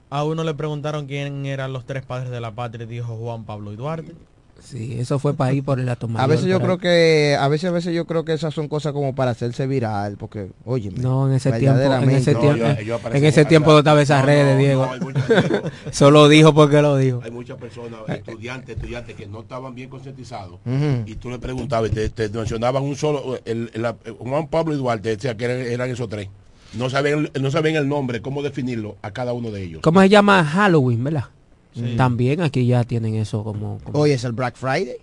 a 0.09 0.23
uno 0.23 0.43
le 0.43 0.53
preguntaron 0.53 1.05
quién 1.05 1.45
eran 1.45 1.73
los 1.73 1.86
tres 1.86 2.03
padres 2.03 2.30
de 2.30 2.39
la 2.39 2.51
patria 2.51 2.86
y 2.86 2.88
dijo 2.88 3.15
Juan 3.17 3.43
Pablo 3.45 3.73
y 3.73 3.75
Duarte. 3.75 4.15
Sí, 4.63 4.97
eso 4.99 5.19
fue 5.19 5.33
para 5.33 5.53
ir 5.53 5.63
por 5.63 5.79
el 5.79 5.95
tomar. 5.97 6.21
A 6.21 6.27
veces 6.27 6.47
yo 6.47 6.59
creo 6.59 6.77
que, 6.77 7.37
a 7.39 7.47
veces, 7.47 7.69
a 7.69 7.73
veces 7.73 7.93
yo 7.93 8.05
creo 8.05 8.25
que 8.25 8.33
esas 8.33 8.53
son 8.53 8.67
cosas 8.67 8.93
como 8.93 9.15
para 9.15 9.31
hacerse 9.31 9.67
viral, 9.67 10.17
porque, 10.17 10.49
oye, 10.65 10.91
no, 10.91 11.27
en 11.27 11.35
ese 11.35 11.51
tiempo, 11.53 11.79
en 11.79 12.09
ese 12.09 12.35
tiempo, 12.35 12.65
en 12.65 13.25
ese 13.25 13.45
tiempo 13.45 13.71
no 13.71 13.79
estaba 13.79 14.01
esas 14.01 14.25
redes, 14.25 14.57
Diego. 14.57 14.89
Solo 15.91 16.27
dijo 16.27 16.53
porque 16.53 16.81
lo 16.81 16.97
dijo. 16.97 17.21
Hay 17.23 17.31
muchas 17.31 17.57
personas, 17.57 18.01
estudiantes, 18.07 18.75
estudiantes 18.75 19.15
que 19.15 19.27
no 19.27 19.41
estaban 19.41 19.75
bien 19.75 19.89
concientizados 19.89 20.59
y 21.05 21.15
tú 21.15 21.29
le 21.29 21.39
preguntabas, 21.39 21.91
te, 21.91 22.09
te 22.09 22.29
mencionaban 22.29 22.83
un 22.83 22.95
solo, 22.95 23.39
el, 23.45 23.71
Juan 24.19 24.47
Pablo 24.47 24.73
y 24.73 24.77
Duarte 24.77 25.09
decía 25.09 25.35
que 25.37 25.45
eran, 25.45 25.89
esos 25.89 26.09
tres. 26.09 26.29
No 26.73 26.89
saben, 26.89 27.31
no 27.39 27.49
saben 27.49 27.75
el 27.77 27.87
nombre, 27.87 28.21
cómo 28.21 28.43
definirlo 28.43 28.97
a 29.01 29.11
cada 29.11 29.31
uno 29.33 29.51
de 29.51 29.63
ellos. 29.63 29.81
¿Cómo 29.81 30.01
se 30.01 30.09
llama 30.09 30.43
Halloween, 30.43 31.03
verdad? 31.03 31.25
También 31.95 32.41
aquí 32.41 32.65
ya 32.65 32.84
tienen 32.84 33.15
eso 33.15 33.43
como, 33.43 33.80
Hoy 33.93 34.11
es 34.11 34.23
el 34.23 34.32
Black 34.34 34.55
Friday. 34.55 34.97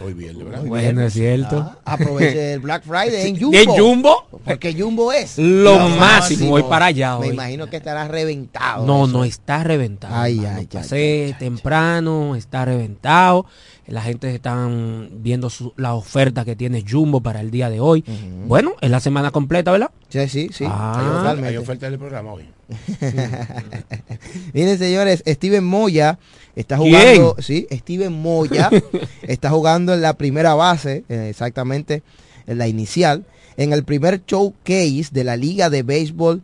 Hoy 0.00 0.14
bien, 0.14 0.38
¿verdad? 0.38 0.64
Bueno, 0.64 1.02
es 1.02 1.12
cierto. 1.12 1.72
Ah, 1.84 1.94
aproveche 1.94 2.52
el 2.52 2.60
Black 2.60 2.84
Friday 2.84 3.28
en 3.28 3.36
Jumbo. 3.40 3.58
¿En 3.58 3.68
Jumbo? 3.68 4.24
Porque 4.44 4.72
Jumbo 4.72 5.12
es 5.12 5.38
lo, 5.38 5.88
máximo. 5.88 6.50
Voy 6.50 6.62
para 6.62 6.86
allá. 6.86 7.18
Me 7.18 7.28
imagino 7.28 7.66
que 7.66 7.78
estará 7.78 8.06
reventado. 8.06 8.86
No, 8.86 9.08
no 9.08 9.24
está 9.24 9.64
reventado. 9.64 10.14
Ay, 10.14 10.44
ay, 10.44 10.66
Pasé 10.66 11.34
temprano, 11.38 12.36
está 12.36 12.64
reventado. 12.64 13.46
La 13.88 14.02
gente 14.02 14.32
está 14.32 14.68
viendo 15.10 15.50
la 15.76 15.94
oferta 15.94 16.44
que 16.44 16.54
tiene 16.54 16.84
Jumbo 16.88 17.20
para 17.20 17.40
el 17.40 17.50
día 17.50 17.68
de 17.68 17.80
hoy. 17.80 18.04
Bueno, 18.46 18.74
es 18.80 18.90
la 18.90 19.00
semana 19.00 19.32
completa, 19.32 19.72
¿verdad? 19.72 19.90
Sí, 20.10 20.28
sí, 20.28 20.50
sí. 20.52 20.64
Ah, 20.68 21.34
hay, 21.42 21.56
oferta 21.56 21.90
del 21.90 21.98
programa 21.98 22.34
hoy. 22.34 22.44
Miren, 24.52 24.78
señores, 24.78 25.22
Steven 25.26 25.64
Moya 25.64 26.18
está 26.54 26.76
jugando, 26.76 27.36
sí, 27.38 27.66
Steven 27.70 28.12
Moya 28.12 28.70
está 29.22 29.50
jugando 29.50 29.94
en 29.94 30.02
la 30.02 30.14
primera 30.14 30.54
base, 30.54 31.04
eh, 31.08 31.28
exactamente 31.30 32.02
en 32.46 32.58
la 32.58 32.68
inicial, 32.68 33.24
en 33.56 33.72
el 33.72 33.84
primer 33.84 34.24
showcase 34.26 35.08
de 35.10 35.24
la 35.24 35.36
Liga 35.36 35.70
de 35.70 35.82
Béisbol 35.82 36.42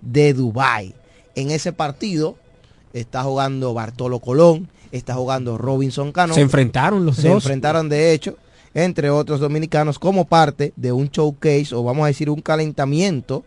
de 0.00 0.34
Dubai. 0.34 0.94
En 1.34 1.50
ese 1.50 1.72
partido 1.72 2.36
está 2.92 3.22
jugando 3.22 3.72
Bartolo 3.74 4.18
Colón, 4.18 4.68
está 4.92 5.14
jugando 5.14 5.56
Robinson 5.56 6.12
Cano. 6.12 6.34
Se 6.34 6.40
enfrentaron 6.40 7.06
los 7.06 7.16
dos. 7.16 7.24
Se 7.24 7.30
enfrentaron 7.30 7.88
de 7.88 8.12
hecho, 8.12 8.36
entre 8.74 9.10
otros 9.10 9.40
dominicanos, 9.40 9.98
como 9.98 10.24
parte 10.24 10.72
de 10.76 10.92
un 10.92 11.08
showcase 11.08 11.74
o 11.74 11.82
vamos 11.82 12.04
a 12.04 12.08
decir 12.08 12.28
un 12.30 12.40
calentamiento 12.40 13.44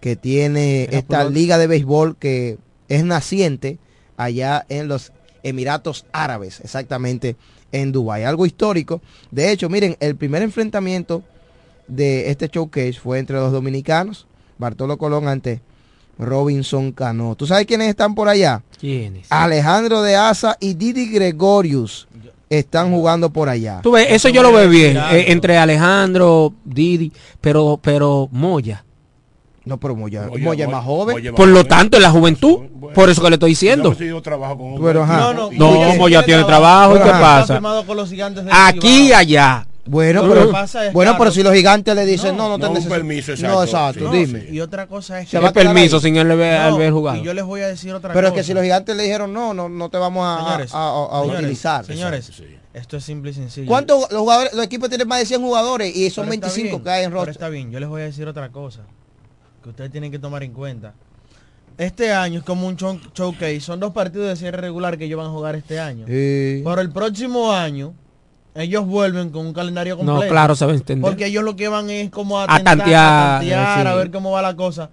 que 0.00 0.16
tiene 0.16 0.88
esta 0.90 1.24
liga 1.24 1.58
de 1.58 1.66
béisbol 1.66 2.16
que 2.16 2.58
es 2.88 3.04
naciente 3.04 3.78
allá 4.16 4.64
en 4.68 4.88
los 4.88 5.12
Emiratos 5.42 6.06
Árabes, 6.12 6.60
exactamente 6.60 7.36
en 7.72 7.92
Dubái. 7.92 8.24
Algo 8.24 8.46
histórico. 8.46 9.00
De 9.30 9.52
hecho, 9.52 9.68
miren, 9.68 9.96
el 10.00 10.16
primer 10.16 10.42
enfrentamiento 10.42 11.22
de 11.86 12.30
este 12.30 12.48
showcase 12.48 12.94
fue 12.94 13.18
entre 13.18 13.36
los 13.36 13.52
dominicanos, 13.52 14.26
Bartolo 14.58 14.98
Colón 14.98 15.28
ante 15.28 15.60
Robinson 16.18 16.92
Cano. 16.92 17.34
¿Tú 17.36 17.46
sabes 17.46 17.66
quiénes 17.66 17.88
están 17.88 18.14
por 18.14 18.28
allá? 18.28 18.62
¿Quiénes? 18.78 19.26
Alejandro 19.30 20.02
de 20.02 20.16
Asa 20.16 20.56
y 20.60 20.74
Didi 20.74 21.10
Gregorius 21.10 22.06
están 22.50 22.90
jugando 22.90 23.30
por 23.32 23.48
allá. 23.48 23.80
Tú 23.82 23.92
ves, 23.92 24.08
eso 24.10 24.28
yo 24.28 24.42
lo 24.42 24.52
veo 24.52 24.68
bien, 24.68 24.96
eh, 24.96 25.26
entre 25.28 25.56
Alejandro, 25.56 26.52
Didi, 26.64 27.12
pero, 27.40 27.78
pero 27.82 28.28
Moya 28.32 28.84
no, 29.70 29.78
pero 29.78 29.94
Moya, 29.94 30.28
Moya, 30.40 30.64
es 30.64 30.70
más 30.70 30.84
joven. 30.84 31.32
por 31.32 31.46
lo 31.46 31.64
tanto, 31.64 31.96
en 31.96 32.02
la 32.02 32.10
juventud. 32.10 32.58
por 32.92 33.08
eso 33.08 33.22
que 33.22 33.30
le 33.30 33.34
estoy 33.36 33.50
diciendo. 33.50 33.94
pero, 33.96 35.06
no, 35.06 35.32
no, 35.32 35.50
no, 35.52 35.94
Moya 35.94 36.24
tiene 36.24 36.42
trabajo. 36.42 36.96
¿Y 36.96 36.98
qué 36.98 37.10
pasa? 37.10 37.60
Aquí 38.50 39.08
y 39.08 39.12
allá. 39.12 39.64
Bueno, 39.86 40.22
pero, 40.28 40.52
bueno, 40.92 41.14
pero 41.18 41.30
si 41.30 41.42
los 41.42 41.54
gigantes 41.54 41.94
le 41.94 42.04
dicen 42.04 42.36
no, 42.36 42.48
no, 42.48 42.58
te 42.58 42.68
necesito. 42.68 42.94
permiso, 42.94 43.32
exacto. 43.32 43.56
No, 43.56 43.62
exacto, 43.62 44.10
dime. 44.10 44.46
Y 44.50 44.60
otra 44.60 44.86
cosa 44.86 45.20
es 45.20 45.28
que. 45.28 45.38
¿Qué 45.38 45.50
permiso 45.50 46.00
sin 46.00 46.16
él 46.16 46.26
ver 46.36 46.92
jugar? 46.92 47.16
Y 47.16 47.22
yo 47.22 47.32
les 47.32 47.44
voy 47.44 47.60
a 47.60 47.68
decir 47.68 47.92
otra 47.94 48.12
pero 48.12 48.12
cosa. 48.12 48.14
Pero 48.14 48.28
es 48.28 48.34
que 48.34 48.44
si 48.44 48.54
los 48.54 48.62
gigantes 48.62 48.96
le 48.96 49.04
dijeron 49.04 49.32
no, 49.32 49.54
no, 49.54 49.68
no 49.68 49.88
te 49.88 49.98
vamos 49.98 50.24
a, 50.24 50.58
a, 50.72 51.22
utilizar. 51.22 51.84
Señores, 51.84 52.42
esto 52.74 52.96
es 52.96 53.04
simple 53.04 53.30
y 53.30 53.34
sencillo. 53.34 53.68
¿Cuántos 53.68 54.10
los 54.10 54.20
jugadores, 54.20 54.52
los 54.52 54.64
equipos 54.64 54.88
tienen 54.88 55.06
más 55.08 55.20
de 55.20 55.26
100 55.26 55.40
jugadores 55.40 55.96
y 55.96 56.10
son 56.10 56.28
25 56.28 56.82
que 56.82 56.90
hay 56.90 57.04
en 57.04 57.12
roster? 57.12 57.26
Pero 57.26 57.32
está 57.32 57.48
bien, 57.48 57.70
yo 57.70 57.80
les 57.80 57.88
voy 57.88 58.02
a 58.02 58.04
decir 58.04 58.28
otra 58.28 58.50
cosa 58.50 58.82
que 59.62 59.68
ustedes 59.70 59.90
tienen 59.90 60.10
que 60.10 60.18
tomar 60.18 60.42
en 60.42 60.52
cuenta. 60.52 60.94
Este 61.78 62.12
año 62.12 62.40
es 62.40 62.44
como 62.44 62.66
un 62.66 62.76
showcase. 62.76 63.60
Son 63.60 63.80
dos 63.80 63.92
partidos 63.92 64.28
de 64.28 64.36
cierre 64.36 64.58
regular 64.60 64.98
que 64.98 65.04
ellos 65.06 65.18
van 65.18 65.28
a 65.28 65.30
jugar 65.30 65.54
este 65.54 65.80
año. 65.80 66.04
Pero 66.06 66.80
el 66.80 66.90
próximo 66.90 67.52
año, 67.52 67.94
ellos 68.54 68.84
vuelven 68.86 69.30
con 69.30 69.46
un 69.46 69.52
calendario 69.54 69.96
completo. 69.96 70.22
No, 70.22 70.28
claro, 70.28 70.54
se 70.54 70.66
va 70.66 70.72
a 70.72 70.74
entender. 70.74 71.08
Porque 71.08 71.26
ellos 71.26 71.42
lo 71.42 71.56
que 71.56 71.68
van 71.68 71.88
es 71.88 72.10
como 72.10 72.38
a, 72.38 72.44
a 72.44 72.62
tantear, 72.62 73.86
a 73.86 73.94
ver 73.94 74.10
cómo 74.10 74.32
va 74.32 74.42
la 74.42 74.54
cosa. 74.56 74.90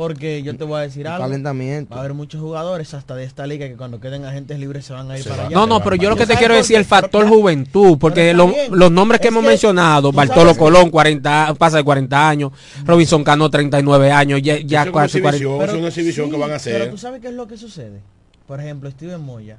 Porque 0.00 0.42
yo 0.42 0.56
te 0.56 0.64
voy 0.64 0.78
a 0.78 0.80
decir 0.80 1.06
algo. 1.06 1.26
Calentamiento. 1.26 1.90
Va 1.90 1.96
a 1.98 2.00
haber 2.00 2.14
muchos 2.14 2.40
jugadores 2.40 2.94
hasta 2.94 3.14
de 3.14 3.24
esta 3.24 3.46
liga 3.46 3.68
que 3.68 3.76
cuando 3.76 4.00
queden 4.00 4.24
agentes 4.24 4.58
libres 4.58 4.86
se 4.86 4.94
van 4.94 5.10
a 5.10 5.18
ir 5.18 5.28
para 5.28 5.44
allá. 5.44 5.54
No, 5.54 5.66
no, 5.66 5.84
pero 5.84 5.94
yo 5.94 6.08
lo 6.08 6.16
que 6.16 6.26
te 6.26 6.36
quiero 6.36 6.54
decir 6.54 6.76
es 6.76 6.80
el 6.80 6.86
factor 6.86 7.28
juventud, 7.28 7.98
porque 7.98 8.32
los 8.32 8.90
nombres 8.90 9.20
que 9.20 9.28
hemos 9.28 9.44
mencionado, 9.44 10.10
Bartolo 10.10 10.56
Colón 10.56 10.88
40 10.88 11.52
pasa 11.58 11.76
de 11.76 11.84
40 11.84 12.28
años, 12.30 12.50
Robinson 12.86 13.22
Cano 13.22 13.50
39 13.50 14.10
años, 14.10 14.40
ya, 14.40 14.58
ya 14.60 14.84
es 14.84 14.90
casi 14.90 15.20
40. 15.20 15.46
Pero, 15.46 15.64
es 15.64 15.78
una 15.78 15.88
exhibición 15.88 16.30
que 16.30 16.38
van 16.38 16.52
a 16.52 16.54
hacer. 16.54 16.78
Pero 16.78 16.90
tú 16.92 16.96
sabes 16.96 17.20
qué 17.20 17.28
es 17.28 17.34
lo 17.34 17.46
que 17.46 17.58
sucede. 17.58 18.00
Por 18.46 18.58
ejemplo, 18.58 18.90
Steven 18.90 19.20
Moya, 19.20 19.58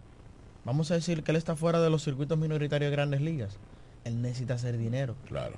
vamos 0.65 0.89
a 0.89 0.95
decir 0.95 1.21
que 1.21 1.33
él 1.33 1.37
está 1.37 1.55
fuera 1.55 1.79
de 1.79 1.91
los 1.91 2.03
circuitos 2.03 2.39
minoritarios 2.39 2.89
de 2.89 2.95
grandes 2.95 3.21
ligas. 3.21 3.59
Él 4.05 4.23
necesita 4.23 4.55
hacer 4.55 4.79
dinero. 4.79 5.13
Claro. 5.27 5.53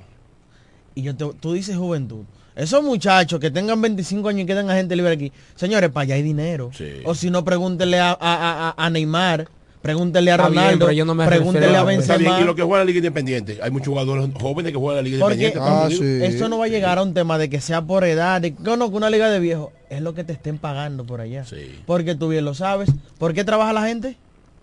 Y 0.93 1.03
yo 1.03 1.15
tú 1.15 1.53
dices 1.53 1.77
juventud. 1.77 2.25
Esos 2.55 2.83
muchachos 2.83 3.39
que 3.39 3.49
tengan 3.49 3.81
25 3.81 4.29
años 4.29 4.41
y 4.43 4.45
quedan 4.45 4.69
a 4.69 4.75
gente 4.75 4.95
libre 4.95 5.13
aquí, 5.13 5.31
señores, 5.55 5.89
para 5.89 6.03
allá 6.03 6.15
hay 6.15 6.21
dinero. 6.21 6.71
O 7.05 7.15
si 7.15 7.29
no, 7.29 7.43
pregúntenle 7.43 7.99
a, 7.99 8.15
a, 8.19 8.73
a, 8.77 8.89
Neymar, 8.89 9.47
pregúntenle 9.81 10.31
a 10.31 10.37
Ronaldo, 10.37 10.85
pregúntenle 11.25 11.75
a 11.77 11.83
Benzema. 11.83 12.41
Y 12.41 12.43
lo 12.43 12.55
que 12.55 12.61
juega 12.61 12.79
la 12.79 12.85
Liga 12.85 12.97
Independiente, 12.97 13.59
hay 13.61 13.71
muchos 13.71 13.87
jugadores 13.87 14.29
jóvenes 14.39 14.71
que 14.71 14.77
juegan 14.77 14.97
la 14.97 15.01
Liga 15.01 15.17
Independiente. 15.17 15.59
Ah, 15.61 15.87
Eso 15.89 16.47
no 16.49 16.59
va 16.59 16.65
a 16.65 16.69
llegar 16.69 16.99
a 16.99 17.03
un 17.03 17.13
tema 17.13 17.37
de 17.37 17.49
que 17.49 17.59
sea 17.59 17.81
por 17.81 18.03
edad, 18.03 18.39
de 18.41 18.53
no, 18.59 18.77
no, 18.77 18.89
que 18.91 18.97
una 18.97 19.09
liga 19.09 19.29
de 19.29 19.39
viejos, 19.39 19.69
es 19.89 20.01
lo 20.01 20.13
que 20.13 20.23
te 20.23 20.33
estén 20.33 20.59
pagando 20.59 21.05
por 21.05 21.21
allá. 21.21 21.45
Porque 21.87 22.13
tú 22.15 22.29
bien 22.29 22.45
lo 22.45 22.53
sabes. 22.53 22.89
¿Por 23.17 23.33
qué 23.33 23.43
trabaja 23.43 23.73
la 23.73 23.87
gente? 23.87 24.15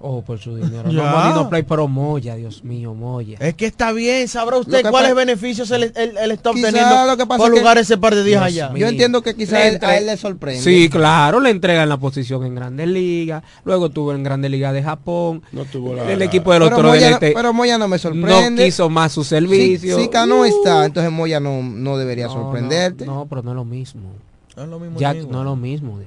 Oh, 0.03 0.23
por 0.23 0.39
su 0.39 0.57
dinero. 0.57 0.91
No, 0.91 1.51
play, 1.51 1.63
pero 1.63 1.87
Moya, 1.87 2.35
Dios 2.35 2.65
mío, 2.65 2.95
Moya. 2.95 3.37
Es 3.39 3.55
que 3.55 3.67
está 3.67 3.93
bien, 3.93 4.27
sabrá 4.29 4.57
usted 4.57 4.89
cuáles 4.89 5.15
beneficios 5.15 5.71
él, 5.73 5.93
está 5.95 6.51
obteniendo 6.51 7.05
lo 7.05 7.29
por 7.29 7.51
jugar 7.51 7.77
ese 7.77 7.99
par 7.99 8.15
de 8.15 8.25
días 8.25 8.43
allá. 8.43 8.73
Yo 8.75 8.89
entiendo 8.89 9.23
que 9.23 9.35
quizás 9.35 9.83
a 9.83 9.97
él 9.99 10.07
le 10.07 10.17
sorprende. 10.17 10.63
Sí, 10.63 10.89
claro, 10.89 11.39
le 11.39 11.51
entregan 11.51 11.89
la 11.89 11.99
posición 11.99 12.47
en 12.47 12.55
Grandes 12.55 12.89
Ligas, 12.89 13.43
luego 13.65 13.91
tuvo 13.91 14.15
en 14.15 14.23
Grandes 14.23 14.51
Ligas 14.51 14.73
de 14.73 14.83
Japón. 14.83 15.43
No 15.53 15.67
tuvo 15.67 15.95
El 15.97 16.23
equipo 16.23 16.53
de 16.53 16.61
los 16.61 16.71
pero 16.71 16.83
Moya, 16.83 17.11
este 17.11 17.33
pero 17.33 17.53
Moya 17.53 17.77
no 17.77 17.87
me 17.87 17.99
sorprende. 17.99 18.51
No 18.51 18.57
quiso 18.57 18.89
más 18.89 19.13
su 19.13 19.23
servicio. 19.23 19.99
Si, 19.99 20.09
no 20.27 20.47
está, 20.47 20.87
entonces 20.87 21.13
Moya 21.13 21.41
no, 21.41 21.63
no 21.63 21.99
debería 21.99 22.29
sorprenderte. 22.29 23.05
No, 23.05 23.27
pero 23.29 23.43
no 23.43 23.51
es 23.51 23.57
lo 23.57 23.65
mismo. 23.67 24.13
No 24.57 24.63
es 24.63 24.69
lo 24.69 24.81
mismo. 24.81 24.99
Ya, 24.99 25.13
no 25.13 25.41
es 25.41 25.45
lo 25.45 25.57
mismo. 25.57 25.99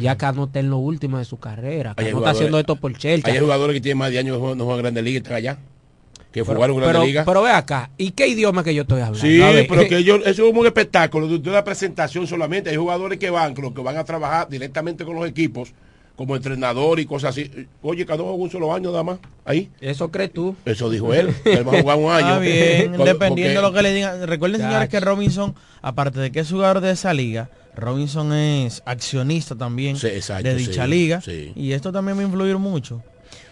Ya 0.00 0.16
no 0.34 0.44
está 0.44 0.60
en 0.60 0.70
lo 0.70 0.78
último 0.78 1.18
de 1.18 1.24
su 1.24 1.38
carrera. 1.38 1.94
no 1.96 2.18
está 2.18 2.30
haciendo 2.30 2.58
esto 2.58 2.76
por 2.76 2.96
Chelsea. 2.96 3.32
Hay 3.32 3.40
jugadores 3.40 3.74
que 3.74 3.80
tienen 3.80 3.98
más 3.98 4.10
de 4.10 4.18
años 4.18 4.38
no 4.56 4.64
juegan 4.64 4.82
Grandes 4.82 5.04
Ligas 5.04 5.20
y 5.20 5.22
están 5.22 5.36
allá. 5.36 5.58
Que 6.30 6.42
jugaron 6.42 6.76
Grandes 6.76 6.96
pero, 6.96 7.04
Ligas. 7.04 7.26
Pero 7.26 7.42
ve 7.42 7.50
acá, 7.50 7.90
¿y 7.98 8.12
qué 8.12 8.26
idioma 8.26 8.64
que 8.64 8.74
yo 8.74 8.82
estoy 8.82 9.02
hablando? 9.02 9.20
Sí, 9.20 9.40
pero 9.68 9.86
que 9.86 10.02
yo, 10.04 10.16
eso 10.16 10.48
es 10.48 10.54
un 10.54 10.66
espectáculo 10.66 11.28
de 11.28 11.50
una 11.50 11.62
presentación 11.62 12.26
solamente. 12.26 12.70
Hay 12.70 12.76
jugadores 12.76 13.18
que 13.18 13.30
van, 13.30 13.54
que 13.54 13.82
van 13.82 13.96
a 13.96 14.04
trabajar 14.04 14.48
directamente 14.48 15.04
con 15.04 15.14
los 15.16 15.28
equipos 15.28 15.72
como 16.16 16.36
entrenador 16.36 17.00
y 17.00 17.06
cosas 17.06 17.30
así. 17.30 17.50
Oye, 17.82 18.04
cada 18.06 18.22
un 18.22 18.50
solo 18.50 18.72
año 18.72 18.90
nada 18.90 19.02
más. 19.02 19.18
Ahí. 19.44 19.70
¿Eso 19.80 20.10
crees 20.10 20.32
tú? 20.32 20.54
Eso 20.64 20.90
dijo 20.90 21.12
él. 21.14 21.34
él 21.44 21.66
va 21.66 21.78
a 21.78 21.82
jugar 21.82 21.98
un 21.98 22.10
año. 22.10 22.40
bien, 22.40 22.92
dependiendo 23.04 23.60
de 23.60 23.66
lo 23.66 23.72
que 23.72 23.82
le 23.82 23.92
digan. 23.92 24.26
Recuerden, 24.26 24.60
señores, 24.60 24.88
que 24.88 25.00
Robinson, 25.00 25.54
aparte 25.80 26.20
de 26.20 26.30
que 26.30 26.40
es 26.40 26.50
jugador 26.50 26.80
de 26.80 26.92
esa 26.92 27.12
liga, 27.14 27.50
Robinson 27.74 28.32
es 28.32 28.82
accionista 28.84 29.56
también 29.56 29.96
de 29.98 30.54
dicha 30.54 30.86
liga. 30.86 31.22
Y 31.26 31.72
esto 31.72 31.92
también 31.92 32.18
va 32.18 32.22
a 32.22 32.24
influir 32.24 32.58
mucho. 32.58 33.02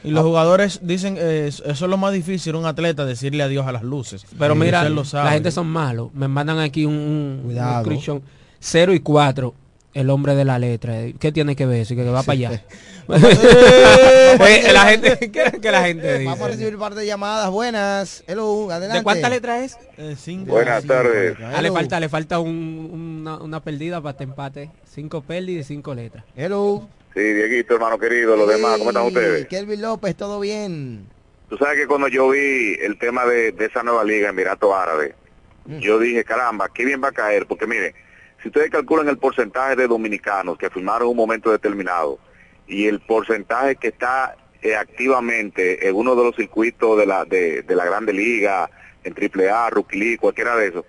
Y 0.03 0.11
los 0.11 0.21
ah. 0.21 0.25
jugadores 0.25 0.81
dicen, 0.83 1.17
eh, 1.19 1.47
eso 1.49 1.65
es 1.67 1.81
lo 1.81 1.97
más 1.97 2.13
difícil, 2.13 2.55
un 2.55 2.65
atleta, 2.65 3.05
decirle 3.05 3.43
adiós 3.43 3.67
a 3.67 3.73
las 3.73 3.83
luces. 3.83 4.25
Pero 4.39 4.55
mira, 4.55 4.89
la 4.89 5.31
gente 5.33 5.51
son 5.51 5.67
malos. 5.67 6.13
Me 6.15 6.29
mandan 6.29 6.59
aquí 6.59 6.87
un, 6.87 6.95
un, 6.95 8.23
0 8.63 8.95
y 8.95 9.01
4 9.01 9.55
el 9.95 10.11
hombre 10.11 10.35
de 10.35 10.45
la 10.45 10.59
letra. 10.59 10.95
¿Qué 11.19 11.33
tiene 11.33 11.57
que 11.57 11.67
ver? 11.67 11.87
que, 11.87 12.05
va 12.05 12.23
para 12.23 12.35
allá. 12.35 12.65
la 14.73 14.85
gente, 14.87 15.31
que 15.31 15.71
la 15.71 15.83
gente 15.83 16.25
Vamos 16.25 16.41
a 16.41 16.49
recibir 16.49 16.75
un 16.75 16.81
par 16.81 16.95
de 16.95 17.07
llamadas. 17.07 17.51
Buenas. 17.51 18.25
Hello, 18.27 18.71
adelante. 18.71 18.99
¿De 18.99 19.03
cuánta 19.03 19.29
letra 19.29 19.65
es? 19.65 19.77
Eh, 19.99 20.15
Buenas 20.47 20.85
tardes. 20.85 21.37
Ah, 21.43 21.61
le 21.61 21.73
falta, 21.73 21.99
le 21.99 22.09
falta 22.09 22.39
una, 22.39 23.39
una, 23.39 23.61
perdida 23.61 24.01
para 24.01 24.13
este 24.13 24.25
empate. 24.25 24.71
Cinco 24.85 25.23
pérdidas 25.23 25.67
y 25.67 25.75
cinco 25.75 25.95
letras. 25.95 26.25
Hello. 26.37 26.89
Sí, 27.15 27.21
Dieguito, 27.21 27.75
hermano 27.75 27.99
querido, 27.99 28.37
los 28.37 28.49
demás, 28.49 28.79
¿cómo 28.79 28.91
están 28.91 29.07
ustedes? 29.07 29.47
Kelvin 29.49 29.83
López, 29.83 30.15
¿todo 30.15 30.39
bien? 30.39 31.09
Tú 31.49 31.57
sabes 31.57 31.81
que 31.81 31.89
cuando 31.89 32.07
yo 32.07 32.31
vi 32.31 32.77
el 32.81 32.97
tema 33.01 33.27
de, 33.27 33.53
esa 33.59 33.83
nueva 33.83 34.05
liga, 34.05 34.29
Emirato 34.29 34.77
Árabe, 34.77 35.17
mm. 35.65 35.79
yo 35.79 35.99
dije, 35.99 36.23
caramba, 36.23 36.69
qué 36.73 36.85
bien 36.85 37.03
va 37.03 37.09
a 37.09 37.13
caer, 37.13 37.47
porque 37.47 37.67
mire, 37.67 37.97
si 38.43 38.49
ustedes 38.49 38.71
calculan 38.71 39.09
el 39.09 39.19
porcentaje 39.19 39.77
de 39.77 39.87
dominicanos 39.87 40.57
que 40.57 40.71
firmaron 40.71 41.09
un 41.09 41.17
momento 41.17 41.51
determinado 41.51 42.19
y 42.67 42.87
el 42.87 43.01
porcentaje 43.01 43.77
que 43.77 43.89
está 43.89 44.37
eh, 44.63 44.77
activamente 44.77 45.89
en 45.89 45.95
uno 45.95 46.15
de 46.15 46.25
los 46.25 46.37
circuitos 46.37 46.99
de 46.99 47.07
la, 47.07 47.25
de, 47.25 47.65
la 47.69 47.85
Grande 47.85 48.13
Liga, 48.13 48.71
en 49.05 49.15
AAA, 49.15 49.71
Rookie 49.71 49.99
League, 49.99 50.19
cualquiera 50.19 50.57
de 50.57 50.69
esos, 50.69 50.85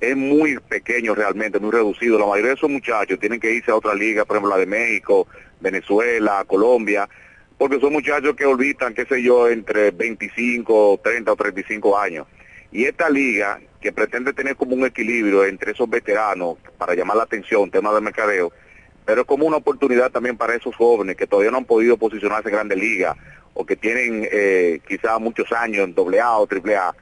es 0.00 0.16
muy 0.16 0.58
pequeño 0.58 1.14
realmente, 1.14 1.58
muy 1.58 1.70
reducido. 1.70 2.18
La 2.18 2.26
mayoría 2.26 2.48
de 2.50 2.56
esos 2.56 2.70
muchachos 2.70 3.18
tienen 3.18 3.38
que 3.38 3.52
irse 3.52 3.70
a 3.70 3.76
otra 3.76 3.94
liga, 3.94 4.24
por 4.24 4.36
ejemplo 4.36 4.56
la 4.56 4.60
de 4.60 4.66
México, 4.66 5.26
Venezuela, 5.60 6.44
Colombia, 6.46 7.08
porque 7.58 7.78
son 7.78 7.92
muchachos 7.92 8.34
que 8.34 8.46
olvidan, 8.46 8.94
qué 8.94 9.04
sé 9.04 9.22
yo, 9.22 9.48
entre 9.48 9.90
25, 9.90 11.00
30 11.02 11.32
o 11.32 11.36
35 11.36 11.98
años. 11.98 12.26
Y 12.72 12.84
esta 12.84 13.10
liga, 13.10 13.60
que 13.80 13.92
pretende 13.92 14.32
tener 14.32 14.56
como 14.56 14.74
un 14.74 14.84
equilibrio 14.84 15.44
entre 15.44 15.72
esos 15.72 15.88
veteranos 15.88 16.58
para 16.76 16.94
llamar 16.94 17.16
la 17.16 17.22
atención, 17.24 17.70
tema 17.70 17.92
de 17.94 18.00
mercadeo, 18.00 18.52
pero 19.04 19.24
como 19.24 19.46
una 19.46 19.56
oportunidad 19.56 20.10
también 20.10 20.36
para 20.36 20.54
esos 20.54 20.76
jóvenes 20.76 21.16
que 21.16 21.26
todavía 21.26 21.50
no 21.50 21.58
han 21.58 21.64
podido 21.64 21.96
posicionarse 21.96 22.48
en 22.48 22.54
grandes 22.54 22.78
ligas 22.78 23.16
o 23.54 23.64
que 23.64 23.76
tienen 23.76 24.28
eh, 24.30 24.80
quizás 24.86 25.18
muchos 25.20 25.50
años 25.52 25.88
en 25.88 25.94
AA 25.96 26.38
o 26.38 26.48
AAA, 26.48 26.94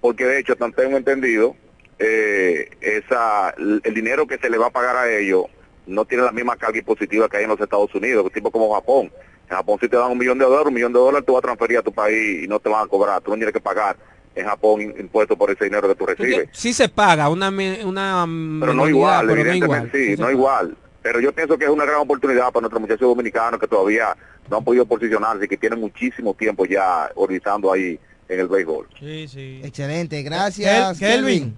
porque 0.00 0.24
de 0.24 0.38
hecho, 0.38 0.56
tanto 0.56 0.80
tengo 0.80 0.96
entendido, 0.96 1.56
eh, 1.98 2.70
esa, 2.80 3.50
el 3.58 3.94
dinero 3.94 4.26
que 4.26 4.38
se 4.38 4.48
le 4.48 4.56
va 4.56 4.68
a 4.68 4.70
pagar 4.70 4.96
a 4.96 5.12
ellos 5.12 5.44
no 5.86 6.04
tiene 6.04 6.24
la 6.24 6.32
misma 6.32 6.56
carga 6.56 6.78
impositiva 6.78 7.28
que 7.28 7.38
hay 7.38 7.44
en 7.44 7.50
los 7.50 7.60
Estados 7.60 7.94
Unidos, 7.94 8.30
tipo 8.32 8.50
como 8.50 8.72
Japón. 8.74 9.12
En 9.50 9.56
Japón 9.56 9.78
si 9.80 9.88
te 9.88 9.96
dan 9.96 10.10
un 10.10 10.18
millón 10.18 10.38
de 10.38 10.44
dólares, 10.44 10.68
un 10.68 10.74
millón 10.74 10.92
de 10.92 10.98
dólares 11.00 11.26
tú 11.26 11.32
vas 11.32 11.40
a 11.40 11.42
transferir 11.42 11.78
a 11.78 11.82
tu 11.82 11.92
país 11.92 12.44
y 12.44 12.48
no 12.48 12.60
te 12.60 12.68
van 12.68 12.84
a 12.84 12.88
cobrar, 12.88 13.20
tú 13.20 13.32
no 13.32 13.36
tienes 13.36 13.52
que 13.52 13.60
pagar 13.60 13.96
en 14.40 14.46
Japón 14.46 14.80
impuestos 14.82 15.36
por 15.36 15.50
ese 15.50 15.64
dinero 15.64 15.88
que 15.88 15.94
tú 15.94 16.06
recibes. 16.06 16.48
Sí 16.52 16.72
se 16.72 16.88
paga 16.88 17.28
una 17.28 17.48
una 17.48 18.26
pero 18.60 18.74
no 18.74 18.88
igual, 18.88 19.30
evidentemente 19.30 20.16
sí, 20.16 20.20
no 20.20 20.30
igual. 20.30 20.76
Pero 21.02 21.20
yo 21.20 21.32
pienso 21.32 21.56
que 21.56 21.64
es 21.64 21.70
una 21.70 21.84
gran 21.84 22.00
oportunidad 22.00 22.52
para 22.52 22.62
nuestros 22.62 22.80
muchachos 22.80 23.08
dominicanos 23.08 23.58
que 23.58 23.66
todavía 23.66 24.16
no 24.50 24.58
han 24.58 24.64
podido 24.64 24.84
posicionarse 24.84 25.44
y 25.46 25.48
que 25.48 25.56
tienen 25.56 25.80
muchísimo 25.80 26.34
tiempo 26.34 26.66
ya 26.66 27.10
orbitando 27.14 27.72
ahí 27.72 27.98
en 28.28 28.40
el 28.40 28.48
béisbol. 28.48 28.86
Sí, 28.98 29.28
sí. 29.28 29.60
Excelente, 29.64 30.22
gracias. 30.22 30.98
Kelvin. 30.98 31.56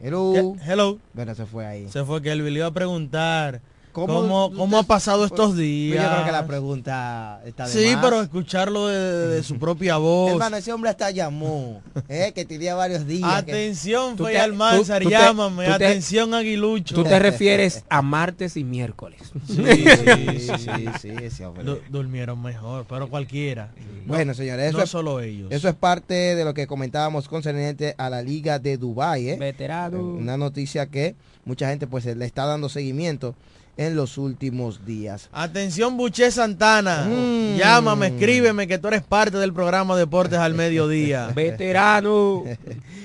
Hello. 0.00 0.54
Hello. 0.64 0.98
Bueno, 1.12 1.34
se 1.34 1.46
fue 1.46 1.66
ahí. 1.66 1.88
Se 1.88 2.04
fue 2.04 2.22
Kelvin, 2.22 2.52
le 2.52 2.60
iba 2.60 2.68
a 2.68 2.74
preguntar 2.74 3.60
¿Cómo, 3.94 4.50
cómo, 4.52 4.78
ha 4.78 4.82
pasado 4.82 5.24
estos 5.24 5.56
días? 5.56 6.02
Yo 6.04 6.10
creo 6.10 6.24
que 6.24 6.32
la 6.32 6.46
pregunta 6.48 7.40
está 7.44 7.68
de 7.68 7.72
Sí, 7.72 7.96
pero 8.02 8.22
escucharlo 8.22 8.88
de, 8.88 9.40
su 9.44 9.56
propia 9.56 9.98
voz. 9.98 10.32
Hermano, 10.32 10.56
ese 10.56 10.72
hombre 10.72 10.90
hasta 10.90 11.12
llamó, 11.12 11.80
eh, 12.08 12.32
que 12.34 12.44
tenía 12.44 12.74
varios 12.74 13.06
días. 13.06 13.30
Atención, 13.32 14.18
fue 14.18 14.36
Almanzar, 14.36 15.04
llámame. 15.04 15.68
Atención, 15.68 16.34
Aguilucho. 16.34 16.96
Tú 16.96 17.04
te 17.04 17.20
refieres 17.20 17.84
a 17.88 18.02
martes 18.02 18.56
y 18.56 18.64
miércoles. 18.64 19.20
Sí, 19.46 19.62
sí, 19.64 20.50
sí, 20.58 20.88
sí, 21.00 21.08
ese 21.22 21.46
hombre. 21.46 21.80
durmieron 21.88 22.42
mejor, 22.42 22.86
pero 22.88 23.08
cualquiera. 23.08 23.70
Bueno, 24.06 24.34
señores, 24.34 24.70
eso 24.70 24.78
no 24.78 24.84
es, 24.84 24.90
solo 24.90 25.20
ellos. 25.20 25.52
Eso 25.52 25.68
es 25.68 25.74
parte 25.76 26.34
de 26.34 26.44
lo 26.44 26.52
que 26.52 26.66
comentábamos 26.66 27.28
concerniente 27.28 27.94
a 27.96 28.10
la 28.10 28.22
Liga 28.22 28.58
de 28.58 28.76
Dubái, 28.76 29.30
¿eh? 29.30 29.36
Veterano. 29.38 30.02
Una 30.02 30.36
noticia 30.36 30.86
que 30.86 31.14
mucha 31.44 31.68
gente 31.68 31.86
pues 31.86 32.04
le 32.04 32.24
está 32.24 32.44
dando 32.44 32.68
seguimiento 32.68 33.36
en 33.76 33.96
los 33.96 34.18
últimos 34.18 34.86
días. 34.86 35.28
Atención 35.32 35.96
Buché 35.96 36.30
Santana, 36.30 37.06
mm. 37.08 37.56
llámame, 37.56 38.08
escríbeme 38.08 38.66
que 38.66 38.78
tú 38.78 38.88
eres 38.88 39.02
parte 39.02 39.36
del 39.38 39.52
programa 39.52 39.96
Deportes 39.96 40.38
al 40.38 40.54
Mediodía. 40.54 41.28
Veterano. 41.34 42.44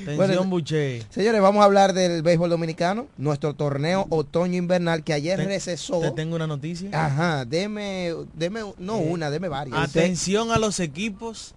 Atención 0.03 0.49
Buché. 0.49 1.03
Señores, 1.09 1.41
vamos 1.41 1.61
a 1.61 1.65
hablar 1.65 1.93
del 1.93 2.21
béisbol 2.21 2.49
dominicano, 2.49 3.07
nuestro 3.17 3.53
torneo 3.53 4.05
otoño-invernal 4.09 5.03
que 5.03 5.13
ayer 5.13 5.39
recesó. 5.39 5.99
Te 6.01 6.11
tengo 6.11 6.35
una 6.35 6.47
noticia. 6.47 6.89
Ajá, 6.93 7.45
deme, 7.45 8.13
deme, 8.33 8.61
no 8.77 8.97
eh, 8.97 9.07
una, 9.09 9.29
deme 9.29 9.47
varias. 9.47 9.77
Atención 9.77 10.51
a 10.51 10.59
los 10.59 10.79
equipos 10.79 11.55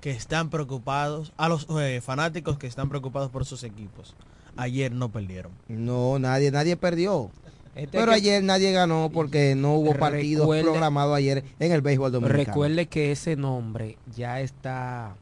que 0.00 0.10
están 0.10 0.50
preocupados, 0.50 1.32
a 1.36 1.48
los 1.48 1.66
eh, 1.80 2.00
fanáticos 2.04 2.58
que 2.58 2.66
están 2.66 2.88
preocupados 2.88 3.30
por 3.30 3.44
sus 3.44 3.62
equipos. 3.64 4.14
Ayer 4.56 4.92
no 4.92 5.10
perdieron. 5.10 5.52
No, 5.68 6.18
nadie, 6.18 6.50
nadie 6.50 6.76
perdió. 6.76 7.30
Este 7.74 7.98
Pero 7.98 8.12
ayer 8.12 8.42
nadie 8.42 8.72
ganó 8.72 9.10
porque 9.12 9.54
no 9.54 9.74
hubo 9.74 9.94
partidos 9.94 10.46
programados 10.62 11.16
ayer 11.16 11.44
en 11.58 11.72
el 11.72 11.80
béisbol 11.80 12.12
dominicano. 12.12 12.44
Recuerde 12.44 12.86
que 12.86 13.10
ese 13.10 13.36
nombre 13.36 13.98
ya 14.14 14.40
está 14.40 15.16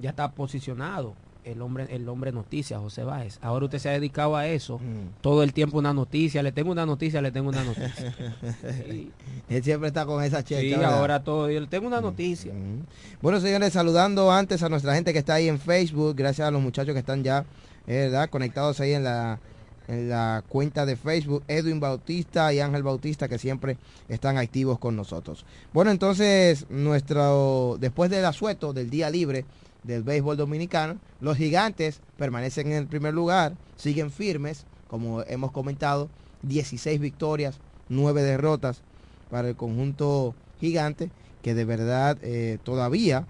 ya 0.00 0.10
está 0.10 0.30
posicionado. 0.32 1.14
El 1.44 1.62
hombre, 1.62 1.86
el 1.90 2.08
hombre 2.08 2.32
noticia, 2.32 2.80
José 2.80 3.04
Báez. 3.04 3.38
Ahora 3.40 3.66
usted 3.66 3.78
se 3.78 3.88
ha 3.88 3.92
dedicado 3.92 4.34
a 4.34 4.48
eso. 4.48 4.78
Mm. 4.78 5.20
Todo 5.20 5.44
el 5.44 5.52
tiempo 5.52 5.78
una 5.78 5.94
noticia. 5.94 6.42
Le 6.42 6.50
tengo 6.50 6.72
una 6.72 6.84
noticia, 6.84 7.22
le 7.22 7.30
tengo 7.30 7.50
una 7.50 7.62
noticia. 7.62 8.12
Él 9.48 9.62
siempre 9.62 9.86
está 9.86 10.04
con 10.06 10.24
esa 10.24 10.42
checa. 10.42 10.60
Sí, 10.60 10.84
ahora 10.84 11.22
todo. 11.22 11.48
Yo 11.48 11.60
le 11.60 11.68
tengo 11.68 11.86
una 11.86 12.00
mm. 12.00 12.04
noticia. 12.04 12.52
Mm. 12.52 12.84
Bueno, 13.22 13.38
señores, 13.38 13.72
saludando 13.72 14.32
antes 14.32 14.60
a 14.64 14.68
nuestra 14.68 14.96
gente 14.96 15.12
que 15.12 15.20
está 15.20 15.34
ahí 15.34 15.46
en 15.46 15.60
Facebook. 15.60 16.16
Gracias 16.16 16.48
a 16.48 16.50
los 16.50 16.60
muchachos 16.60 16.94
que 16.94 16.98
están 16.98 17.22
ya 17.22 17.44
eh, 17.86 18.08
¿verdad? 18.10 18.28
conectados 18.28 18.80
ahí 18.80 18.94
en 18.94 19.04
la 19.04 19.38
en 19.88 20.08
la 20.08 20.42
cuenta 20.48 20.84
de 20.84 20.96
Facebook, 20.96 21.44
Edwin 21.48 21.80
Bautista 21.80 22.52
y 22.52 22.60
Ángel 22.60 22.82
Bautista, 22.82 23.28
que 23.28 23.38
siempre 23.38 23.76
están 24.08 24.38
activos 24.38 24.78
con 24.78 24.96
nosotros. 24.96 25.44
Bueno, 25.72 25.90
entonces, 25.90 26.66
nuestro, 26.68 27.76
después 27.80 28.10
del 28.10 28.24
asueto 28.24 28.72
del 28.72 28.90
día 28.90 29.10
libre 29.10 29.44
del 29.84 30.02
béisbol 30.02 30.36
dominicano, 30.36 30.98
los 31.20 31.36
gigantes 31.36 32.00
permanecen 32.16 32.66
en 32.68 32.78
el 32.78 32.86
primer 32.86 33.14
lugar, 33.14 33.54
siguen 33.76 34.10
firmes, 34.10 34.66
como 34.88 35.22
hemos 35.22 35.52
comentado, 35.52 36.08
16 36.42 37.00
victorias, 37.00 37.58
9 37.88 38.22
derrotas 38.22 38.82
para 39.30 39.48
el 39.48 39.56
conjunto 39.56 40.34
gigante, 40.60 41.10
que 41.42 41.54
de 41.54 41.64
verdad 41.64 42.18
eh, 42.22 42.58
todavía 42.64 43.26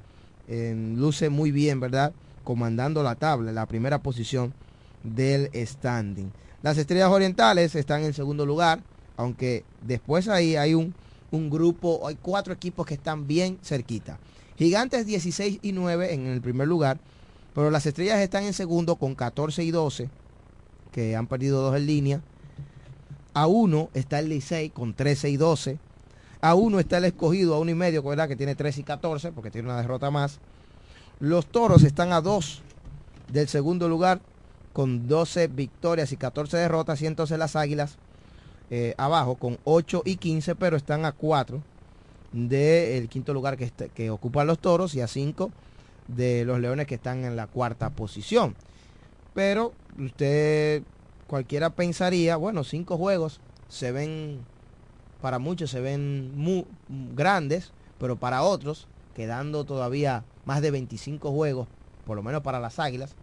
eh, 0.49 0.75
luce 0.97 1.29
muy 1.29 1.51
bien, 1.51 1.81
¿verdad? 1.81 2.13
Comandando 2.45 3.03
la 3.03 3.17
tabla, 3.17 3.53
la 3.53 3.67
primera 3.67 3.99
posición 4.03 4.55
del 5.03 5.51
standing. 5.55 6.31
Las 6.67 6.79
Estrellas 6.79 7.13
Orientales 7.13 7.77
están 7.77 8.03
en 8.03 8.13
segundo 8.13 8.45
lugar, 8.45 8.81
aunque 9.17 9.63
después 9.83 10.27
ahí 10.27 10.57
hay 10.57 10.75
un, 10.75 10.93
grupo, 11.31 12.09
hay 12.09 12.17
cuatro 12.21 12.53
equipos 12.53 12.85
que 12.85 12.95
están 12.95 13.29
bien 13.29 13.61
cerquita. 13.63 14.19
Gigantes 14.59 15.07
16 15.07 15.61
y 15.63 15.71
9 15.71 16.13
en 16.13 16.27
el 16.27 16.41
primer 16.41 16.67
lugar, 16.67 16.99
pero 17.55 17.71
las 17.71 17.87
Estrellas 17.87 18.19
están 18.19 18.43
en 18.43 18.53
segundo 18.53 18.97
con 18.97 19.15
14 19.15 19.63
y 19.63 19.71
12, 19.71 20.11
que 20.91 21.15
han 21.15 21.29
perdido 21.29 21.63
dos 21.63 21.77
en 21.77 21.87
línea. 21.87 22.21
A 23.33 23.47
uno 23.47 23.89
está 23.95 24.19
el 24.19 24.29
Licey 24.29 24.71
con 24.71 24.93
13 24.93 25.31
y 25.31 25.37
12. 25.37 25.79
A 26.41 26.57
uno 26.57 26.81
está 26.81 26.99
el 26.99 27.05
escogido 27.05 27.55
a 27.55 27.61
uno 27.61 27.71
y 27.71 27.77
medio, 27.77 28.03
¿verdad? 28.03 28.27
que 28.27 28.35
tiene 28.35 28.57
13 28.57 28.81
y 28.81 28.83
14, 28.83 29.31
porque 29.31 29.53
tiene 29.53 29.69
una 29.69 29.81
derrota 29.81 30.11
más. 30.11 30.41
Los 31.21 31.47
toros 31.47 31.85
están 31.85 32.13
a 32.13 32.21
dos 32.21 32.61
del 33.29 33.47
segundo 33.47 33.89
lugar 33.89 34.21
con 34.77 35.09
12 35.09 35.47
victorias 35.47 36.13
y 36.13 36.19
14 36.19 36.59
derrotas 36.59 37.01
y 37.01 37.07
entonces 37.07 37.39
las 37.39 37.57
Águilas 37.57 37.97
eh, 38.69 38.93
abajo 38.99 39.37
con 39.37 39.57
8 39.65 40.03
y 40.05 40.17
15 40.17 40.55
pero 40.55 40.77
están 40.77 41.07
a 41.07 41.13
4 41.13 41.63
del 42.33 43.09
quinto 43.09 43.33
lugar 43.33 43.57
que, 43.57 43.71
que 43.71 44.11
ocupan 44.11 44.47
los 44.47 44.59
Toros 44.59 44.95
y 44.95 45.01
a 45.01 45.07
5 45.07 45.51
de 46.09 46.45
los 46.45 46.61
Leones 46.61 46.87
que 46.87 46.97
están 46.97 47.25
en 47.25 47.37
la 47.37 47.47
cuarta 47.47 47.89
posición. 47.89 48.55
Pero 49.33 49.73
usted 49.99 50.83
cualquiera 51.27 51.71
pensaría, 51.71 52.37
bueno, 52.37 52.63
cinco 52.63 52.99
juegos 52.99 53.41
se 53.71 53.93
ven, 53.93 54.41
para 55.23 55.39
muchos 55.39 55.71
se 55.71 55.81
ven 55.81 56.37
muy 56.37 56.67
grandes, 57.15 57.73
pero 57.99 58.17
para 58.17 58.43
otros, 58.43 58.89
quedando 59.15 59.65
todavía 59.65 60.23
más 60.45 60.61
de 60.61 60.71
25 60.71 61.33
juegos, 61.33 61.67
por 62.05 62.15
lo 62.15 62.23
menos 62.23 62.43
para 62.43 62.61
las 62.61 62.79
Águilas, 62.79 63.17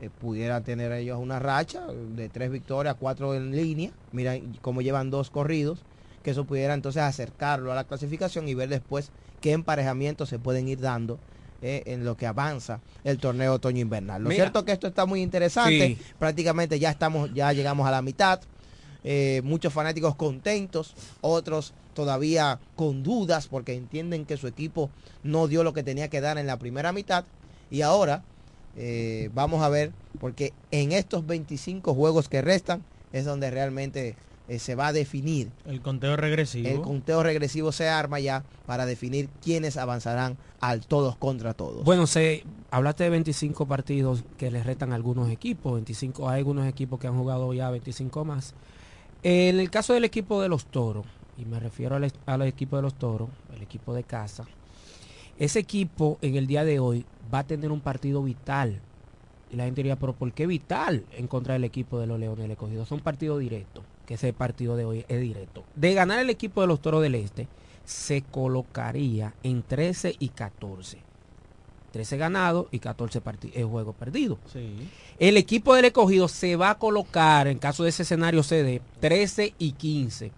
eh, 0.00 0.10
pudiera 0.10 0.60
tener 0.60 0.92
ellos 0.92 1.18
una 1.18 1.38
racha 1.38 1.86
de 1.86 2.28
tres 2.28 2.50
victorias, 2.50 2.96
cuatro 2.98 3.34
en 3.34 3.56
línea. 3.56 3.90
Mira 4.12 4.38
cómo 4.60 4.82
llevan 4.82 5.10
dos 5.10 5.30
corridos, 5.30 5.80
que 6.22 6.32
eso 6.32 6.44
pudiera 6.44 6.74
entonces 6.74 7.02
acercarlo 7.02 7.72
a 7.72 7.74
la 7.74 7.84
clasificación 7.84 8.48
y 8.48 8.54
ver 8.54 8.68
después 8.68 9.10
qué 9.40 9.52
emparejamientos 9.52 10.28
se 10.28 10.38
pueden 10.38 10.68
ir 10.68 10.80
dando 10.80 11.18
eh, 11.62 11.82
en 11.86 12.04
lo 12.04 12.16
que 12.16 12.26
avanza 12.26 12.80
el 13.04 13.16
torneo 13.18 13.54
otoño-invernal. 13.54 14.22
Lo 14.22 14.30
cierto 14.30 14.58
es 14.58 14.64
que 14.66 14.72
esto 14.72 14.86
está 14.86 15.06
muy 15.06 15.22
interesante. 15.22 15.96
Prácticamente 16.18 16.78
ya 16.78 16.90
estamos, 16.90 17.32
ya 17.32 17.52
llegamos 17.54 17.88
a 17.88 17.90
la 17.90 18.02
mitad. 18.02 18.40
Eh, 19.02 19.40
muchos 19.44 19.72
fanáticos 19.72 20.16
contentos, 20.16 20.94
otros 21.22 21.72
todavía 21.94 22.58
con 22.74 23.02
dudas 23.02 23.46
porque 23.46 23.72
entienden 23.72 24.26
que 24.26 24.36
su 24.36 24.46
equipo 24.46 24.90
no 25.22 25.46
dio 25.46 25.64
lo 25.64 25.72
que 25.72 25.82
tenía 25.82 26.08
que 26.08 26.20
dar 26.20 26.36
en 26.36 26.46
la 26.46 26.58
primera 26.58 26.92
mitad 26.92 27.24
y 27.70 27.80
ahora 27.80 28.22
vamos 29.32 29.62
a 29.62 29.68
ver 29.68 29.92
porque 30.20 30.52
en 30.70 30.92
estos 30.92 31.26
25 31.26 31.94
juegos 31.94 32.28
que 32.28 32.42
restan 32.42 32.82
es 33.12 33.24
donde 33.24 33.50
realmente 33.50 34.16
eh, 34.48 34.60
se 34.60 34.76
va 34.76 34.88
a 34.88 34.92
definir. 34.92 35.50
El 35.64 35.80
conteo 35.80 36.16
regresivo. 36.16 36.68
El 36.68 36.80
conteo 36.80 37.22
regresivo 37.22 37.72
se 37.72 37.88
arma 37.88 38.20
ya 38.20 38.44
para 38.64 38.86
definir 38.86 39.28
quiénes 39.42 39.76
avanzarán 39.76 40.36
al 40.60 40.86
todos 40.86 41.16
contra 41.16 41.52
todos. 41.52 41.84
Bueno, 41.84 42.06
se 42.06 42.44
hablaste 42.70 43.04
de 43.04 43.10
25 43.10 43.66
partidos 43.66 44.22
que 44.38 44.50
les 44.50 44.64
retan 44.64 44.92
algunos 44.92 45.30
equipos, 45.30 45.74
25, 45.74 46.28
hay 46.28 46.38
algunos 46.38 46.66
equipos 46.66 47.00
que 47.00 47.08
han 47.08 47.18
jugado 47.18 47.52
ya 47.54 47.70
25 47.70 48.24
más. 48.24 48.54
En 49.24 49.58
el 49.58 49.70
caso 49.70 49.94
del 49.94 50.04
equipo 50.04 50.40
de 50.40 50.48
los 50.48 50.66
Toros, 50.66 51.06
y 51.36 51.44
me 51.44 51.58
refiero 51.58 51.96
al, 51.96 52.12
al 52.26 52.42
equipo 52.42 52.76
de 52.76 52.82
los 52.82 52.94
Toros, 52.94 53.28
el 53.54 53.62
equipo 53.62 53.94
de 53.94 54.04
casa, 54.04 54.44
ese 55.38 55.58
equipo 55.58 56.18
en 56.22 56.36
el 56.36 56.46
día 56.46 56.64
de 56.64 56.78
hoy 56.78 57.04
va 57.32 57.40
a 57.40 57.46
tener 57.46 57.70
un 57.70 57.80
partido 57.80 58.22
vital. 58.22 58.80
Y 59.50 59.56
la 59.56 59.64
gente 59.64 59.80
diría, 59.82 59.96
pero 59.96 60.12
¿por 60.12 60.32
qué 60.32 60.46
vital 60.46 61.04
en 61.12 61.28
contra 61.28 61.54
del 61.54 61.64
equipo 61.64 61.98
de 61.98 62.06
los 62.06 62.18
Leones 62.18 62.42
del 62.42 62.50
Escogido? 62.52 62.82
Es 62.82 62.90
un 62.90 63.00
partido 63.00 63.38
directo 63.38 63.82
que 64.06 64.14
ese 64.14 64.32
partido 64.32 64.76
de 64.76 64.84
hoy 64.84 65.04
es 65.08 65.20
directo. 65.20 65.64
De 65.74 65.94
ganar 65.94 66.20
el 66.20 66.30
equipo 66.30 66.60
de 66.60 66.66
los 66.66 66.80
Toros 66.80 67.02
del 67.02 67.14
Este, 67.14 67.48
se 67.84 68.22
colocaría 68.22 69.34
en 69.42 69.62
13 69.62 70.16
y 70.18 70.28
14. 70.28 70.98
13 71.92 72.16
ganados 72.18 72.66
y 72.70 72.78
14 72.78 73.22
el 73.54 73.64
juego 73.64 73.92
perdido. 73.92 74.38
El 75.18 75.36
equipo 75.36 75.74
del 75.74 75.86
escogido 75.86 76.28
se 76.28 76.56
va 76.56 76.70
a 76.70 76.78
colocar, 76.78 77.46
en 77.46 77.58
caso 77.58 77.84
de 77.84 77.90
ese 77.90 78.02
escenario 78.02 78.42
CD, 78.42 78.82
13 79.00 79.54
y 79.58 79.72
15. 79.72 80.30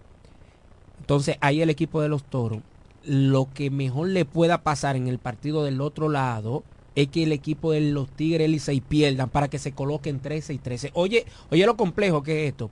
Entonces 1.00 1.36
ahí 1.40 1.60
el 1.60 1.70
equipo 1.70 2.00
de 2.00 2.08
los 2.08 2.22
toros, 2.22 2.60
lo 3.08 3.48
que 3.52 3.70
mejor 3.70 4.08
le 4.08 4.24
pueda 4.24 4.58
pasar 4.62 4.94
en 4.94 5.08
el 5.08 5.18
partido 5.18 5.64
del 5.64 5.80
otro 5.80 6.08
lado 6.08 6.62
es 6.94 7.08
que 7.08 7.22
el 7.22 7.32
equipo 7.32 7.72
de 7.72 7.80
los 7.80 8.08
Tigres 8.10 8.68
y 8.68 8.80
pierdan 8.80 9.30
para 9.30 9.48
que 9.48 9.58
se 9.58 9.72
coloquen 9.72 10.20
13 10.20 10.52
y 10.52 10.58
13. 10.58 10.90
Oye, 10.94 11.24
oye 11.50 11.64
lo 11.64 11.76
complejo 11.76 12.22
que 12.22 12.44
es 12.44 12.50
esto. 12.50 12.70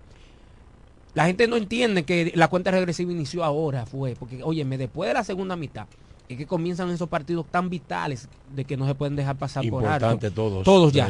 La 1.15 1.27
gente 1.27 1.47
no 1.47 1.57
entiende 1.57 2.05
que 2.05 2.33
la 2.35 2.49
cuenta 2.49 2.71
regresiva 2.71 3.11
inició 3.11 3.43
ahora, 3.45 3.87
fue, 3.87 4.15
porque, 4.19 4.43
óyeme, 4.43 4.77
después 4.77 5.09
de 5.09 5.15
la 5.15 5.25
segunda 5.25 5.57
mitad, 5.57 5.87
es 6.29 6.37
que 6.37 6.45
comienzan 6.45 6.91
esos 6.91 7.09
partidos 7.09 7.47
tan 7.51 7.71
vitales 7.71 8.29
de 8.55 8.65
que 8.67 8.77
no 8.77 8.87
se 8.87 8.95
pueden 8.95 9.17
dejar 9.17 9.37
pasar 9.37 9.67
por 9.71 9.87
alto. 9.87 10.19
todos. 10.33 10.65
Todos 10.65 10.93
ya. 10.93 11.07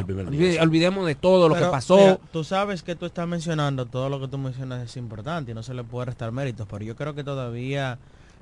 Olvidemos 0.61 1.05
de 1.05 1.15
todo 1.15 1.49
lo 1.49 1.55
que 1.55 1.65
pasó. 1.65 2.21
tú 2.31 2.45
sabes 2.45 2.83
que 2.83 2.95
tú 2.95 3.05
estás 3.05 3.27
mencionando, 3.27 3.85
todo 3.85 4.07
lo 4.07 4.21
que 4.21 4.29
tú 4.29 4.37
mencionas 4.37 4.83
es 4.85 4.95
importante 4.95 5.51
y 5.51 5.53
no 5.53 5.63
se 5.63 5.73
le 5.73 5.83
puede 5.83 6.05
restar 6.05 6.31
méritos, 6.31 6.67
pero 6.69 6.85
yo 6.85 6.95
creo 6.95 7.13
que 7.13 7.23
todavía... 7.23 7.97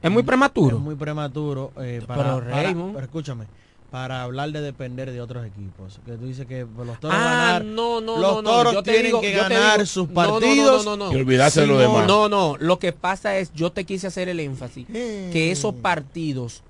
Es 0.05 0.11
muy 0.11 0.21
prematuro. 0.21 0.77
Es 0.77 0.83
muy 0.83 0.93
prematuro 0.93 1.71
eh, 1.81 1.99
para, 2.05 2.39
pero 2.39 2.99
escúchame, 2.99 3.45
para 3.89 4.21
hablar 4.21 4.51
de 4.51 4.61
depender 4.61 5.11
de 5.11 5.19
otros 5.19 5.47
equipos. 5.47 5.99
Que 6.05 6.11
tú 6.11 6.27
dices 6.27 6.45
que 6.45 6.59
los 6.59 6.99
toros 6.99 7.17
ah, 7.19 7.59
no, 7.65 8.01
no, 8.01 8.19
los 8.19 8.43
toros 8.43 8.83
tienen 8.83 9.19
que 9.19 9.31
ganar 9.31 9.87
sus 9.87 10.07
partidos 10.09 10.85
y 10.85 11.15
olvidarse 11.15 11.61
de 11.61 11.67
lo 11.67 11.79
demás. 11.79 12.05
No, 12.05 12.29
no, 12.29 12.55
lo 12.59 12.77
que 12.77 12.91
pasa 12.93 13.39
es, 13.39 13.51
yo 13.55 13.71
te 13.71 13.83
quise 13.83 14.05
hacer 14.05 14.29
el 14.29 14.39
énfasis, 14.39 14.85
que 14.85 15.51
esos 15.51 15.73
partidos 15.73 16.61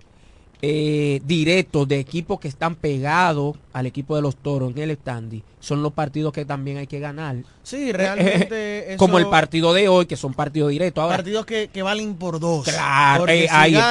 eh, 0.61 1.21
directos 1.25 1.87
de 1.87 1.99
equipos 1.99 2.39
que 2.39 2.47
están 2.47 2.75
pegados 2.75 3.57
al 3.73 3.85
equipo 3.85 4.15
de 4.15 4.21
los 4.21 4.35
toros 4.35 4.71
en 4.71 4.77
el 4.77 4.95
standing 4.95 5.41
son 5.65 5.81
los 5.81 5.93
partidos 5.93 6.31
que 6.31 6.45
también 6.45 6.77
hay 6.77 6.85
que 6.85 6.99
ganar. 6.99 7.37
Sí, 7.63 7.91
realmente. 7.91 8.95
Como 8.99 9.17
el 9.17 9.27
partido 9.27 9.73
de 9.73 9.89
hoy, 9.89 10.05
que 10.05 10.15
son 10.15 10.33
partidos 10.33 10.69
directos. 10.69 11.01
Ahora, 11.01 11.17
partidos 11.17 11.45
que, 11.45 11.69
valen 11.81 12.15
por 12.15 12.39
dos. 12.39 12.65
Claro, 12.65 13.25
eh, 13.27 13.47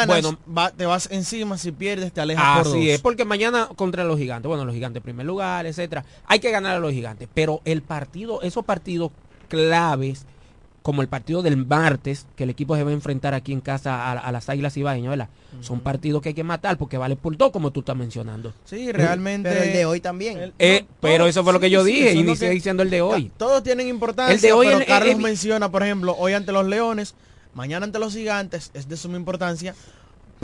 bueno, 0.07 0.39
te 0.77 0.87
vas 0.87 1.09
encima, 1.11 1.59
si 1.59 1.73
pierdes 1.73 2.13
te 2.13 2.21
alejas 2.21 2.59
por 2.59 2.73
dos. 2.73 2.77
Es, 2.77 3.01
porque 3.01 3.25
mañana 3.25 3.69
contra 3.75 4.05
los 4.05 4.19
gigantes, 4.19 4.49
bueno, 4.49 4.65
los 4.65 4.75
gigantes 4.75 5.01
en 5.01 5.03
primer 5.03 5.27
lugar, 5.27 5.67
etcétera, 5.67 6.05
hay 6.27 6.39
que 6.39 6.51
ganar 6.53 6.77
a 6.77 6.79
los 6.79 6.93
gigantes. 6.93 7.29
Pero 7.35 7.61
el 7.65 7.83
partido, 7.83 8.41
esos 8.43 8.65
partidos 8.65 9.11
claves 9.49 10.27
como 10.85 11.01
el 11.01 11.09
partido 11.09 11.41
del 11.41 11.57
martes, 11.57 12.27
que 12.37 12.45
el 12.45 12.51
equipo 12.51 12.77
se 12.77 12.85
va 12.85 12.91
a 12.91 12.93
enfrentar 12.93 13.33
aquí 13.33 13.55
en 13.55 13.63
casa 13.63 14.13
a, 14.13 14.31
las 14.31 14.51
Águilas 14.51 14.77
Ibaeñas, 14.77 15.09
¿verdad? 15.09 15.29
Son 15.63 15.81
partidos 15.81 16.21
que 16.21 16.29
hay 16.29 16.35
que 16.35 16.45
matar 16.45 16.77
porque 16.77 16.99
vale 16.99 17.17
por 17.17 17.35
todo, 17.37 17.51
como 17.53 17.71
tú 17.71 17.81
estás 17.81 17.97
mencionando. 17.97 18.53
Sí, 18.67 18.93
realmente. 18.93 19.49
Pero 19.49 19.65
el 19.65 19.73
de 19.73 19.87
hoy 19.87 20.01
también. 20.01 20.53
Eh, 20.59 20.85
pero 21.01 21.27
eso 21.27 21.43
fue 21.43 21.55
lo 21.55 21.61
que 21.61 21.71
yo 21.71 21.85
dije, 21.85 22.13
y 22.13 22.19
inicié 22.19 22.51
diciendo 22.51 22.83
el 22.83 22.91
de 22.91 23.01
hoy. 23.01 23.33
Todos 23.39 23.63
tienen 23.63 23.89
importancia, 23.89 24.35
el 24.35 24.43
de 24.43 24.53
hoy 24.53 24.67
pero 24.67 24.85
Carlos 24.85 25.17
menciona, 25.17 25.71
por 25.71 25.83
ejemplo, 25.83 26.15
hoy 26.19 26.35
ante 26.35 26.53
los 26.53 26.67
Leones, 26.67 27.15
mañana 27.55 27.87
ante 27.87 27.99
los 27.99 28.13
Gigantes, 28.13 28.71
es 28.75 28.87
de 28.87 28.99
suma 28.99 29.17
importancia, 29.17 29.75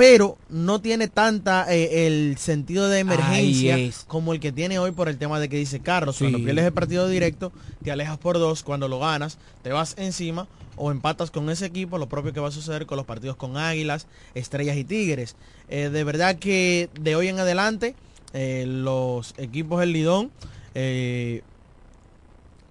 pero 0.00 0.38
no 0.48 0.80
tiene 0.80 1.08
tanta 1.08 1.66
eh, 1.70 2.06
el 2.06 2.38
sentido 2.38 2.88
de 2.88 3.00
emergencia 3.00 3.76
como 4.06 4.32
el 4.32 4.40
que 4.40 4.50
tiene 4.50 4.78
hoy 4.78 4.92
por 4.92 5.10
el 5.10 5.18
tema 5.18 5.38
de 5.38 5.50
que 5.50 5.58
dice 5.58 5.80
Carlos, 5.80 6.16
cuando 6.18 6.38
pierdes 6.38 6.64
el 6.64 6.72
partido 6.72 7.06
directo, 7.06 7.52
te 7.84 7.90
alejas 7.90 8.16
por 8.16 8.38
dos, 8.38 8.62
cuando 8.62 8.88
lo 8.88 8.98
ganas, 8.98 9.36
te 9.62 9.72
vas 9.72 9.94
encima 9.98 10.48
o 10.76 10.90
empatas 10.90 11.30
con 11.30 11.50
ese 11.50 11.66
equipo, 11.66 11.98
lo 11.98 12.08
propio 12.08 12.32
que 12.32 12.40
va 12.40 12.48
a 12.48 12.50
suceder 12.50 12.86
con 12.86 12.96
los 12.96 13.04
partidos 13.04 13.36
con 13.36 13.58
Águilas, 13.58 14.06
Estrellas 14.34 14.78
y 14.78 14.84
Tigres. 14.84 15.36
Eh, 15.68 15.90
de 15.90 16.02
verdad 16.02 16.36
que 16.36 16.88
de 16.98 17.14
hoy 17.14 17.28
en 17.28 17.38
adelante 17.38 17.94
eh, 18.32 18.64
los 18.66 19.34
equipos 19.36 19.80
del 19.80 19.92
Lidón 19.92 20.30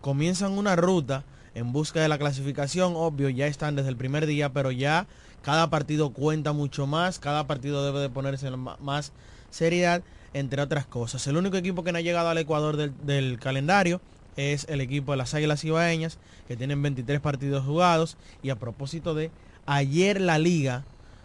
comienzan 0.02 0.54
una 0.54 0.76
ruta 0.76 1.24
en 1.54 1.72
busca 1.74 2.02
de 2.02 2.08
la 2.08 2.18
clasificación, 2.18 2.94
obvio, 2.96 3.30
ya 3.30 3.46
están 3.46 3.76
desde 3.76 3.90
el 3.90 3.98
primer 3.98 4.26
día, 4.26 4.52
pero 4.52 4.72
ya 4.72 5.06
cada 5.42 5.70
partido 5.70 6.12
cuenta 6.12 6.54
mucho 6.54 6.88
más, 6.88 7.20
cada 7.20 7.48
partido 7.48 7.86
debe 7.86 8.00
de 8.00 8.10
ponerse 8.10 8.50
más 8.52 9.12
seriedad, 9.50 10.02
entre 10.34 10.62
otras 10.62 10.86
cosas. 10.86 11.26
El 11.28 11.38
único 11.38 11.58
equipo 11.58 11.84
que 11.84 11.92
no 11.92 11.98
ha 11.98 12.02
llegado 12.02 12.30
al 12.30 12.38
Ecuador 12.38 12.78
del, 12.78 13.40
calendario 13.40 14.02
es 14.36 14.66
el 14.70 14.82
equipo 14.82 15.12
de 15.12 15.18
las 15.18 15.34
Águilas 15.34 15.64
Ibaeñas, 15.64 16.18
que 16.48 16.56
tienen 16.56 16.82
23 16.82 17.20
partidos 17.20 17.66
jugados. 17.66 18.18
Y 18.44 18.50
a 18.50 18.56
propósito 18.58 19.14
de, 19.14 19.32
ayer 19.66 20.22
la 20.22 20.38
liga 20.38 20.84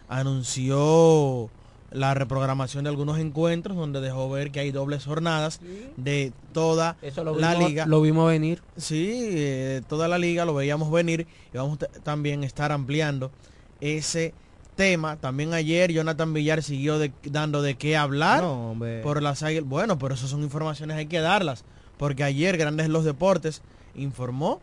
anunció 0.09 1.51
la 1.91 2.13
reprogramación 2.13 2.85
de 2.85 2.91
algunos 2.91 3.19
encuentros 3.19 3.77
donde 3.77 4.01
dejó 4.01 4.29
ver 4.29 4.51
que 4.51 4.59
hay 4.59 4.73
dobles 4.73 5.05
jornadas 5.05 5.61
de 5.97 6.33
toda 6.53 6.97
la 7.37 7.55
liga. 7.55 7.87
Lo 7.87 8.01
vimos 8.01 8.29
venir. 8.29 8.63
Sí, 8.77 9.11
eh, 9.13 9.83
toda 9.89 10.09
la 10.09 10.19
liga 10.19 10.45
lo 10.45 10.55
veíamos 10.55 10.91
venir 10.91 11.29
y 11.53 11.57
vamos 11.57 11.79
también 12.03 12.43
a 12.43 12.47
estar 12.47 12.73
ampliando 12.73 13.31
ese 13.85 14.33
tema. 14.75 15.17
También 15.17 15.53
ayer 15.53 15.93
Jonathan 15.93 16.33
Villar 16.33 16.63
siguió 16.63 16.99
dando 17.25 17.63
de 17.63 17.77
qué 17.77 17.97
hablar 17.97 18.43
por 19.03 19.23
las 19.23 19.43
águilas. 19.43 19.69
Bueno, 19.69 19.99
pero 19.99 20.15
esas 20.15 20.31
son 20.31 20.43
informaciones, 20.43 20.97
hay 20.97 21.07
que 21.07 21.21
darlas. 21.21 21.65
Porque 21.99 22.25
ayer 22.25 22.57
Grandes 22.57 22.89
Los 22.89 23.05
Deportes 23.05 23.63
informó 23.95 24.61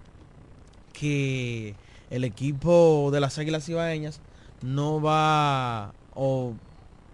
que 0.91 1.76
el 2.09 2.24
equipo 2.24 3.09
de 3.13 3.22
las 3.22 3.38
Águilas 3.38 3.69
Ibaeñas 3.69 4.19
no 4.61 5.01
va 5.01 5.93
o 6.13 6.53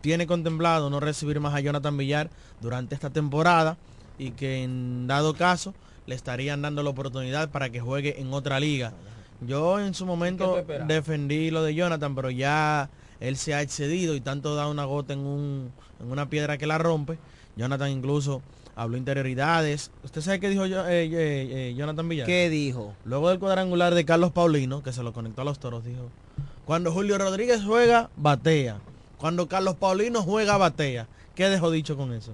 tiene 0.02 0.26
contemplado 0.26 0.90
no 0.90 1.00
recibir 1.00 1.40
más 1.40 1.54
a 1.54 1.60
Jonathan 1.60 1.98
Villar 1.98 2.30
durante 2.62 2.96
esta 2.96 3.12
temporada 3.12 3.78
y 4.18 4.32
que 4.32 4.64
en 4.64 5.06
dado 5.06 5.36
caso 5.36 5.76
le 6.08 6.16
estarían 6.16 6.62
dando 6.62 6.82
la 6.82 6.90
oportunidad 6.90 7.50
para 7.50 7.70
que 7.70 7.80
juegue 7.80 8.20
en 8.20 8.34
otra 8.34 8.60
liga. 8.60 8.94
Yo 9.42 9.80
en 9.80 9.94
su 9.94 10.06
momento 10.06 10.64
defendí 10.88 11.52
lo 11.52 11.64
de 11.64 11.76
Jonathan, 11.76 12.16
pero 12.16 12.32
ya 12.32 12.90
él 13.20 13.38
se 13.38 13.54
ha 13.54 13.62
excedido 13.62 14.16
y 14.16 14.22
tanto 14.22 14.56
da 14.56 14.68
una 14.68 14.86
gota 14.86 15.14
en, 15.14 15.20
un, 15.20 15.72
en 16.00 16.12
una 16.12 16.30
piedra 16.30 16.58
que 16.58 16.68
la 16.68 16.78
rompe. 16.78 17.18
Jonathan 17.56 17.92
incluso 17.92 18.42
habló 18.76 18.98
interioridades. 18.98 19.92
¿Usted 20.04 20.22
sabe 20.22 20.40
qué 20.40 20.50
dijo 20.50 20.66
yo, 20.66 20.88
eh, 20.88 21.06
eh, 21.06 21.10
eh, 21.12 21.76
Jonathan 21.76 22.08
Villar? 22.10 22.26
¿Qué 22.26 22.50
dijo? 22.50 22.94
Luego 23.06 23.30
del 23.30 23.40
cuadrangular 23.40 23.94
de 23.94 24.06
Carlos 24.06 24.32
Paulino, 24.32 24.84
que 24.84 24.92
se 24.92 25.04
lo 25.04 25.14
conectó 25.14 25.42
a 25.42 25.46
los 25.46 25.60
toros, 25.60 25.86
dijo, 25.86 26.10
cuando 26.66 26.92
Julio 26.92 27.18
Rodríguez 27.18 27.64
juega, 27.64 28.10
batea. 28.18 28.80
Cuando 29.18 29.48
Carlos 29.48 29.76
Paulino 29.76 30.22
juega, 30.22 30.58
batea. 30.58 31.08
¿Qué 31.36 31.50
dejó 31.50 31.72
dicho 31.72 31.96
con 31.96 32.14
eso? 32.14 32.34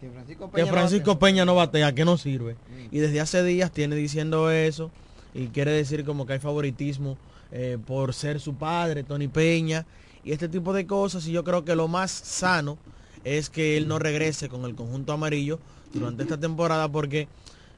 Que 0.00 0.66
Francisco 0.66 1.18
Peña, 1.18 1.44
no, 1.44 1.56
batea, 1.56 1.92
que 1.92 2.04
no 2.04 2.16
sirve. 2.16 2.54
Mm. 2.54 2.94
Y 2.94 2.98
desde 2.98 3.20
hace 3.20 3.42
días 3.42 3.72
tiene 3.72 3.96
diciendo 3.96 4.50
eso 4.50 4.92
y 5.34 5.48
quiere 5.48 5.72
decir 5.72 6.04
como 6.04 6.26
que 6.26 6.34
hay 6.34 6.38
favoritismo 6.38 7.16
eh, 7.52 7.78
por 7.86 8.14
ser 8.14 8.40
su 8.40 8.54
padre, 8.54 9.04
Tony 9.04 9.28
Peña, 9.28 9.86
y 10.24 10.32
este 10.32 10.48
tipo 10.48 10.72
de 10.72 10.86
cosas. 10.86 11.26
Y 11.26 11.32
yo 11.32 11.44
creo 11.44 11.64
que 11.64 11.76
lo 11.76 11.88
más 11.88 12.10
sano 12.10 12.78
es 13.24 13.50
que 13.50 13.76
él 13.76 13.88
no 13.88 13.98
regrese 13.98 14.48
con 14.48 14.64
el 14.64 14.74
conjunto 14.74 15.12
amarillo 15.12 15.58
durante 15.92 16.22
esta 16.22 16.38
temporada 16.38 16.88
porque 16.90 17.28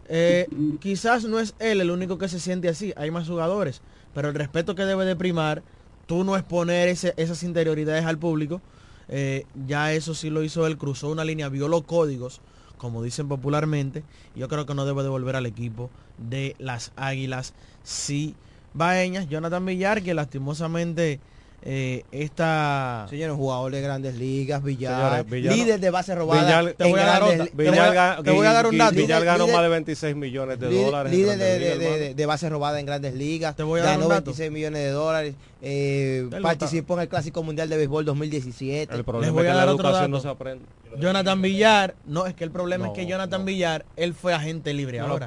eh, 0.09 0.49
quizás 0.81 1.25
no 1.25 1.39
es 1.39 1.55
él 1.61 1.81
el 1.81 1.91
único 1.91 2.19
que 2.19 2.29
se 2.29 2.41
siente 2.41 2.69
así, 2.69 2.93
hay 2.97 3.11
más 3.11 3.29
jugadores, 3.29 3.81
pero 4.13 4.29
el 4.29 4.35
respeto 4.35 4.75
que 4.75 4.85
debe 4.85 5.05
de 5.05 5.15
primar, 5.15 5.63
tú 6.07 6.25
no 6.25 6.37
exponer 6.37 6.89
ese, 6.89 7.15
esas 7.17 7.43
interioridades 7.45 8.05
al 8.05 8.19
público, 8.19 8.61
eh, 9.09 9.47
ya 9.67 9.93
eso 9.93 10.15
sí 10.15 10.31
lo 10.31 10.43
hizo 10.43 10.67
él, 10.67 10.79
cruzó 10.79 11.11
una 11.11 11.25
línea, 11.25 11.49
violó 11.49 11.83
códigos 11.83 12.41
como 12.81 13.03
dicen 13.03 13.29
popularmente, 13.29 14.03
yo 14.35 14.49
creo 14.49 14.65
que 14.65 14.75
no 14.75 14.87
debe 14.87 15.03
devolver 15.03 15.37
al 15.37 15.45
equipo 15.45 15.91
de 16.17 16.57
las 16.59 16.93
Águilas 16.97 17.53
Cibaeñas. 17.85 19.29
Jonathan 19.29 19.67
Villar, 19.67 20.03
que 20.03 20.15
lastimosamente 20.15 21.21
eh, 21.63 22.05
esta 22.11 23.07
señores 23.11 23.37
jugadores 23.37 23.81
de 23.81 23.87
grandes 23.87 24.15
ligas 24.15 24.63
Villar, 24.63 25.27
líder 25.31 25.79
de 25.79 25.91
base 25.91 26.15
robada 26.15 26.73
te, 26.73 26.85
voy 26.85 27.01
a 27.01 27.05
dar, 27.05 27.23
te, 28.23 28.33
voy 28.33 28.47
a 28.47 28.53
dar 28.53 28.67
un 28.67 28.79
dato. 28.79 28.95
Villar 28.95 29.23
ganó 29.25 29.47
más 29.47 29.63
de 29.63 29.69
26 29.69 30.17
millones 30.17 30.59
de 30.59 30.83
dólares 30.83 31.13
líder 31.13 31.39
de, 31.39 32.15
de, 32.15 32.27
base 32.27 32.49
robada 32.49 32.81
en 32.81 32.87
grandes 32.87 33.15
ligas 33.15 33.57
te 33.57 33.63
voy 33.63 33.81
a 33.81 33.85
ganó 33.85 34.09
26 34.09 34.51
millones 34.51 34.83
de 34.83 34.91
dólares 34.91 35.35
eh, 35.61 36.31
participó 36.41 36.95
en 36.95 37.01
el 37.01 37.09
clásico 37.09 37.43
mundial 37.43 37.69
de 37.69 37.77
béisbol 37.77 38.07
2017 38.07 38.95
el 38.95 39.05
problema 39.05 39.27
Les 39.27 39.35
voy 39.35 39.47
a 39.47 39.55
dar 39.55 39.69
otro 39.69 39.93
dato. 39.93 40.09
no 40.09 40.21
se 40.21 40.29
aprende. 40.29 40.65
Jonathan 40.99 41.41
Villar 41.43 41.95
no 42.07 42.27
es 42.27 42.35
que 42.35 42.45
el 42.45 42.51
problema 42.51 42.87
es 42.87 42.93
que 42.93 43.07
Jonathan 43.07 43.45
Villar 43.45 43.85
él 43.97 44.15
fue 44.15 44.33
agente 44.33 44.73
libre 44.73 45.01
ahora 45.01 45.27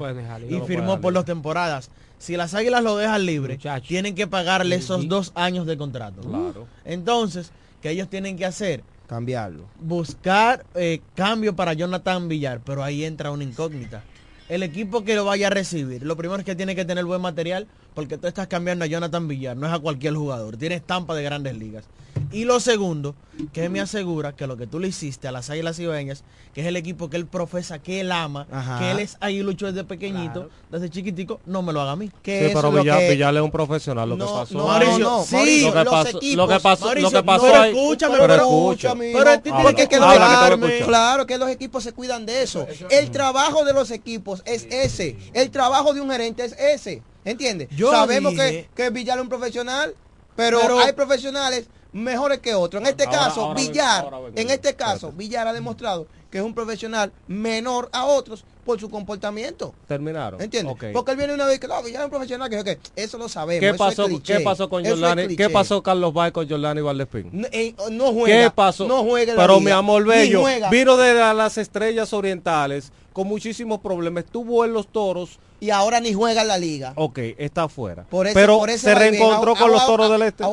y 0.49 0.59
firmó 0.61 0.99
por 0.99 1.13
dos 1.13 1.25
temporadas 1.25 1.91
si 2.23 2.37
las 2.37 2.53
águilas 2.53 2.81
lo 2.81 2.95
dejan 2.95 3.25
libre, 3.25 3.59
tienen 3.85 4.15
que 4.15 4.27
pagarle 4.27 4.77
esos 4.77 5.09
dos 5.09 5.33
años 5.35 5.65
de 5.65 5.75
contrato. 5.75 6.21
Claro. 6.21 6.67
Entonces, 6.85 7.51
¿qué 7.81 7.89
ellos 7.89 8.09
tienen 8.09 8.37
que 8.37 8.45
hacer? 8.45 8.81
Cambiarlo. 9.07 9.65
Buscar 9.81 10.65
eh, 10.73 11.01
cambio 11.15 11.53
para 11.53 11.73
Jonathan 11.73 12.29
Villar, 12.29 12.61
pero 12.63 12.81
ahí 12.81 13.03
entra 13.03 13.29
una 13.29 13.43
incógnita. 13.43 14.03
El 14.47 14.63
equipo 14.63 15.03
que 15.03 15.15
lo 15.15 15.25
vaya 15.25 15.47
a 15.47 15.49
recibir, 15.49 16.03
lo 16.03 16.15
primero 16.15 16.39
es 16.39 16.45
que 16.45 16.55
tiene 16.55 16.77
que 16.77 16.85
tener 16.85 17.03
buen 17.03 17.19
material, 17.19 17.67
porque 17.93 18.17
tú 18.17 18.27
estás 18.27 18.47
cambiando 18.47 18.85
a 18.85 18.87
Jonathan 18.87 19.27
Villar, 19.27 19.57
no 19.57 19.67
es 19.67 19.73
a 19.73 19.79
cualquier 19.79 20.15
jugador, 20.15 20.57
tiene 20.57 20.75
estampa 20.75 21.15
de 21.15 21.23
grandes 21.23 21.57
ligas. 21.57 21.85
Y 22.31 22.45
lo 22.45 22.59
segundo, 22.59 23.15
que 23.53 23.69
me 23.69 23.79
asegura 23.79 24.35
que 24.35 24.47
lo 24.47 24.57
que 24.57 24.65
tú 24.65 24.79
le 24.79 24.87
hiciste 24.87 25.27
a 25.27 25.31
las 25.31 25.49
Águilas 25.49 25.77
Ibeñas, 25.79 26.23
que 26.53 26.61
es 26.61 26.67
el 26.67 26.75
equipo 26.75 27.09
que 27.09 27.17
él 27.17 27.25
profesa, 27.25 27.79
que 27.79 27.99
él 27.99 28.11
ama, 28.11 28.47
que 28.79 28.91
él 28.91 28.99
es 28.99 29.17
aguilucho 29.19 29.67
desde 29.67 29.83
pequeñito, 29.83 30.49
desde 30.71 30.89
chiquitico, 30.89 31.39
no 31.45 31.61
me 31.61 31.73
lo 31.73 31.81
haga 31.81 31.91
a 31.91 31.95
mí. 31.95 32.07
sí, 32.07 32.51
pero 32.53 32.71
Villar, 32.71 33.35
es 33.35 33.41
un 33.41 33.51
profesional, 33.51 34.09
lo 34.09 34.17
que 34.17 34.23
pasó. 34.23 34.57
No, 34.57 34.99
no, 34.99 35.23
sí, 35.23 35.61
lo 35.63 35.73
que 35.73 35.85
pasó, 35.85 36.19
lo 36.21 36.47
que 36.47 36.59
pasó, 36.59 36.95
lo 36.95 37.11
que 37.11 37.23
pasó 37.23 37.43
pero 37.43 37.63
escúchame, 37.65 38.17
pero, 38.17 38.35
escúchame. 38.35 39.13
Pero 39.13 39.75
que, 39.75 39.87
que 39.87 40.83
claro 40.85 41.27
que 41.27 41.37
los 41.37 41.49
equipos 41.49 41.83
se 41.83 41.93
cuidan 41.93 42.25
de 42.25 42.43
eso. 42.43 42.67
El 42.89 43.11
trabajo 43.11 43.65
de 43.65 43.73
los 43.73 43.91
equipos 43.91 44.41
es 44.45 44.65
ese. 44.71 45.17
El 45.33 45.51
trabajo 45.51 45.93
de 45.93 46.01
un 46.01 46.09
gerente 46.09 46.45
es 46.45 46.53
ese. 46.53 47.01
¿Entiendes? 47.25 47.69
Sabemos 47.77 48.33
que, 48.33 48.69
que 48.75 48.89
Villar 48.89 49.17
es 49.17 49.23
un 49.23 49.29
profesional, 49.29 49.95
pero 50.35 50.79
hay 50.79 50.93
profesionales 50.93 51.67
mejores 51.91 52.39
que 52.39 52.55
otros. 52.55 52.81
En 52.81 52.87
este 52.87 53.05
caso, 53.05 53.53
Villar, 53.53 54.09
en 54.35 54.49
este 54.49 54.75
caso, 54.75 55.11
Villar 55.11 55.47
ha 55.47 55.53
demostrado 55.53 56.07
que 56.29 56.39
es 56.39 56.43
un 56.43 56.53
profesional 56.53 57.11
menor 57.27 57.89
a 57.93 58.05
otros 58.05 58.43
por 58.63 58.79
su 58.79 58.89
comportamiento. 58.89 59.73
Terminaron. 59.87 60.41
¿Entiendes? 60.41 60.75
Porque 60.93 61.11
él 61.11 61.17
viene 61.17 61.33
una 61.33 61.45
vez 61.45 61.59
que 61.59 61.67
no, 61.67 61.81
Villar 61.83 62.01
es 62.01 62.05
un 62.05 62.11
profesional 62.11 62.49
que, 62.49 62.79
eso 62.95 63.17
lo 63.17 63.29
sabemos. 63.29 63.59
¿Qué 63.59 63.77
pasó, 63.77 64.07
¿qué 64.23 64.39
pasó 64.39 64.69
con 64.69 64.85
Jordani? 64.85 65.35
¿Qué 65.35 65.49
pasó 65.49 65.81
Carlos 65.83 66.13
Bay 66.13 66.31
con 66.31 66.47
Jordani 66.47 66.81
Valdespín? 66.81 67.29
No, 67.31 67.47
eh, 67.51 67.75
no 67.91 68.11
juega. 68.13 68.43
¿Qué 68.43 68.51
pasó? 68.51 68.87
No 68.87 69.03
juega 69.03 69.35
Pero 69.35 69.59
mi 69.59 69.71
amor 69.71 70.05
bello, 70.05 70.43
vino 70.71 70.97
de 70.97 71.13
las 71.13 71.57
estrellas 71.57 72.13
orientales 72.13 72.91
con 73.13 73.27
muchísimos 73.27 73.79
problemas. 73.79 74.25
Estuvo 74.25 74.65
en 74.65 74.73
los 74.73 74.87
toros 74.87 75.39
y 75.63 75.69
ahora 75.69 76.01
ni 76.01 76.13
juega 76.13 76.41
en 76.41 76.47
la 76.49 76.57
liga. 76.57 76.91
Ok, 76.97 77.19
está 77.37 77.63
afuera. 77.63 78.05
Pero 78.33 78.65
se 78.77 78.93
reencontró 78.95 79.55
con 79.55 79.71
los 79.71 79.85
toros 79.85 80.11
del 80.11 80.23
este. 80.23 80.43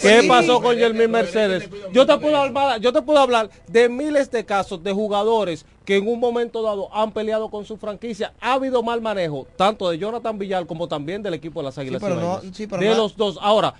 ¿Qué 0.00 0.24
pasó 0.26 0.60
con 0.60 0.76
Jermín 0.76 1.12
Mercedes? 1.12 1.68
Yo 1.92 2.04
te 2.04 2.18
puedo 2.18 2.36
hablar, 2.36 2.80
yo 2.80 2.92
te 2.92 3.02
puedo 3.02 3.20
hablar 3.20 3.50
de 3.68 3.88
miles 3.88 4.32
de 4.32 4.44
casos 4.44 4.82
de 4.82 4.92
jugadores 4.92 5.64
que 5.88 5.96
en 5.96 6.06
un 6.06 6.20
momento 6.20 6.60
dado 6.60 6.94
han 6.94 7.12
peleado 7.12 7.48
con 7.48 7.64
su 7.64 7.78
franquicia. 7.78 8.34
Ha 8.42 8.52
habido 8.52 8.82
mal 8.82 9.00
manejo, 9.00 9.46
tanto 9.56 9.88
de 9.88 9.96
Jonathan 9.96 10.38
Villar 10.38 10.66
como 10.66 10.86
también 10.86 11.22
del 11.22 11.32
equipo 11.32 11.60
de 11.60 11.64
las 11.64 11.78
Águilas. 11.78 12.02
de 12.02 12.94
los 12.94 13.16
dos. 13.16 13.38
Ahora, 13.40 13.72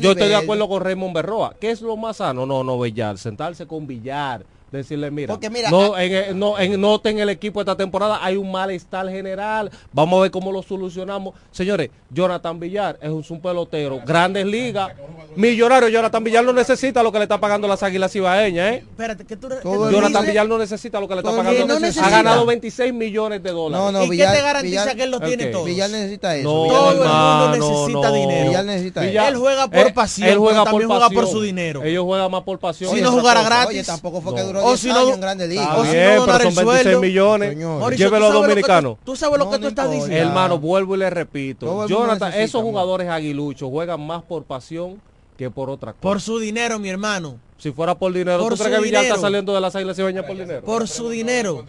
yo 0.00 0.12
estoy 0.12 0.28
de 0.28 0.36
acuerdo 0.36 0.66
con 0.70 0.82
Raymond 0.82 1.14
Berroa. 1.14 1.54
¿Qué 1.60 1.70
es 1.70 1.82
lo 1.82 1.98
más 1.98 2.16
sano? 2.16 2.46
No, 2.46 2.64
no, 2.64 2.80
Villar. 2.80 3.18
Sentarse 3.18 3.66
con 3.66 3.86
Villar 3.86 4.42
decirle, 4.78 5.10
mira, 5.10 5.38
no, 5.70 5.98
en, 5.98 6.38
no, 6.38 6.58
en, 6.58 6.80
noten 6.80 7.18
el 7.18 7.28
equipo 7.28 7.60
esta 7.60 7.76
temporada, 7.76 8.18
hay 8.22 8.36
un 8.36 8.50
malestar 8.50 9.08
general, 9.08 9.70
vamos 9.92 10.18
a 10.18 10.22
ver 10.22 10.30
cómo 10.30 10.52
lo 10.52 10.62
solucionamos. 10.62 11.34
Señores, 11.50 11.90
Jonathan 12.10 12.58
Villar 12.60 12.98
es 13.02 13.30
un, 13.30 13.40
pelotero, 13.40 14.00
grandes 14.04 14.46
ligas, 14.46 14.92
millonario, 15.34 15.88
Jonathan 15.88 16.22
Villar 16.22 16.44
no 16.44 16.52
necesita 16.52 17.02
lo 17.02 17.10
que 17.10 17.18
le 17.18 17.24
está 17.24 17.38
pagando 17.38 17.66
las 17.66 17.82
águilas 17.82 18.14
ibaeñas, 18.14 18.72
¿eh? 18.72 18.76
Espérate, 18.78 19.24
que 19.24 19.36
tú, 19.36 19.48
Jonathan 19.64 20.26
Villar 20.26 20.48
no 20.48 20.58
necesita 20.58 21.00
lo 21.00 21.08
que 21.08 21.14
le 21.14 21.20
está 21.20 21.36
pagando, 21.36 21.74
ha 22.02 22.10
ganado 22.10 22.46
26 22.46 22.92
millones 22.94 23.42
de 23.42 23.50
dólares. 23.50 23.92
No, 23.92 24.04
¿Y 24.04 24.16
qué 24.16 24.26
te 24.26 24.42
garantiza 24.42 24.94
que 24.94 25.02
él 25.02 25.10
lo 25.10 25.20
tiene 25.20 25.46
todo? 25.46 25.64
Villar 25.64 25.90
necesita 25.90 26.36
eso. 26.36 26.48
todo 26.48 26.92
el 26.92 26.98
mundo 26.98 27.50
necesita 27.50 28.12
dinero. 28.12 28.48
Villar 28.48 28.64
necesita 28.64 29.06
eso. 29.06 29.28
Él 29.28 29.36
juega 29.36 29.68
por 29.68 29.86
eh, 29.86 29.92
pasión, 29.92 30.28
él 30.28 30.38
juega 30.38 30.64
por 30.64 30.84
juega 30.84 31.10
por 31.10 31.26
su 31.26 31.42
dinero. 31.42 31.82
Ellos 31.82 32.04
juegan 32.04 32.30
más 32.30 32.42
por 32.42 32.58
pasión. 32.58 32.94
Si 32.94 33.00
no 33.00 33.12
jugara 33.12 33.42
gratis. 33.42 33.68
Oye, 33.70 33.84
tampoco 33.84 34.20
fue 34.20 34.34
que 34.34 34.42
duró 34.42 34.59
o 34.62 34.76
si 34.76 34.88
no, 34.88 35.14
en 35.14 35.20
Grande 35.20 35.46
Liga. 35.46 35.76
O 35.76 35.84
si 35.84 35.96
no 35.96 36.26
pero 36.26 36.50
son 36.50 36.66
26 36.66 36.98
millones. 36.98 37.56
Llévelo 37.96 38.26
a 38.26 38.32
dominicanos. 38.32 38.98
Tú 39.04 39.16
sabes 39.16 39.38
lo 39.38 39.50
que 39.50 39.58
tú 39.58 39.68
estás 39.68 39.90
diciendo. 39.90 40.16
Hermano, 40.16 40.58
vuelvo 40.58 40.94
y 40.94 40.98
le 40.98 41.10
repito. 41.10 41.86
Jonathan, 41.86 42.32
esos 42.34 42.62
jugadores 42.62 43.08
aguiluchos 43.08 43.68
juegan 43.68 44.06
más 44.06 44.22
por 44.22 44.44
pasión 44.44 45.00
que 45.36 45.50
por 45.50 45.70
otra 45.70 45.92
cosa. 45.92 46.02
Por 46.02 46.20
su 46.20 46.38
dinero, 46.38 46.78
mi 46.78 46.88
hermano. 46.90 47.38
Si 47.56 47.72
fuera 47.72 47.94
por 47.94 48.12
dinero, 48.12 48.38
¿tú 48.48 48.56
crees 48.56 48.76
que 48.76 48.82
Villar 48.82 49.04
está 49.04 49.18
saliendo 49.18 49.54
de 49.54 49.60
las 49.60 49.76
águilas 49.76 49.98
y 49.98 50.02
por 50.02 50.36
dinero? 50.36 50.62
Por 50.62 50.88
su 50.88 51.10
dinero. 51.10 51.64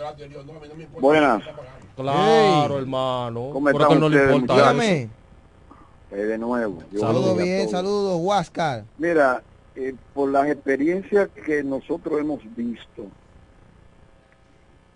Buenas. 0.99 1.43
Claro, 1.95 2.77
hermano. 2.77 3.49
¿Cómo 3.51 3.69
están 3.69 3.99
no 3.99 4.09
le 4.09 4.35
importa 4.35 4.73
eh, 6.11 6.25
de 6.25 6.37
nuevo. 6.37 6.83
Saludos 6.99 7.37
bien, 7.37 7.69
saludos, 7.69 8.19
Huáscar. 8.19 8.83
Mira, 8.97 9.41
eh, 9.75 9.95
por 10.13 10.29
las 10.29 10.47
experiencias 10.47 11.29
que 11.45 11.63
nosotros 11.63 12.19
hemos 12.19 12.39
visto, 12.55 13.07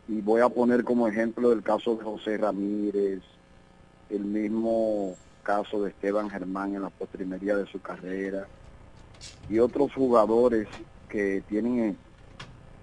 y 0.07 0.21
voy 0.21 0.41
a 0.41 0.49
poner 0.49 0.83
como 0.83 1.07
ejemplo 1.07 1.51
el 1.51 1.63
caso 1.63 1.95
de 1.95 2.03
José 2.03 2.37
Ramírez, 2.37 3.21
el 4.09 4.23
mismo 4.23 5.15
caso 5.43 5.81
de 5.81 5.89
Esteban 5.89 6.29
Germán 6.29 6.75
en 6.75 6.81
la 6.81 6.89
postrimería 6.89 7.55
de 7.55 7.65
su 7.65 7.81
carrera, 7.81 8.47
y 9.49 9.59
otros 9.59 9.93
jugadores 9.93 10.67
que 11.09 11.41
tienen 11.47 11.97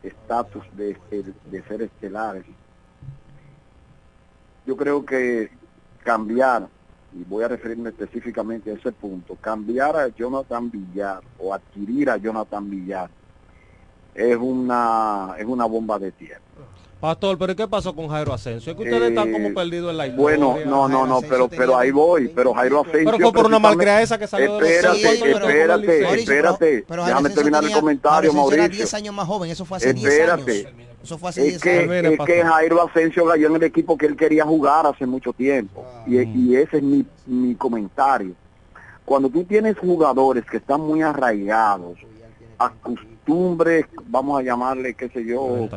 estatus 0.03 0.65
de, 0.77 0.97
de 1.51 1.63
ser 1.65 1.83
estelares. 1.83 2.45
Yo 4.67 4.77
creo 4.77 5.05
que 5.05 5.51
cambiar, 6.03 6.69
y 7.15 7.25
voy 7.25 7.45
a 7.45 7.49
referirme 7.49 7.91
específicamente 7.91 8.71
a 8.71 8.75
ese 8.75 8.93
punto, 8.93 9.37
cambiar 9.41 9.97
a 9.97 10.09
Jonathan 10.09 10.71
Villar 10.71 11.21
o 11.39 11.53
adquirir 11.53 12.11
a 12.11 12.17
Jonathan 12.17 12.69
Villar 12.71 13.11
es 14.15 14.37
una, 14.37 15.35
es 15.39 15.45
una 15.45 15.65
bomba 15.67 15.99
de 15.99 16.13
tierra. 16.13 16.41
Pastor, 17.01 17.37
pero 17.37 17.57
¿qué 17.57 17.67
pasó 17.67 17.97
con 17.97 18.07
Jairo 18.07 18.33
Asensio? 18.33 18.71
Es 18.71 18.79
que 18.79 18.85
ustedes 18.85 19.11
están 19.11 19.33
como 19.33 19.49
eh, 19.49 19.53
perdidos 19.53 19.91
en 19.91 19.97
la 19.97 20.07
historia. 20.07 20.23
Bueno, 20.39 20.59
no, 20.65 20.89
no, 20.89 21.05
no, 21.05 21.21
pero 21.21 21.49
pero 21.49 21.77
ahí 21.77 21.91
voy, 21.91 22.29
pero 22.29 22.55
Jairo 22.55 22.83
Asensio... 22.83 23.11
Pero 23.11 23.19
fue 23.19 23.33
por 23.33 23.47
una 23.47 23.59
malcriada 23.59 24.17
que 24.17 24.29
salió 24.29 24.61
espérate, 24.63 24.99
de 24.99 25.27
los 25.27 25.43
Espérate, 25.43 26.21
espérate, 26.21 26.85
déjame 26.89 27.31
terminar 27.31 27.65
el 27.65 27.73
comentario, 27.73 28.33
Mauricio. 28.33 28.65
Era 28.65 28.69
10 28.69 28.95
años 28.95 29.15
más 29.17 29.27
joven, 29.27 29.51
eso 29.51 29.65
fue 29.65 29.79
hace 29.79 29.93
10 29.93 30.31
años. 30.31 30.47
Eso 31.03 31.19
fue 31.19 31.31
hace 31.31 31.49
es 31.49 31.61
que, 31.61 31.85
Es 31.85 32.19
que 32.27 32.43
Jairo 32.43 32.89
Asensio 32.89 33.27
cayó 33.27 33.49
en 33.49 33.57
el 33.57 33.63
equipo 33.65 33.97
que 33.97 34.07
él 34.07 34.17
quería 34.17 34.45
jugar 34.45 34.87
hace 34.87 35.07
mucho 35.07 35.33
tiempo. 35.33 35.85
Y, 36.07 36.21
y 36.21 36.57
ese 36.57 36.79
es 36.79 36.83
mi, 36.83 37.05
mi 37.27 37.55
comentario. 37.55 38.35
Cuando 39.05 39.29
tú 39.29 39.45
tienes 39.45 39.79
jugadores 39.79 40.45
que 40.45 40.59
están 40.59 40.81
muy 40.81 41.03
arraigados 41.03 41.99
a 42.59 42.71
costumbres, 42.71 43.87
vamos 44.07 44.41
a 44.41 44.43
llamarle, 44.43 44.95
qué 44.95 45.09
sé 45.09 45.25
yo... 45.25 45.69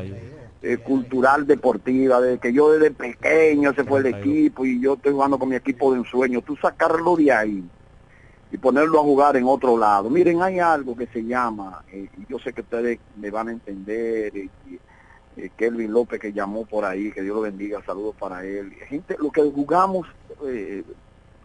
Eh, 0.67 0.77
cultural 0.77 1.45
deportiva, 1.45 2.19
de 2.19 2.39
que 2.39 2.51
yo 2.51 2.71
desde 2.71 2.89
pequeño 2.89 3.71
se 3.75 3.83
fue 3.83 3.99
el 3.99 4.07
equipo 4.07 4.65
y 4.65 4.81
yo 4.81 4.95
estoy 4.95 5.11
jugando 5.11 5.37
con 5.37 5.49
mi 5.49 5.55
equipo 5.55 5.93
de 5.93 5.99
ensueño, 5.99 6.41
tú 6.41 6.55
sacarlo 6.55 7.15
de 7.15 7.31
ahí 7.31 7.63
y 8.51 8.57
ponerlo 8.57 8.99
a 8.99 9.03
jugar 9.03 9.37
en 9.37 9.43
otro 9.43 9.77
lado. 9.77 10.09
Miren, 10.09 10.41
hay 10.41 10.57
algo 10.57 10.95
que 10.95 11.05
se 11.05 11.23
llama, 11.23 11.83
eh, 11.91 12.09
y 12.17 12.31
yo 12.31 12.39
sé 12.39 12.51
que 12.51 12.61
ustedes 12.61 12.97
me 13.15 13.29
van 13.29 13.49
a 13.49 13.51
entender, 13.51 14.35
y, 14.35 14.49
eh, 15.37 15.49
Kelvin 15.55 15.91
López 15.91 16.19
que 16.19 16.33
llamó 16.33 16.65
por 16.65 16.85
ahí, 16.85 17.11
que 17.11 17.21
Dios 17.21 17.35
lo 17.35 17.41
bendiga, 17.41 17.83
saludos 17.85 18.15
para 18.17 18.45
él. 18.45 18.71
Gente, 18.87 19.15
lo 19.19 19.31
que 19.31 19.41
jugamos, 19.41 20.07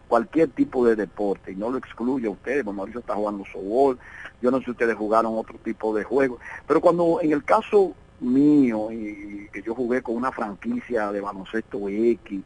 cualquier 0.07 0.49
tipo 0.49 0.85
de 0.85 0.97
deporte, 0.97 1.53
y 1.53 1.55
no 1.55 1.69
lo 1.69 1.77
excluye 1.77 2.27
a 2.27 2.31
ustedes, 2.31 2.65
porque 2.65 2.75
Mauricio 2.75 2.99
está 2.99 3.15
jugando 3.15 3.45
softball, 3.45 3.97
yo 4.41 4.51
no 4.51 4.57
sé 4.59 4.65
si 4.65 4.71
ustedes 4.71 4.95
jugaron 4.97 5.37
otro 5.37 5.57
tipo 5.59 5.95
de 5.95 6.03
juego, 6.03 6.37
pero 6.67 6.81
cuando 6.81 7.19
en 7.21 7.31
el 7.31 7.45
caso 7.45 7.95
mío 8.19 8.91
y 8.91 9.47
que 9.53 9.61
yo 9.61 9.73
jugué 9.73 10.01
con 10.01 10.15
una 10.15 10.31
franquicia 10.31 11.11
de 11.13 11.21
baloncesto 11.21 11.87
X, 11.87 12.41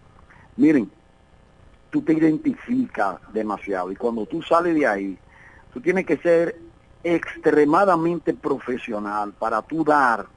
miren, 0.57 0.89
tú 1.89 2.01
te 2.01 2.13
identificas 2.13 3.17
demasiado 3.33 3.91
y 3.91 3.95
cuando 3.95 4.25
tú 4.25 4.41
sales 4.41 4.75
de 4.75 4.85
ahí, 4.85 5.17
tú 5.73 5.81
tienes 5.81 6.05
que 6.05 6.17
ser 6.17 6.57
extremadamente 7.03 8.33
profesional 8.33 9.33
para 9.33 9.61
tú 9.61 9.83
dar 9.83 10.27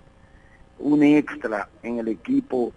un 0.78 1.02
extra 1.02 1.68
en 1.82 1.98
el 1.98 2.08
equipo 2.08 2.72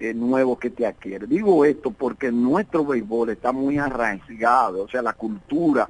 eh, 0.00 0.14
nuevo 0.14 0.58
que 0.58 0.70
te 0.70 0.86
adquiere. 0.86 1.26
Digo 1.26 1.64
esto 1.64 1.90
porque 1.90 2.32
nuestro 2.32 2.84
béisbol 2.84 3.30
está 3.30 3.52
muy 3.52 3.78
arraigado, 3.78 4.84
o 4.84 4.88
sea, 4.88 5.02
la 5.02 5.12
cultura 5.12 5.88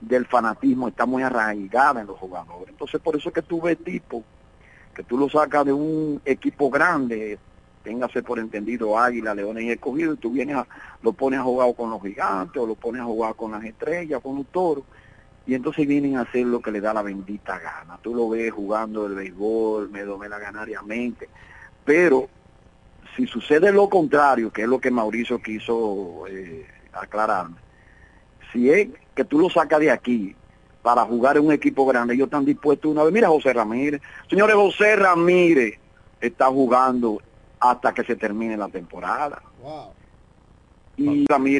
del 0.00 0.26
fanatismo 0.26 0.88
está 0.88 1.04
muy 1.04 1.22
arraigada 1.22 2.00
en 2.00 2.06
los 2.06 2.18
jugadores. 2.18 2.70
Entonces 2.70 3.00
por 3.00 3.16
eso 3.16 3.28
es 3.28 3.34
que 3.34 3.42
tú 3.42 3.60
ves 3.60 3.76
tipo, 3.84 4.24
que 4.94 5.02
tú 5.02 5.18
lo 5.18 5.28
sacas 5.28 5.66
de 5.66 5.72
un 5.72 6.20
equipo 6.24 6.70
grande, 6.70 7.38
téngase 7.82 8.22
por 8.22 8.38
entendido 8.38 8.98
Águila, 8.98 9.34
Leones 9.34 9.64
y 9.64 9.70
Escogido, 9.70 10.14
y 10.14 10.16
tú 10.16 10.30
vienes 10.30 10.56
a, 10.56 10.66
lo 11.02 11.12
pones 11.12 11.40
a 11.40 11.42
jugar 11.42 11.74
con 11.74 11.90
los 11.90 12.02
gigantes, 12.02 12.62
o 12.62 12.66
lo 12.66 12.74
pones 12.74 13.02
a 13.02 13.04
jugar 13.04 13.34
con 13.34 13.52
las 13.52 13.64
estrellas, 13.64 14.20
con 14.22 14.36
los 14.36 14.46
toros, 14.46 14.84
y 15.46 15.54
entonces 15.54 15.86
vienen 15.86 16.16
a 16.16 16.22
hacer 16.22 16.46
lo 16.46 16.60
que 16.60 16.70
le 16.70 16.80
da 16.80 16.94
la 16.94 17.02
bendita 17.02 17.58
gana. 17.58 17.98
Tú 18.02 18.14
lo 18.14 18.28
ves 18.28 18.52
jugando 18.52 19.06
el 19.06 19.14
béisbol, 19.14 19.90
me 19.90 20.02
domela 20.02 20.38
ganariamente, 20.38 21.28
pero 21.84 22.28
si 23.16 23.26
sucede 23.26 23.72
lo 23.72 23.88
contrario, 23.88 24.52
que 24.52 24.62
es 24.62 24.68
lo 24.68 24.80
que 24.80 24.90
Mauricio 24.90 25.40
quiso 25.42 26.24
eh, 26.28 26.66
aclararme, 26.92 27.56
si 28.52 28.70
es 28.70 28.88
que 29.14 29.24
tú 29.24 29.38
lo 29.38 29.50
sacas 29.50 29.80
de 29.80 29.90
aquí 29.90 30.34
para 30.82 31.04
jugar 31.04 31.36
en 31.36 31.46
un 31.46 31.52
equipo 31.52 31.84
grande, 31.86 32.14
ellos 32.14 32.26
están 32.26 32.44
dispuestos 32.44 32.90
una 32.90 33.04
vez. 33.04 33.12
Mira 33.12 33.28
José 33.28 33.52
Ramírez. 33.52 34.00
Señores, 34.28 34.56
José 34.56 34.96
Ramírez 34.96 35.78
está 36.20 36.46
jugando 36.46 37.20
hasta 37.58 37.92
que 37.92 38.04
se 38.04 38.16
termine 38.16 38.56
la 38.56 38.68
temporada. 38.68 39.42
Y 40.96 41.26
Ramírez 41.26 41.44